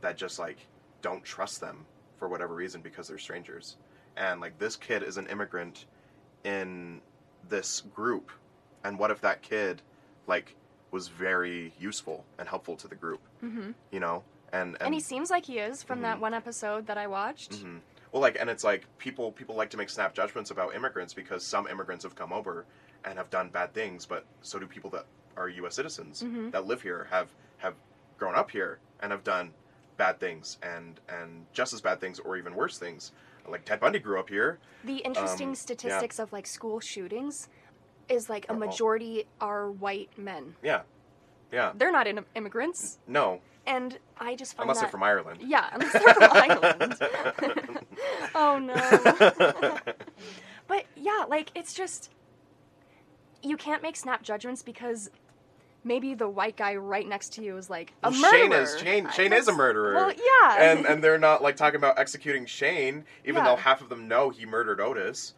that 0.00 0.16
just 0.16 0.38
like 0.38 0.66
don't 1.02 1.22
trust 1.24 1.60
them 1.60 1.84
for 2.18 2.28
whatever 2.28 2.54
reason 2.54 2.80
because 2.80 3.08
they're 3.08 3.18
strangers. 3.18 3.76
And 4.16 4.40
like 4.40 4.58
this 4.58 4.76
kid 4.76 5.02
is 5.02 5.16
an 5.16 5.26
immigrant 5.28 5.86
in 6.44 7.00
this 7.48 7.82
group. 7.94 8.30
And 8.84 8.98
what 8.98 9.10
if 9.10 9.20
that 9.22 9.42
kid 9.42 9.82
like 10.26 10.56
was 10.90 11.08
very 11.08 11.72
useful 11.78 12.24
and 12.38 12.48
helpful 12.48 12.76
to 12.76 12.88
the 12.88 12.94
group, 12.94 13.20
Mhm. 13.42 13.74
you 13.90 14.00
know? 14.00 14.24
And 14.52 14.74
and, 14.74 14.82
And 14.86 14.94
he 14.94 15.00
seems 15.00 15.30
like 15.30 15.46
he 15.46 15.58
is 15.58 15.82
from 15.82 16.02
that 16.02 16.16
Mhm. 16.16 16.20
one 16.20 16.34
episode 16.34 16.86
that 16.88 16.98
I 16.98 17.06
watched. 17.06 17.52
Mhm. 17.52 17.80
Well, 18.12 18.20
like, 18.20 18.36
and 18.40 18.50
it's 18.50 18.64
like 18.64 18.86
people 18.98 19.30
people 19.32 19.54
like 19.54 19.70
to 19.70 19.76
make 19.76 19.88
snap 19.88 20.14
judgments 20.14 20.50
about 20.50 20.74
immigrants 20.74 21.14
because 21.14 21.46
some 21.46 21.68
immigrants 21.68 22.02
have 22.04 22.16
come 22.16 22.32
over 22.32 22.66
and 23.04 23.16
have 23.16 23.30
done 23.30 23.48
bad 23.50 23.72
things, 23.72 24.04
but 24.06 24.24
so 24.42 24.58
do 24.58 24.66
people 24.66 24.90
that 24.90 25.06
are 25.36 25.48
U.S. 25.48 25.74
citizens 25.74 26.22
Mhm. 26.22 26.52
that 26.52 26.66
live 26.66 26.82
here 26.82 27.06
have 27.10 27.28
have 27.58 27.74
grown 28.18 28.34
up 28.34 28.50
here 28.50 28.78
and 29.00 29.12
have 29.12 29.24
done 29.24 29.52
bad 29.96 30.18
things 30.20 30.58
and 30.62 31.00
and 31.08 31.46
just 31.52 31.72
as 31.72 31.80
bad 31.80 32.00
things 32.00 32.18
or 32.20 32.36
even 32.36 32.54
worse 32.54 32.78
things. 32.78 33.12
Like 33.48 33.64
Ted 33.64 33.80
Bundy 33.80 33.98
grew 33.98 34.18
up 34.20 34.28
here. 34.28 34.58
The 34.84 34.98
interesting 34.98 35.48
Um, 35.48 35.54
yeah. 35.54 35.58
statistics 35.60 36.18
of 36.18 36.32
like 36.32 36.46
school 36.46 36.78
shootings 36.80 37.48
is 38.08 38.28
like 38.28 38.46
a 38.48 38.54
majority 38.54 39.26
are 39.40 39.70
white 39.70 40.16
men. 40.18 40.56
Yeah, 40.62 40.82
yeah. 41.50 41.72
They're 41.74 41.90
not 41.92 42.06
in- 42.06 42.24
immigrants, 42.34 42.98
No, 43.06 43.40
and 43.66 43.98
I 44.18 44.34
just 44.36 44.54
find 44.54 44.64
unless 44.64 44.78
that 44.78 44.84
they're 44.86 44.90
from 44.90 45.02
Ireland. 45.02 45.40
yeah, 45.42 45.68
unless 45.72 45.92
they're 45.92 46.14
from 46.14 46.30
Ireland. 46.32 47.86
oh 48.34 48.58
no. 48.58 49.78
But 50.66 50.84
yeah, 50.94 51.24
like 51.28 51.50
it's 51.56 51.74
just 51.74 52.10
you 53.42 53.56
can't 53.56 53.82
make 53.82 53.96
snap 53.96 54.22
judgments 54.22 54.62
because 54.62 55.10
maybe 55.84 56.14
the 56.14 56.28
white 56.28 56.56
guy 56.56 56.76
right 56.76 57.06
next 57.08 57.34
to 57.34 57.42
you 57.42 57.56
is 57.56 57.70
like 57.70 57.92
a 58.02 58.10
Well, 58.10 58.20
murderer. 58.20 58.38
Shane 58.40 58.52
is 58.52 58.78
Shane. 58.80 59.10
Shane 59.10 59.32
is 59.32 59.48
a 59.48 59.52
murderer. 59.52 59.94
Well, 59.94 60.12
yeah. 60.12 60.62
and 60.72 60.86
and 60.86 61.02
they're 61.04 61.18
not 61.18 61.42
like 61.42 61.56
talking 61.56 61.76
about 61.78 61.98
executing 61.98 62.46
Shane, 62.46 63.04
even 63.24 63.36
Yeah. 63.44 63.50
though 63.50 63.56
half 63.56 63.80
of 63.80 63.88
them 63.88 64.08
know 64.08 64.30
he 64.30 64.46
murdered 64.46 64.80
Otis. 64.80 65.34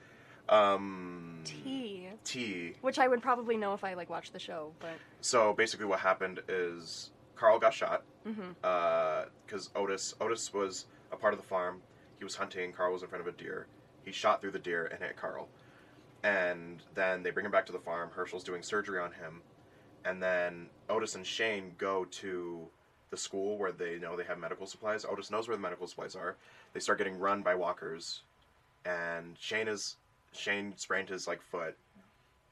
Um, 0.48 1.40
T, 1.44 2.08
T. 2.24 2.74
which 2.80 2.98
I 2.98 3.08
would 3.08 3.22
probably 3.22 3.56
know 3.56 3.74
if 3.74 3.84
I 3.84 3.94
like 3.94 4.10
watched 4.10 4.32
the 4.32 4.38
show, 4.38 4.72
but 4.80 4.90
So 5.20 5.52
basically, 5.54 5.86
what 5.86 6.00
happened 6.00 6.40
is 6.48 7.10
Carl 7.36 7.58
got 7.58 7.72
shot 7.74 8.02
because 8.24 9.70
Otis 9.74 10.14
Otis 10.20 10.52
was 10.52 10.86
a 11.12 11.16
part 11.16 11.32
of 11.34 11.40
the 11.40 11.46
farm. 11.46 11.80
He 12.18 12.24
was 12.24 12.36
hunting. 12.36 12.72
Carl 12.72 12.92
was 12.92 13.02
in 13.02 13.08
front 13.08 13.26
of 13.26 13.32
a 13.32 13.36
deer. 13.36 13.66
He 14.04 14.12
shot 14.12 14.40
through 14.40 14.50
the 14.52 14.58
deer 14.58 14.86
and 14.86 15.00
hit 15.02 15.16
Carl. 15.16 15.48
And 16.24 16.82
then 16.94 17.22
they 17.22 17.30
bring 17.30 17.46
him 17.46 17.52
back 17.52 17.66
to 17.66 17.72
the 17.72 17.78
farm. 17.80 18.10
Hershel's 18.14 18.44
doing 18.44 18.62
surgery 18.62 19.00
on 19.00 19.12
him, 19.12 19.42
and 20.04 20.22
then 20.22 20.68
Otis 20.88 21.14
and 21.14 21.26
Shane 21.26 21.74
go 21.78 22.04
to 22.06 22.66
the 23.10 23.16
school 23.16 23.58
where 23.58 23.72
they 23.72 23.98
know 23.98 24.16
they 24.16 24.24
have 24.24 24.38
medical 24.38 24.66
supplies. 24.66 25.04
Otis 25.04 25.30
knows 25.30 25.46
where 25.46 25.56
the 25.56 25.62
medical 25.62 25.86
supplies 25.86 26.16
are. 26.16 26.36
They 26.72 26.80
start 26.80 26.98
getting 26.98 27.18
run 27.18 27.42
by 27.42 27.54
walkers, 27.54 28.22
and 28.84 29.36
Shane 29.38 29.68
is 29.68 29.96
Shane 30.32 30.74
sprained 30.76 31.08
his 31.08 31.26
like 31.26 31.42
foot, 31.42 31.76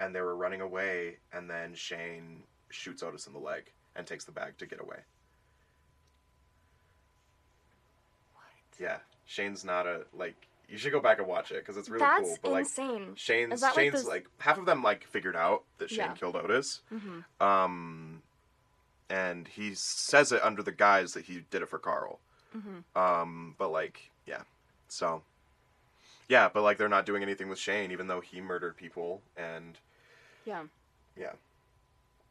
and 0.01 0.15
they 0.15 0.21
were 0.21 0.37
running 0.37 0.61
away. 0.61 1.17
And 1.33 1.49
then 1.49 1.75
Shane 1.75 2.43
shoots 2.69 3.03
Otis 3.03 3.27
in 3.27 3.33
the 3.33 3.39
leg 3.39 3.65
and 3.97 4.07
takes 4.07 4.25
the 4.25 4.33
bag 4.33 4.59
to 4.59 4.67
get 4.67 4.81
away. 4.81 4.99
What? 8.35 8.45
Yeah, 8.79 8.99
Shane's 9.27 9.65
not 9.65 9.87
a 9.87 10.03
like. 10.13 10.47
You 10.71 10.79
should 10.79 10.93
go 10.93 11.01
back 11.01 11.19
and 11.19 11.27
watch 11.27 11.51
it 11.51 11.57
because 11.59 11.77
it's 11.77 11.89
really 11.89 12.05
That's 12.05 12.21
cool. 12.21 12.39
But 12.43 12.53
like 12.53 12.61
insane. 12.65 13.13
Shane's 13.17 13.55
Is 13.55 13.61
that 13.63 13.75
like 13.75 13.85
Shane's 13.87 13.93
this- 13.95 14.05
like 14.07 14.27
half 14.39 14.57
of 14.57 14.67
them 14.67 14.83
like 14.83 15.05
figured 15.05 15.35
out 15.37 15.65
that 15.79 15.91
Shane 15.91 15.99
Yeah. 15.99 16.13
killed 16.15 16.37
Otis. 16.37 16.81
hmm 16.89 17.21
Um, 17.45 18.23
and 19.09 19.49
he 19.49 19.75
says 19.75 20.31
it 20.31 20.41
under 20.45 20.63
the 20.63 20.71
guise 20.73 21.15
that 21.15 21.25
he 21.25 21.41
did 21.51 21.63
it 21.63 21.69
for 21.69 21.79
Carl. 21.81 22.21
hmm 22.53 22.79
Um, 22.99 23.57
but 23.59 23.71
like 23.73 24.11
yeah, 24.27 24.43
so 24.89 25.23
yeah, 26.29 26.49
but 26.53 26.63
like 26.63 26.79
they're 26.79 26.89
not 26.89 27.07
doing 27.07 27.23
anything 27.25 27.49
with 27.49 27.59
Shane, 27.59 27.91
even 27.91 28.07
though 28.07 28.21
he 28.21 28.41
murdered 28.41 28.77
people 28.77 29.23
and 29.37 29.77
Yeah. 30.45 30.65
yeah, 31.17 31.33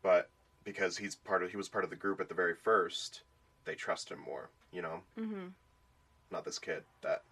but 0.01 0.29
because 0.63 0.97
he's 0.97 1.15
part 1.15 1.43
of 1.43 1.51
he 1.51 1.57
was 1.57 1.67
part 1.67 1.83
of 1.83 1.89
the 1.89 1.95
group 1.97 2.21
at 2.21 2.29
the 2.29 2.35
very 2.35 2.55
first, 2.55 3.21
they 3.65 3.75
trust 3.75 4.09
him 4.09 4.19
more. 4.19 4.49
You 4.71 4.81
know, 4.81 5.01
hmm 5.15 5.47
not 6.31 6.45
this 6.45 6.59
kid 6.59 6.83
that 7.01 7.23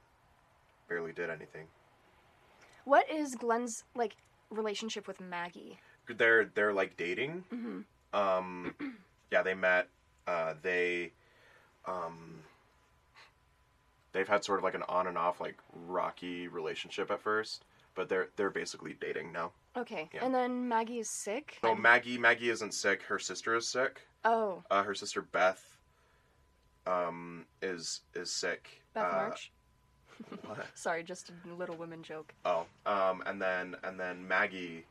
barely 0.88 1.11
did 1.13 1.29
anything. 1.29 1.67
What 2.85 3.09
is 3.11 3.35
Glenn's 3.35 3.83
like 3.95 4.15
relationship 4.49 5.07
with 5.07 5.19
Maggie? 5.19 5.79
They're 6.07 6.45
they're 6.45 6.73
like 6.73 6.95
dating. 6.97 7.43
hmm 7.49 7.81
Um, 8.13 8.73
yeah, 9.31 9.41
they 9.43 9.53
met. 9.53 9.89
Uh, 10.25 10.55
they, 10.61 11.11
um, 11.85 12.39
they've 14.11 14.27
had 14.27 14.43
sort 14.43 14.59
of 14.59 14.63
like 14.63 14.73
an 14.75 14.83
on 14.89 15.07
and 15.07 15.17
off, 15.17 15.39
like 15.39 15.57
rocky 15.73 16.47
relationship 16.47 17.09
at 17.11 17.21
first, 17.21 17.63
but 17.95 18.09
they're 18.09 18.29
they're 18.35 18.49
basically 18.49 18.95
dating 18.99 19.31
now. 19.31 19.51
Okay. 19.75 20.09
Yeah. 20.13 20.25
And 20.25 20.33
then 20.33 20.67
Maggie 20.67 20.99
is 20.99 21.09
sick. 21.09 21.59
Oh, 21.63 21.75
Maggie, 21.75 22.17
Maggie 22.17 22.49
isn't 22.49 22.73
sick. 22.73 23.03
Her 23.03 23.19
sister 23.19 23.55
is 23.55 23.67
sick. 23.67 24.01
oh, 24.25 24.63
Uh, 24.71 24.81
her 24.83 24.95
sister 24.95 25.21
Beth, 25.21 25.77
um, 26.88 27.45
is 27.61 28.01
is 28.15 28.31
sick. 28.31 28.81
Beth 28.93 29.05
uh, 29.13 29.15
March. 29.15 29.51
Sorry, 30.76 31.03
just 31.03 31.30
a 31.30 31.53
Little 31.53 31.76
Women 31.76 32.03
joke. 32.03 32.34
Oh, 32.45 32.65
um, 32.86 33.24
and 33.26 33.41
then 33.41 33.76
and 33.84 33.99
then 33.99 34.28
Maggie, 34.28 34.86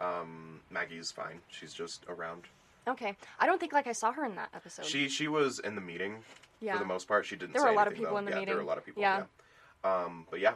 um, 0.00 0.60
Maggie's 0.70 1.10
fine. 1.10 1.40
She's 1.48 1.72
just 1.74 2.04
around. 2.08 2.42
Okay. 2.88 3.16
I 3.38 3.46
don't 3.46 3.58
think 3.60 3.72
like 3.72 3.86
I 3.86 3.92
saw 3.92 4.12
her 4.12 4.24
in 4.24 4.34
that 4.36 4.48
episode. 4.54 4.86
She 4.86 5.08
she 5.08 5.28
was 5.28 5.58
in 5.60 5.74
the 5.74 5.80
meeting. 5.80 6.24
yeah. 6.60 6.72
for 6.74 6.78
the 6.80 6.84
most 6.86 7.06
part. 7.08 7.26
She 7.26 7.36
didn't. 7.36 7.52
There 7.52 7.62
say 7.62 7.68
were 7.68 7.72
a 7.74 7.76
lot 7.76 7.86
of 7.88 7.94
people 7.94 8.12
though. 8.12 8.18
in 8.18 8.24
the 8.24 8.30
yeah, 8.32 8.44
There 8.44 8.56
were 8.56 8.62
a 8.62 8.66
lot 8.66 8.78
of 8.78 8.84
people. 8.84 9.02
Yeah. 9.02 9.24
Yeah. 9.84 10.04
Um, 10.04 10.26
but 10.30 10.40
yeah. 10.40 10.54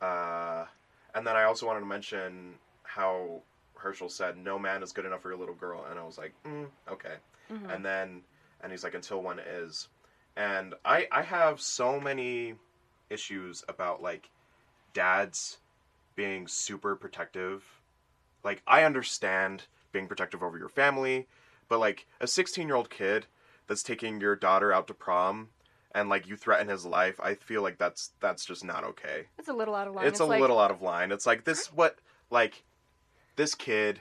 Uh, 0.00 0.66
and 1.14 1.26
then 1.26 1.36
I 1.36 1.44
also 1.44 1.66
wanted 1.66 1.80
to 1.80 1.86
mention 1.86 2.54
how 2.82 3.42
Hershel 3.76 4.10
said, 4.10 4.36
"No 4.36 4.58
man 4.58 4.82
is 4.82 4.92
good 4.92 5.04
enough 5.04 5.22
for 5.22 5.30
your 5.30 5.38
little 5.38 5.54
girl," 5.54 5.84
and 5.88 5.98
I 5.98 6.04
was 6.04 6.18
like, 6.18 6.34
mm, 6.46 6.66
"Okay." 6.90 7.14
Mhm. 7.50 7.74
And 7.74 7.84
then, 7.84 8.22
and 8.62 8.70
he's 8.72 8.84
like, 8.84 8.94
"Until 8.94 9.22
one 9.22 9.38
is," 9.38 9.88
and 10.36 10.74
I 10.84 11.08
I 11.10 11.22
have 11.22 11.60
so 11.60 11.98
many 12.00 12.54
issues 13.10 13.64
about 13.68 14.02
like 14.02 14.30
dads 14.92 15.58
being 16.16 16.48
super 16.48 16.96
protective. 16.96 17.64
Like 18.44 18.62
I 18.66 18.84
understand 18.84 19.64
being 19.92 20.06
protective 20.06 20.42
over 20.42 20.58
your 20.58 20.68
family, 20.68 21.26
but 21.68 21.78
like 21.78 22.06
a 22.20 22.26
16 22.26 22.66
year 22.66 22.76
old 22.76 22.90
kid 22.90 23.26
that's 23.66 23.82
taking 23.82 24.20
your 24.20 24.36
daughter 24.36 24.72
out 24.72 24.86
to 24.88 24.94
prom 24.94 25.48
and 25.92 26.08
like 26.08 26.28
you 26.28 26.36
threaten 26.36 26.68
his 26.68 26.84
life, 26.84 27.18
I 27.20 27.34
feel 27.34 27.62
like 27.62 27.78
that's 27.78 28.12
that's 28.20 28.44
just 28.44 28.64
not 28.64 28.84
okay. 28.84 29.26
It's 29.38 29.48
a 29.48 29.52
little 29.52 29.74
out 29.74 29.88
of 29.88 29.94
line. 29.94 30.06
It's, 30.06 30.20
a 30.20 30.24
like, 30.24 30.40
little 30.40 30.58
out 30.58 30.70
of 30.70 30.82
line. 30.82 31.12
It's 31.12 31.26
like 31.26 31.44
this 31.44 31.72
what 31.72 31.98
like 32.30 32.62
this 33.36 33.54
kid 33.54 34.00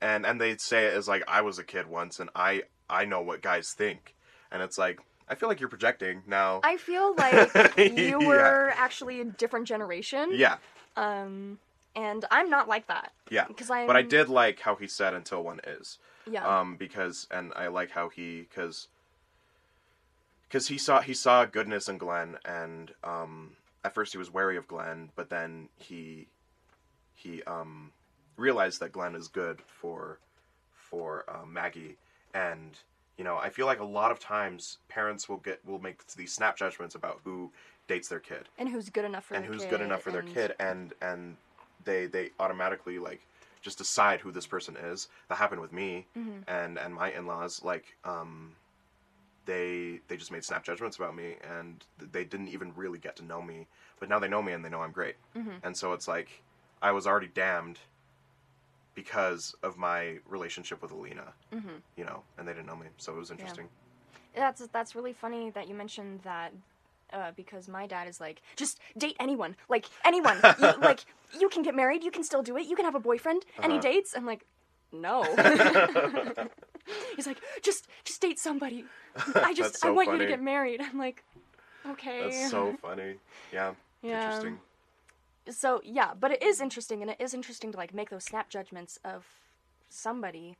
and 0.00 0.26
and 0.26 0.40
they 0.40 0.56
say 0.56 0.86
it 0.86 0.94
as 0.94 1.08
like 1.08 1.22
I 1.28 1.42
was 1.42 1.58
a 1.58 1.64
kid 1.64 1.86
once 1.86 2.18
and 2.18 2.30
I 2.34 2.62
I 2.90 3.04
know 3.04 3.20
what 3.20 3.42
guys 3.42 3.72
think. 3.72 4.14
And 4.50 4.62
it's 4.62 4.78
like 4.78 5.00
I 5.30 5.34
feel 5.34 5.48
like 5.48 5.60
you're 5.60 5.68
projecting 5.68 6.22
now. 6.26 6.60
I 6.64 6.76
feel 6.76 7.14
like 7.18 7.76
you 7.76 8.20
Yeah. 8.20 8.26
were 8.26 8.72
actually 8.76 9.20
a 9.20 9.24
different 9.24 9.66
generation. 9.66 10.30
yeah. 10.32 10.56
Um, 10.96 11.58
and 11.94 12.24
I'm 12.30 12.50
not 12.50 12.68
like 12.68 12.86
that. 12.88 13.12
Yeah. 13.30 13.46
Because 13.46 13.70
I'm. 13.70 13.86
But 13.86 13.96
I 13.96 14.02
did 14.02 14.28
like 14.28 14.60
how 14.60 14.74
he 14.76 14.86
said 14.86 15.14
until 15.14 15.42
one 15.42 15.60
is. 15.66 15.98
Yeah. 16.30 16.60
um, 16.60 16.76
because 16.76 17.26
and 17.30 17.52
I 17.56 17.68
like 17.68 17.90
how 17.90 18.08
he 18.10 18.42
because 18.48 18.88
because 20.46 20.68
he 20.68 20.76
saw 20.78 21.00
he 21.00 21.14
saw 21.14 21.44
goodness 21.44 21.88
in 21.88 21.98
Glenn 21.98 22.36
and 22.44 22.92
um, 23.02 23.56
at 23.84 23.94
first 23.94 24.12
he 24.12 24.18
was 24.18 24.30
wary 24.30 24.56
of 24.56 24.68
Glenn, 24.68 25.10
but 25.16 25.30
then 25.30 25.68
he 25.76 26.26
he 27.14 27.42
um, 27.44 27.92
realized 28.36 28.80
that 28.80 28.92
Glenn 28.92 29.14
is 29.14 29.28
good 29.28 29.60
for 29.66 30.18
for 30.74 31.24
uh, 31.28 31.46
Maggie 31.46 31.96
and 32.34 32.72
you 33.18 33.24
know 33.24 33.36
I 33.36 33.50
feel 33.50 33.66
like 33.66 33.80
a 33.80 33.84
lot 33.84 34.10
of 34.10 34.18
times 34.18 34.78
parents 34.88 35.28
will 35.28 35.38
get 35.38 35.62
will 35.66 35.80
make 35.80 36.06
these 36.14 36.32
snap 36.32 36.56
judgments 36.56 36.94
about 36.94 37.20
who 37.24 37.52
dates 37.88 38.08
their 38.08 38.20
kid 38.20 38.48
and 38.58 38.68
who's 38.68 38.88
good 38.88 39.04
enough 39.04 39.24
for 39.26 39.34
and 39.34 39.44
their 39.44 39.52
who's 39.52 39.62
kid, 39.62 39.70
good 39.70 39.80
enough 39.82 40.02
for 40.02 40.10
their 40.12 40.20
and- 40.20 40.32
kid 40.34 40.54
and 40.60 40.94
and 41.02 41.36
they 41.84 42.06
they 42.06 42.30
automatically 42.38 42.98
like 42.98 43.20
just 43.60 43.76
decide 43.78 44.20
who 44.20 44.30
this 44.30 44.46
person 44.46 44.76
is 44.76 45.08
that 45.28 45.36
happened 45.36 45.60
with 45.60 45.72
me 45.72 46.06
Mhm. 46.16 46.44
and 46.46 46.78
and 46.78 46.94
my 46.94 47.10
in-laws 47.12 47.62
like 47.64 47.96
um 48.04 48.54
they 49.46 50.00
they 50.08 50.16
just 50.16 50.30
made 50.30 50.44
snap 50.44 50.62
judgments 50.64 50.96
about 50.96 51.16
me 51.16 51.36
and 51.42 51.84
they 51.98 52.24
didn't 52.24 52.48
even 52.48 52.72
really 52.76 52.98
get 52.98 53.16
to 53.16 53.24
know 53.24 53.40
me 53.42 53.66
but 53.98 54.08
now 54.08 54.18
they 54.18 54.28
know 54.28 54.42
me 54.42 54.52
and 54.52 54.64
they 54.64 54.68
know 54.68 54.82
i'm 54.82 54.92
great 54.92 55.16
Mhm. 55.34 55.58
and 55.62 55.76
so 55.76 55.92
it's 55.92 56.06
like 56.06 56.42
i 56.82 56.92
was 56.92 57.06
already 57.06 57.28
damned 57.28 57.78
because 58.94 59.54
of 59.62 59.76
my 59.76 60.18
relationship 60.26 60.82
with 60.82 60.92
alina 60.92 61.32
Mhm. 61.52 61.82
you 61.96 62.04
know 62.04 62.22
and 62.36 62.46
they 62.46 62.52
didn't 62.52 62.66
know 62.66 62.76
me 62.76 62.88
so 62.96 63.12
it 63.14 63.18
was 63.18 63.30
interesting 63.30 63.68
That's 64.34 64.66
that's 64.68 64.94
really 64.94 65.12
funny 65.12 65.50
that 65.50 65.68
you 65.68 65.74
mentioned 65.74 66.20
that. 66.22 66.52
Uh, 67.10 67.32
because 67.34 67.68
my 67.68 67.86
dad 67.86 68.06
is 68.06 68.20
like, 68.20 68.42
just 68.54 68.78
date 68.98 69.16
anyone, 69.18 69.56
like 69.70 69.86
anyone. 70.04 70.36
you, 70.60 70.68
like 70.78 71.00
you 71.40 71.48
can 71.48 71.62
get 71.62 71.74
married, 71.74 72.04
you 72.04 72.10
can 72.10 72.22
still 72.22 72.42
do 72.42 72.54
it. 72.58 72.66
You 72.66 72.76
can 72.76 72.84
have 72.84 72.94
a 72.94 73.00
boyfriend. 73.00 73.46
Any 73.62 73.78
Uh-huh. 73.78 73.88
dates? 73.88 74.12
I'm 74.14 74.26
like, 74.26 74.44
no. 74.92 75.22
He's 77.16 77.26
like, 77.26 77.40
just 77.62 77.88
just 78.04 78.20
date 78.20 78.38
somebody. 78.38 78.84
I 79.42 79.54
just 79.54 79.78
so 79.80 79.88
I 79.88 79.90
want 79.90 80.12
you 80.12 80.18
to 80.18 80.26
get 80.26 80.42
married. 80.42 80.80
I'm 80.82 80.98
like, 80.98 81.24
okay. 81.88 82.24
that's 82.24 82.50
so 82.50 82.76
funny 82.82 83.16
yeah, 83.52 83.72
yeah. 84.02 84.16
interesting 84.16 84.60
So 85.50 85.80
yeah, 85.84 86.14
but 86.18 86.30
it 86.30 86.42
is 86.42 86.60
interesting, 86.60 87.02
and 87.02 87.10
it 87.10 87.20
is 87.20 87.34
interesting 87.34 87.72
to 87.72 87.78
like 87.78 87.94
make 87.94 88.10
those 88.10 88.24
snap 88.24 88.48
judgments 88.50 88.98
of 89.04 89.26
somebody 89.88 90.56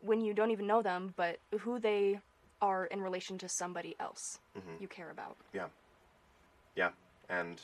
when 0.00 0.20
you 0.20 0.34
don't 0.34 0.50
even 0.50 0.66
know 0.66 0.82
them, 0.82 1.14
but 1.16 1.38
who 1.60 1.78
they 1.80 2.20
are 2.60 2.86
in 2.86 3.00
relation 3.00 3.38
to 3.38 3.48
somebody 3.48 3.94
else 4.00 4.38
Mhm. 4.56 4.80
you 4.80 4.88
care 4.88 5.10
about. 5.10 5.36
yeah 5.52 5.68
Yeah. 6.74 6.90
and 7.28 7.60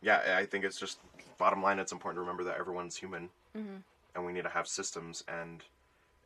yeah 0.00 0.36
i 0.36 0.46
think 0.46 0.64
it's 0.64 0.78
just 0.78 0.98
bottom 1.38 1.62
line 1.62 1.78
it's 1.80 1.92
important 1.92 2.16
to 2.16 2.20
remember 2.20 2.44
that 2.44 2.58
everyone's 2.58 2.96
human 2.96 3.30
Mhm. 3.56 3.82
and 4.14 4.24
we 4.26 4.32
need 4.32 4.42
to 4.44 4.48
have 4.50 4.68
systems 4.68 5.24
and 5.26 5.64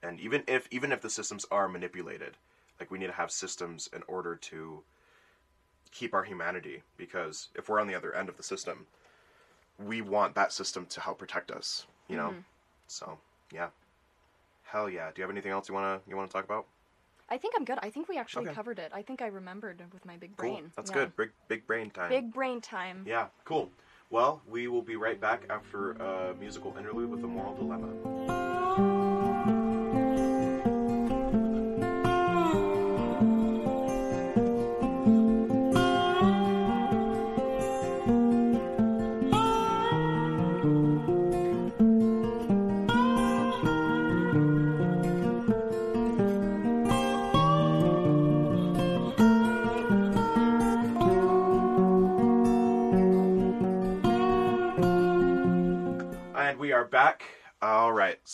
and 0.03 0.21
even 0.21 0.45
if 0.47 0.69
even 0.71 0.93
if 0.93 1.01
the 1.01 1.11
systems 1.11 1.47
are 1.51 1.69
manipulated 1.69 2.37
like 2.79 2.91
we 2.91 2.99
need 2.99 3.07
to 3.07 3.13
have 3.13 3.31
systems 3.31 3.89
in 3.93 4.03
order 4.07 4.37
to 4.37 4.85
keep 5.97 6.13
our 6.15 6.23
humanity 6.25 6.83
because 6.99 7.49
if 7.55 7.69
we're 7.69 7.81
on 7.81 7.87
the 7.87 7.95
other 7.95 8.15
end 8.15 8.29
of 8.29 8.37
the 8.37 8.43
system, 8.43 8.87
we 9.85 10.03
want 10.03 10.35
that 10.35 10.53
system 10.53 10.87
to 10.87 11.01
help 11.01 11.19
protect 11.19 11.51
us, 11.51 11.87
you 12.09 12.17
know? 12.17 12.29
Mm-hmm. 12.29 12.41
So, 12.87 13.19
yeah. 13.53 13.69
Hell 14.65 14.91
yeah. 14.91 15.09
Do 15.15 15.21
you 15.21 15.23
have 15.23 15.31
anything 15.31 15.53
else 15.53 15.69
you 15.69 15.75
want 15.75 16.05
to 16.05 16.11
you 16.11 16.17
want 16.17 16.29
to 16.29 16.33
talk 16.33 16.45
about? 16.45 16.67
I 17.29 17.39
think 17.39 17.55
I'm 17.57 17.65
good. 17.65 17.79
I 17.83 17.91
think 17.91 18.09
we 18.09 18.19
actually 18.19 18.47
Okay. 18.47 18.55
covered 18.55 18.79
it. 18.79 18.93
I 18.95 19.03
think 19.03 19.23
I 19.23 19.27
remembered 19.27 19.83
with 19.93 20.05
my 20.05 20.17
big 20.17 20.37
brain. 20.37 20.55
Cool. 20.63 20.71
That's 20.77 20.91
Yeah. 20.91 20.95
good. 20.97 21.17
Big 21.17 21.31
big 21.49 21.67
brain 21.67 21.91
time. 21.91 22.09
Big 22.11 22.33
brain 22.33 22.61
time. 22.61 23.05
Yeah, 23.07 23.29
cool. 23.45 23.71
Well, 24.11 24.43
we 24.47 24.69
will 24.69 24.83
be 24.83 24.97
right 24.97 25.21
back 25.21 25.43
after 25.51 25.93
a 25.93 26.35
musical 26.35 26.77
interlude 26.79 27.11
with 27.11 27.23
the 27.23 27.29
moral 27.29 27.55
dilemma. 27.55 28.56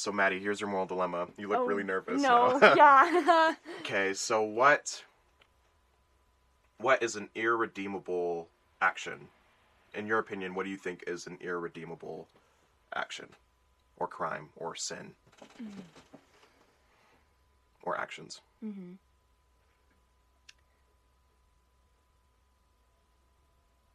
So, 0.03 0.11
Maddie, 0.11 0.41
here's 0.41 0.61
your 0.61 0.69
moral 0.69 0.87
dilemma. 0.87 1.29
You 1.39 1.47
look 1.47 1.61
Oh, 1.61 1.65
really 1.65 1.85
nervous 1.85 2.21
No, 2.21 2.59
now. 2.59 2.75
yeah. 2.77 3.55
okay, 3.83 4.13
so 4.15 4.43
what 4.43 5.05
what 6.79 7.01
is 7.05 7.15
an 7.15 7.29
irredeemable 7.37 8.49
action? 8.81 9.29
In 9.95 10.09
your 10.09 10.19
opinion, 10.19 10.57
what 10.57 10.65
do 10.65 10.71
you 10.71 10.77
think 10.77 11.05
is 11.07 11.29
an 11.29 11.39
irredeemable 11.41 12.27
action 12.93 13.29
or 13.97 14.09
crime 14.09 14.49
or 14.57 14.75
sin? 14.75 15.15
Or 17.85 17.97
actions? 17.97 18.41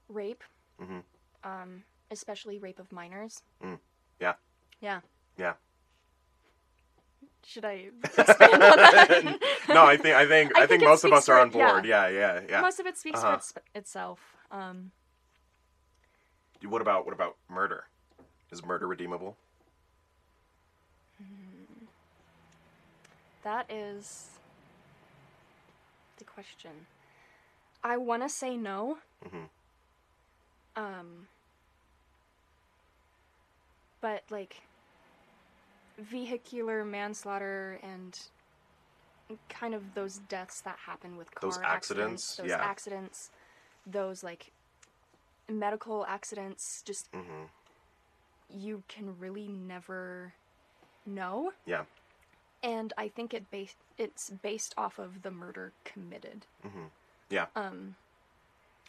rape. 0.08 0.46
Mhm. 0.82 1.04
Um, 1.44 1.84
especially 2.12 2.60
rape 2.60 2.80
of 2.80 2.94
minors. 2.94 3.42
Yeah. 3.62 3.76
Yeah. 4.22 4.34
Yeah. 4.80 5.02
Should 7.58 7.66
I 7.66 7.90
expand 8.04 8.54
on 8.54 8.60
that? 8.60 9.40
no, 9.70 9.84
I 9.84 9.98
think 9.98 10.16
I 10.16 10.28
think 10.28 10.56
I, 10.56 10.62
I 10.64 10.68
think, 10.68 10.82
think 10.82 10.84
most 10.92 11.04
of 11.04 11.12
us 11.12 11.28
are 11.28 11.40
on 11.40 11.50
board. 11.50 11.86
yeah. 11.86 12.08
Yeah, 12.08 12.36
yeah, 12.38 12.42
yeah. 12.48 12.62
Most 12.62 12.80
of 12.80 12.86
it 12.86 12.96
speaks 13.00 13.18
Uh-huh. 13.20 13.32
for 13.32 13.38
its, 13.38 13.54
itself. 13.74 14.20
Um, 14.52 14.92
What 16.64 16.84
about 16.84 17.06
what 17.06 17.16
about 17.16 17.36
murder? 17.50 17.86
Is 18.52 18.64
murder 18.64 18.86
redeemable? 18.86 19.38
that 23.44 23.66
is 23.72 24.30
the 26.18 26.26
question. 26.26 26.86
I 27.84 27.98
want 27.98 28.22
to 28.22 28.30
say 28.30 28.56
no. 28.56 29.00
Mhm. 29.26 29.50
Um, 30.76 31.28
but 34.00 34.22
like 34.30 34.58
vehicular 35.98 36.84
manslaughter 36.86 37.80
and 37.84 38.20
kind 39.50 39.74
of 39.74 39.94
those 39.94 40.20
deaths 40.30 40.62
that 40.62 40.78
happen 40.86 41.18
with 41.18 41.34
car 41.36 41.50
Those 41.50 41.60
accidents, 41.64 42.36
those 42.38 42.48
yeah. 42.48 42.58
accidents, 42.62 43.30
those 43.86 44.24
like 44.24 44.52
medical 45.50 46.06
accidents, 46.06 46.82
just 46.86 47.12
Mm-hmm. 47.12 47.46
you 48.50 48.84
can 48.88 49.18
really 49.20 49.48
never 49.48 50.34
know. 51.06 51.52
Yeah. 51.66 51.84
And 52.64 52.94
I 52.98 53.08
think 53.10 53.34
it 53.34 53.50
base 53.52 53.76
it's 53.98 54.30
based 54.30 54.74
off 54.78 55.00
of 55.00 55.22
the 55.24 55.32
murder 55.32 55.74
committed. 55.84 56.46
Yeah, 57.30 57.48
Um, 57.56 57.96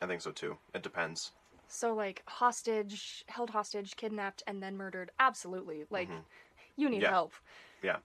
I 0.01 0.07
think 0.07 0.21
so 0.23 0.31
too. 0.31 0.57
It 0.75 0.83
depends. 0.83 1.33
so 1.67 1.93
like 1.95 2.23
hostage, 2.27 3.25
held 3.29 3.51
hostage, 3.51 3.97
kidnapped, 3.97 4.43
and 4.47 4.63
then 4.63 4.77
murdered. 4.77 5.11
Absolutely, 5.19 5.85
like 5.91 6.09
Mhm. 6.09 6.23
You 6.79 6.89
need 6.89 7.03
Yeah. 7.03 7.11
help. 7.11 7.33
Yeah. 7.83 7.97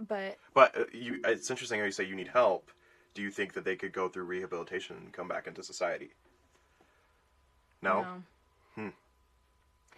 But 0.00 0.38
But 0.54 0.76
uh, 0.76 0.84
you, 0.92 1.20
it's 1.24 1.50
interesting 1.50 1.78
how 1.80 1.86
you 1.86 1.92
say 1.92 2.04
you 2.04 2.16
need 2.16 2.28
help. 2.28 2.70
Do 3.14 3.22
you 3.22 3.30
think 3.30 3.52
that 3.54 3.64
they 3.64 3.76
could 3.76 3.92
go 3.92 4.08
through 4.08 4.24
rehabilitation 4.24 4.96
and 4.96 5.12
come 5.12 5.28
back 5.28 5.46
into 5.46 5.62
society? 5.62 6.10
No. 7.82 8.06
no. 8.76 8.92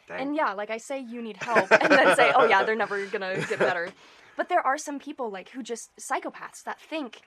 Dang. 0.06 0.20
And 0.20 0.36
yeah, 0.36 0.52
like 0.52 0.70
I 0.70 0.78
say, 0.78 1.00
you 1.00 1.22
need 1.22 1.38
help, 1.38 1.70
and 1.80 1.92
then 1.92 2.14
say, 2.16 2.30
oh 2.36 2.44
yeah, 2.46 2.62
they're 2.64 2.76
never 2.76 3.06
gonna 3.06 3.40
get 3.48 3.58
better. 3.58 3.88
But 4.36 4.48
there 4.48 4.60
are 4.66 4.76
some 4.78 4.98
people 4.98 5.30
like 5.30 5.50
who 5.50 5.62
just 5.62 5.94
psychopaths 5.96 6.64
that 6.64 6.80
think, 6.80 7.22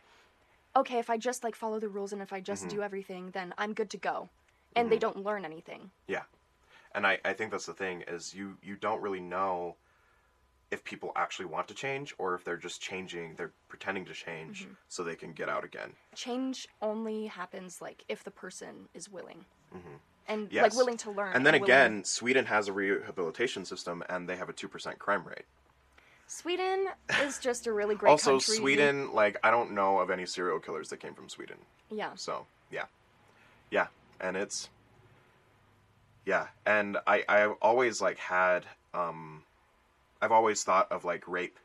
okay, 0.76 1.00
if 1.00 1.10
I 1.10 1.18
just 1.18 1.44
like 1.44 1.56
follow 1.56 1.80
the 1.80 1.88
rules 1.88 2.12
and 2.14 2.22
if 2.22 2.34
I 2.34 2.42
just 2.42 2.68
Mm-hmm. 2.68 2.78
do 2.78 2.82
everything, 2.84 3.32
then 3.32 3.54
I'm 3.58 3.74
good 3.74 3.90
to 3.92 3.98
go, 3.98 4.30
and 4.76 4.92
they 4.92 4.98
don't 5.00 5.24
learn 5.24 5.46
anything. 5.46 5.92
Yeah, 6.08 6.24
and 6.94 7.08
I, 7.08 7.20
I 7.26 7.34
think 7.34 7.52
that's 7.52 7.66
the 7.66 7.74
thing 7.74 8.04
is 8.08 8.34
you 8.34 8.58
you 8.62 8.76
don't 8.76 9.02
really 9.02 9.22
know 9.22 9.76
if 10.72 10.84
people 10.84 11.12
actually 11.16 11.46
want 11.46 11.68
to 11.70 11.74
change 11.74 12.14
or 12.18 12.36
if 12.36 12.44
they're 12.44 12.58
just 12.58 12.82
changing, 12.82 13.36
they're 13.36 13.52
pretending 13.70 14.06
to 14.06 14.14
change 14.14 14.64
Mm-hmm. 14.64 14.74
so 14.90 15.04
they 15.04 15.16
can 15.16 15.32
get 15.34 15.48
out 15.50 15.64
again. 15.64 15.94
Change 16.16 16.68
only 16.82 17.28
happens 17.28 17.82
like 17.82 18.04
if 18.10 18.24
the 18.24 18.32
person 18.32 18.90
is 18.94 19.10
willing, 19.10 19.46
and 19.72 20.44
like 20.44 20.50
Mm-hmm. 20.50 20.54
Yes. 20.56 20.76
willing 20.76 20.98
to 20.98 21.12
learn. 21.12 21.34
And 21.34 21.46
then 21.46 21.54
willing- 21.54 21.64
again, 21.64 22.04
Sweden 22.04 22.46
has 22.46 22.68
a 22.68 22.74
rehabilitation 22.74 23.64
system 23.66 24.04
and 24.10 24.28
they 24.28 24.36
have 24.36 24.50
a 24.50 24.54
two 24.54 24.68
percent 24.68 25.00
crime 25.00 25.24
rate. 25.26 25.46
Sweden 26.30 26.88
is 27.22 27.40
just 27.40 27.68
a 27.68 27.72
really 27.72 27.96
great 27.96 28.10
also, 28.10 28.32
country. 28.32 28.58
Sweden, 28.58 29.14
like 29.14 29.38
I 29.44 29.52
don't 29.52 29.72
know 29.72 30.00
of 30.00 30.10
any 30.10 30.26
serial 30.26 30.60
killers 30.60 30.90
that 30.90 31.00
came 31.00 31.14
from 31.14 31.30
Sweden. 31.30 31.56
Yeah. 31.90 32.10
So 32.16 32.46
yeah, 32.70 32.84
yeah, 33.72 33.88
and 34.20 34.36
it's 34.36 34.68
yeah, 36.26 36.48
and 36.66 36.98
I 37.08 37.24
I've 37.30 37.54
always 37.62 38.02
like 38.02 38.18
had 38.18 38.66
um, 38.94 39.44
I've 40.22 40.32
always 40.32 40.64
thought 40.64 40.92
of 40.92 41.06
like 41.06 41.28
rape 41.28 41.58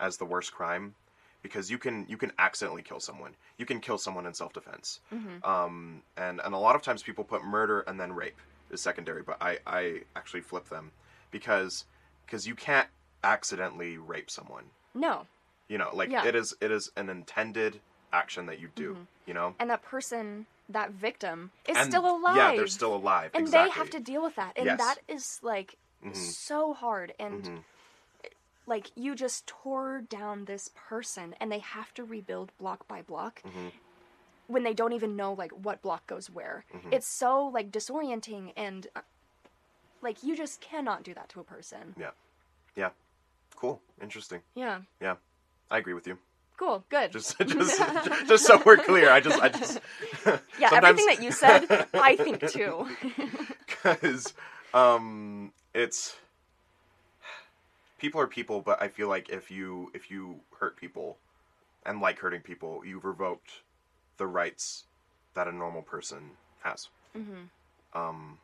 as 0.00 0.16
the 0.16 0.24
worst 0.24 0.52
crime 0.52 0.94
because 1.42 1.70
you 1.70 1.78
can 1.78 2.06
you 2.08 2.16
can 2.16 2.32
accidentally 2.38 2.82
kill 2.82 3.00
someone. 3.00 3.34
You 3.58 3.66
can 3.66 3.80
kill 3.80 3.98
someone 3.98 4.26
in 4.26 4.34
self 4.34 4.52
defense. 4.52 5.00
Um, 5.44 6.02
and 6.16 6.40
and 6.40 6.54
a 6.54 6.58
lot 6.58 6.74
of 6.76 6.82
times 6.82 7.02
people 7.02 7.24
put 7.24 7.44
murder 7.44 7.80
and 7.80 7.98
then 8.00 8.12
rape 8.12 8.38
is 8.70 8.80
secondary, 8.80 9.22
but 9.22 9.36
I 9.40 9.58
I 9.66 10.00
actually 10.16 10.40
flip 10.42 10.68
them 10.68 10.90
because 11.30 11.84
because 12.26 12.46
you 12.46 12.54
can't 12.54 12.88
accidentally 13.24 13.98
rape 13.98 14.30
someone. 14.30 14.64
No. 14.94 15.26
You 15.68 15.78
know, 15.78 15.90
like 15.94 16.10
Yeah. 16.10 16.26
it 16.26 16.34
is 16.34 16.54
it 16.60 16.70
is 16.70 16.90
an 16.96 17.08
intended 17.08 17.80
action 18.12 18.46
that 18.46 18.58
you 18.60 18.68
do. 18.74 19.06
You 19.26 19.34
know. 19.34 19.54
And 19.58 19.70
that 19.70 19.82
person, 19.82 20.46
that 20.68 20.90
victim, 20.90 21.50
is 21.66 21.76
And- 21.76 21.88
still 21.90 22.04
alive. 22.16 22.36
Yeah, 22.36 22.56
they're 22.56 22.66
still 22.66 22.94
alive. 22.94 23.30
and 23.34 23.42
exactly. 23.44 23.70
they 23.70 23.78
have 23.78 23.90
to 23.90 24.00
deal 24.00 24.22
with 24.22 24.34
that 24.36 24.52
and 24.56 24.66
Yes. 24.66 24.78
that 24.78 24.96
is 25.08 25.38
like 25.42 25.76
Mhm. 26.04 26.16
so 26.16 26.74
hard 26.74 27.14
and 27.18 27.44
Mhm. 27.44 27.64
Like 28.66 28.90
you 28.94 29.14
just 29.14 29.46
tore 29.46 30.00
down 30.08 30.44
this 30.44 30.70
person 30.74 31.34
and 31.40 31.50
they 31.50 31.58
have 31.58 31.92
to 31.94 32.04
rebuild 32.04 32.56
block 32.58 32.86
by 32.88 33.02
block 33.02 33.42
Mhm. 33.44 33.72
when 34.46 34.62
they 34.62 34.74
don't 34.74 34.92
even 34.92 35.16
know 35.16 35.32
like 35.32 35.50
what 35.52 35.82
block 35.82 36.06
goes 36.06 36.30
where 36.30 36.64
Mhm. 36.74 36.92
it's 36.92 37.06
so 37.06 37.46
like 37.46 37.70
disorienting 37.70 38.52
and 38.56 38.86
uh, 38.94 39.00
like 40.00 40.22
you 40.22 40.36
just 40.36 40.60
cannot 40.60 41.02
do 41.02 41.14
that 41.14 41.28
to 41.30 41.40
a 41.40 41.44
person 41.44 41.94
Yeah. 41.98 42.10
Yeah. 42.76 42.90
Cool. 43.56 43.80
Interesting. 44.00 44.42
yeah 44.54 44.82
Yeah. 45.00 45.16
I 45.70 45.78
agree 45.78 45.94
with 45.94 46.06
you. 46.06 46.18
cool 46.56 46.84
good 46.88 47.10
Just 47.12 47.38
just 47.46 47.80
just 48.28 48.46
so 48.46 48.62
we're 48.64 48.76
clear. 48.76 49.10
I 49.10 49.20
just 49.20 49.40
I 49.42 49.48
just 49.48 49.80
yeah 50.60 50.70
everything 50.72 51.06
that 51.06 51.20
you 51.22 51.32
said 51.32 51.66
i 51.94 52.14
think 52.16 52.46
too 52.48 52.86
cuz 53.66 54.32
um 54.74 55.52
it's 55.74 56.16
people 58.02 58.20
are 58.20 58.26
people, 58.26 58.60
but 58.60 58.82
I 58.82 58.88
feel 58.88 59.08
like 59.08 59.30
if 59.30 59.50
you 59.50 59.90
if 59.94 60.10
you 60.10 60.40
hurt 60.58 60.76
people 60.76 61.16
and 61.86 62.00
like 62.00 62.18
hurting 62.18 62.40
people, 62.42 62.82
you've 62.84 63.04
revoked 63.04 63.62
the 64.18 64.26
rights 64.26 64.84
that 65.34 65.46
a 65.48 65.52
normal 65.52 65.82
person 65.82 66.32
has. 66.62 66.88
hmm 67.14 67.44
Um 67.94 68.38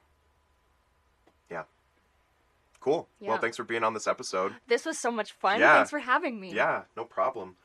yeah. 1.51 1.65
Cool. 2.81 3.09
Well, 3.21 3.39
thanks 3.39 3.57
for 3.57 3.65
being 3.65 3.83
on 3.83 3.93
this 3.95 4.07
episode. 4.07 4.55
this 4.69 4.87
was 4.87 4.97
so 4.97 5.11
much 5.11 5.33
fun 5.33 5.59
Yeah. 5.61 5.75
thanks 5.75 5.91
for 5.91 5.99
having 5.99 6.41
me 6.41 6.55
Yeah, 6.55 6.83
no 6.97 7.05
problem. 7.05 7.57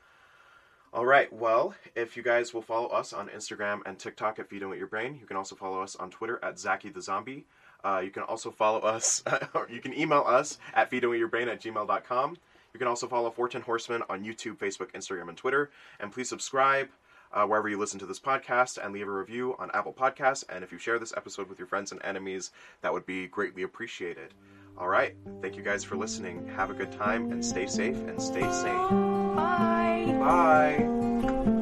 All 0.92 1.06
right. 1.06 1.32
Well, 1.32 1.74
if 1.96 2.16
you 2.16 2.22
guys 2.22 2.52
will 2.54 2.62
follow 2.62 2.88
us 2.88 3.12
on 3.12 3.28
Instagram 3.28 3.80
and 3.86 3.98
TikTok 3.98 4.38
at 4.38 4.48
Feeding 4.48 4.68
with 4.68 4.78
Your 4.78 4.86
Brain, 4.88 5.16
you 5.20 5.26
can 5.26 5.36
also 5.36 5.54
follow 5.56 5.80
us 5.82 5.96
on 5.96 6.10
Twitter 6.10 6.38
at 6.42 6.58
Zaki 6.58 6.88
the 6.88 7.00
Zombie. 7.02 7.46
Uh, 7.84 8.00
you 8.04 8.10
can 8.10 8.22
also 8.24 8.50
follow 8.50 8.80
us, 8.80 9.22
or 9.54 9.68
you 9.70 9.80
can 9.80 9.92
email 9.96 10.24
us 10.26 10.58
at 10.72 10.90
feedingwithyourbrain 10.90 11.46
at 11.48 11.60
gmail.com. 11.62 12.36
You 12.72 12.78
can 12.78 12.88
also 12.88 13.06
follow 13.06 13.30
Fortune 13.30 13.62
Horseman 13.62 14.02
on 14.08 14.24
YouTube, 14.24 14.56
Facebook, 14.56 14.90
Instagram, 14.92 15.28
and 15.28 15.36
Twitter. 15.36 15.70
And 16.00 16.10
please 16.10 16.28
subscribe. 16.28 16.88
uh, 17.32 17.44
wherever 17.44 17.68
you 17.68 17.76
listen 17.78 17.98
to 17.98 18.06
this 18.06 18.20
podcast 18.20 18.78
and 18.82 18.94
leave 18.94 19.08
a 19.08 19.10
review 19.10 19.56
on 19.58 19.68
Apple 19.74 19.92
Podcasts. 19.92 20.44
And 20.48 20.62
if 20.62 20.70
you 20.70 20.78
share 20.78 21.00
this 21.00 21.12
episode 21.16 21.48
with 21.48 21.58
your 21.58 21.66
friends 21.66 21.90
and 21.90 22.00
enemies, 22.04 22.52
that 22.80 22.92
would 22.92 23.06
be 23.06 23.26
greatly 23.26 23.64
appreciated. 23.64 24.32
All 24.78 24.88
right. 24.88 25.16
Thank 25.42 25.56
you 25.56 25.62
guys 25.62 25.82
for 25.84 25.96
listening. 25.96 26.46
Have 26.56 26.70
a 26.70 26.74
good 26.74 26.92
time 26.92 27.32
and 27.32 27.44
stay 27.44 27.66
safe 27.66 27.96
and 28.08 28.22
stay 28.22 28.48
sane. 28.52 29.34
Bye. 29.34 30.14
Bye. 30.20 31.53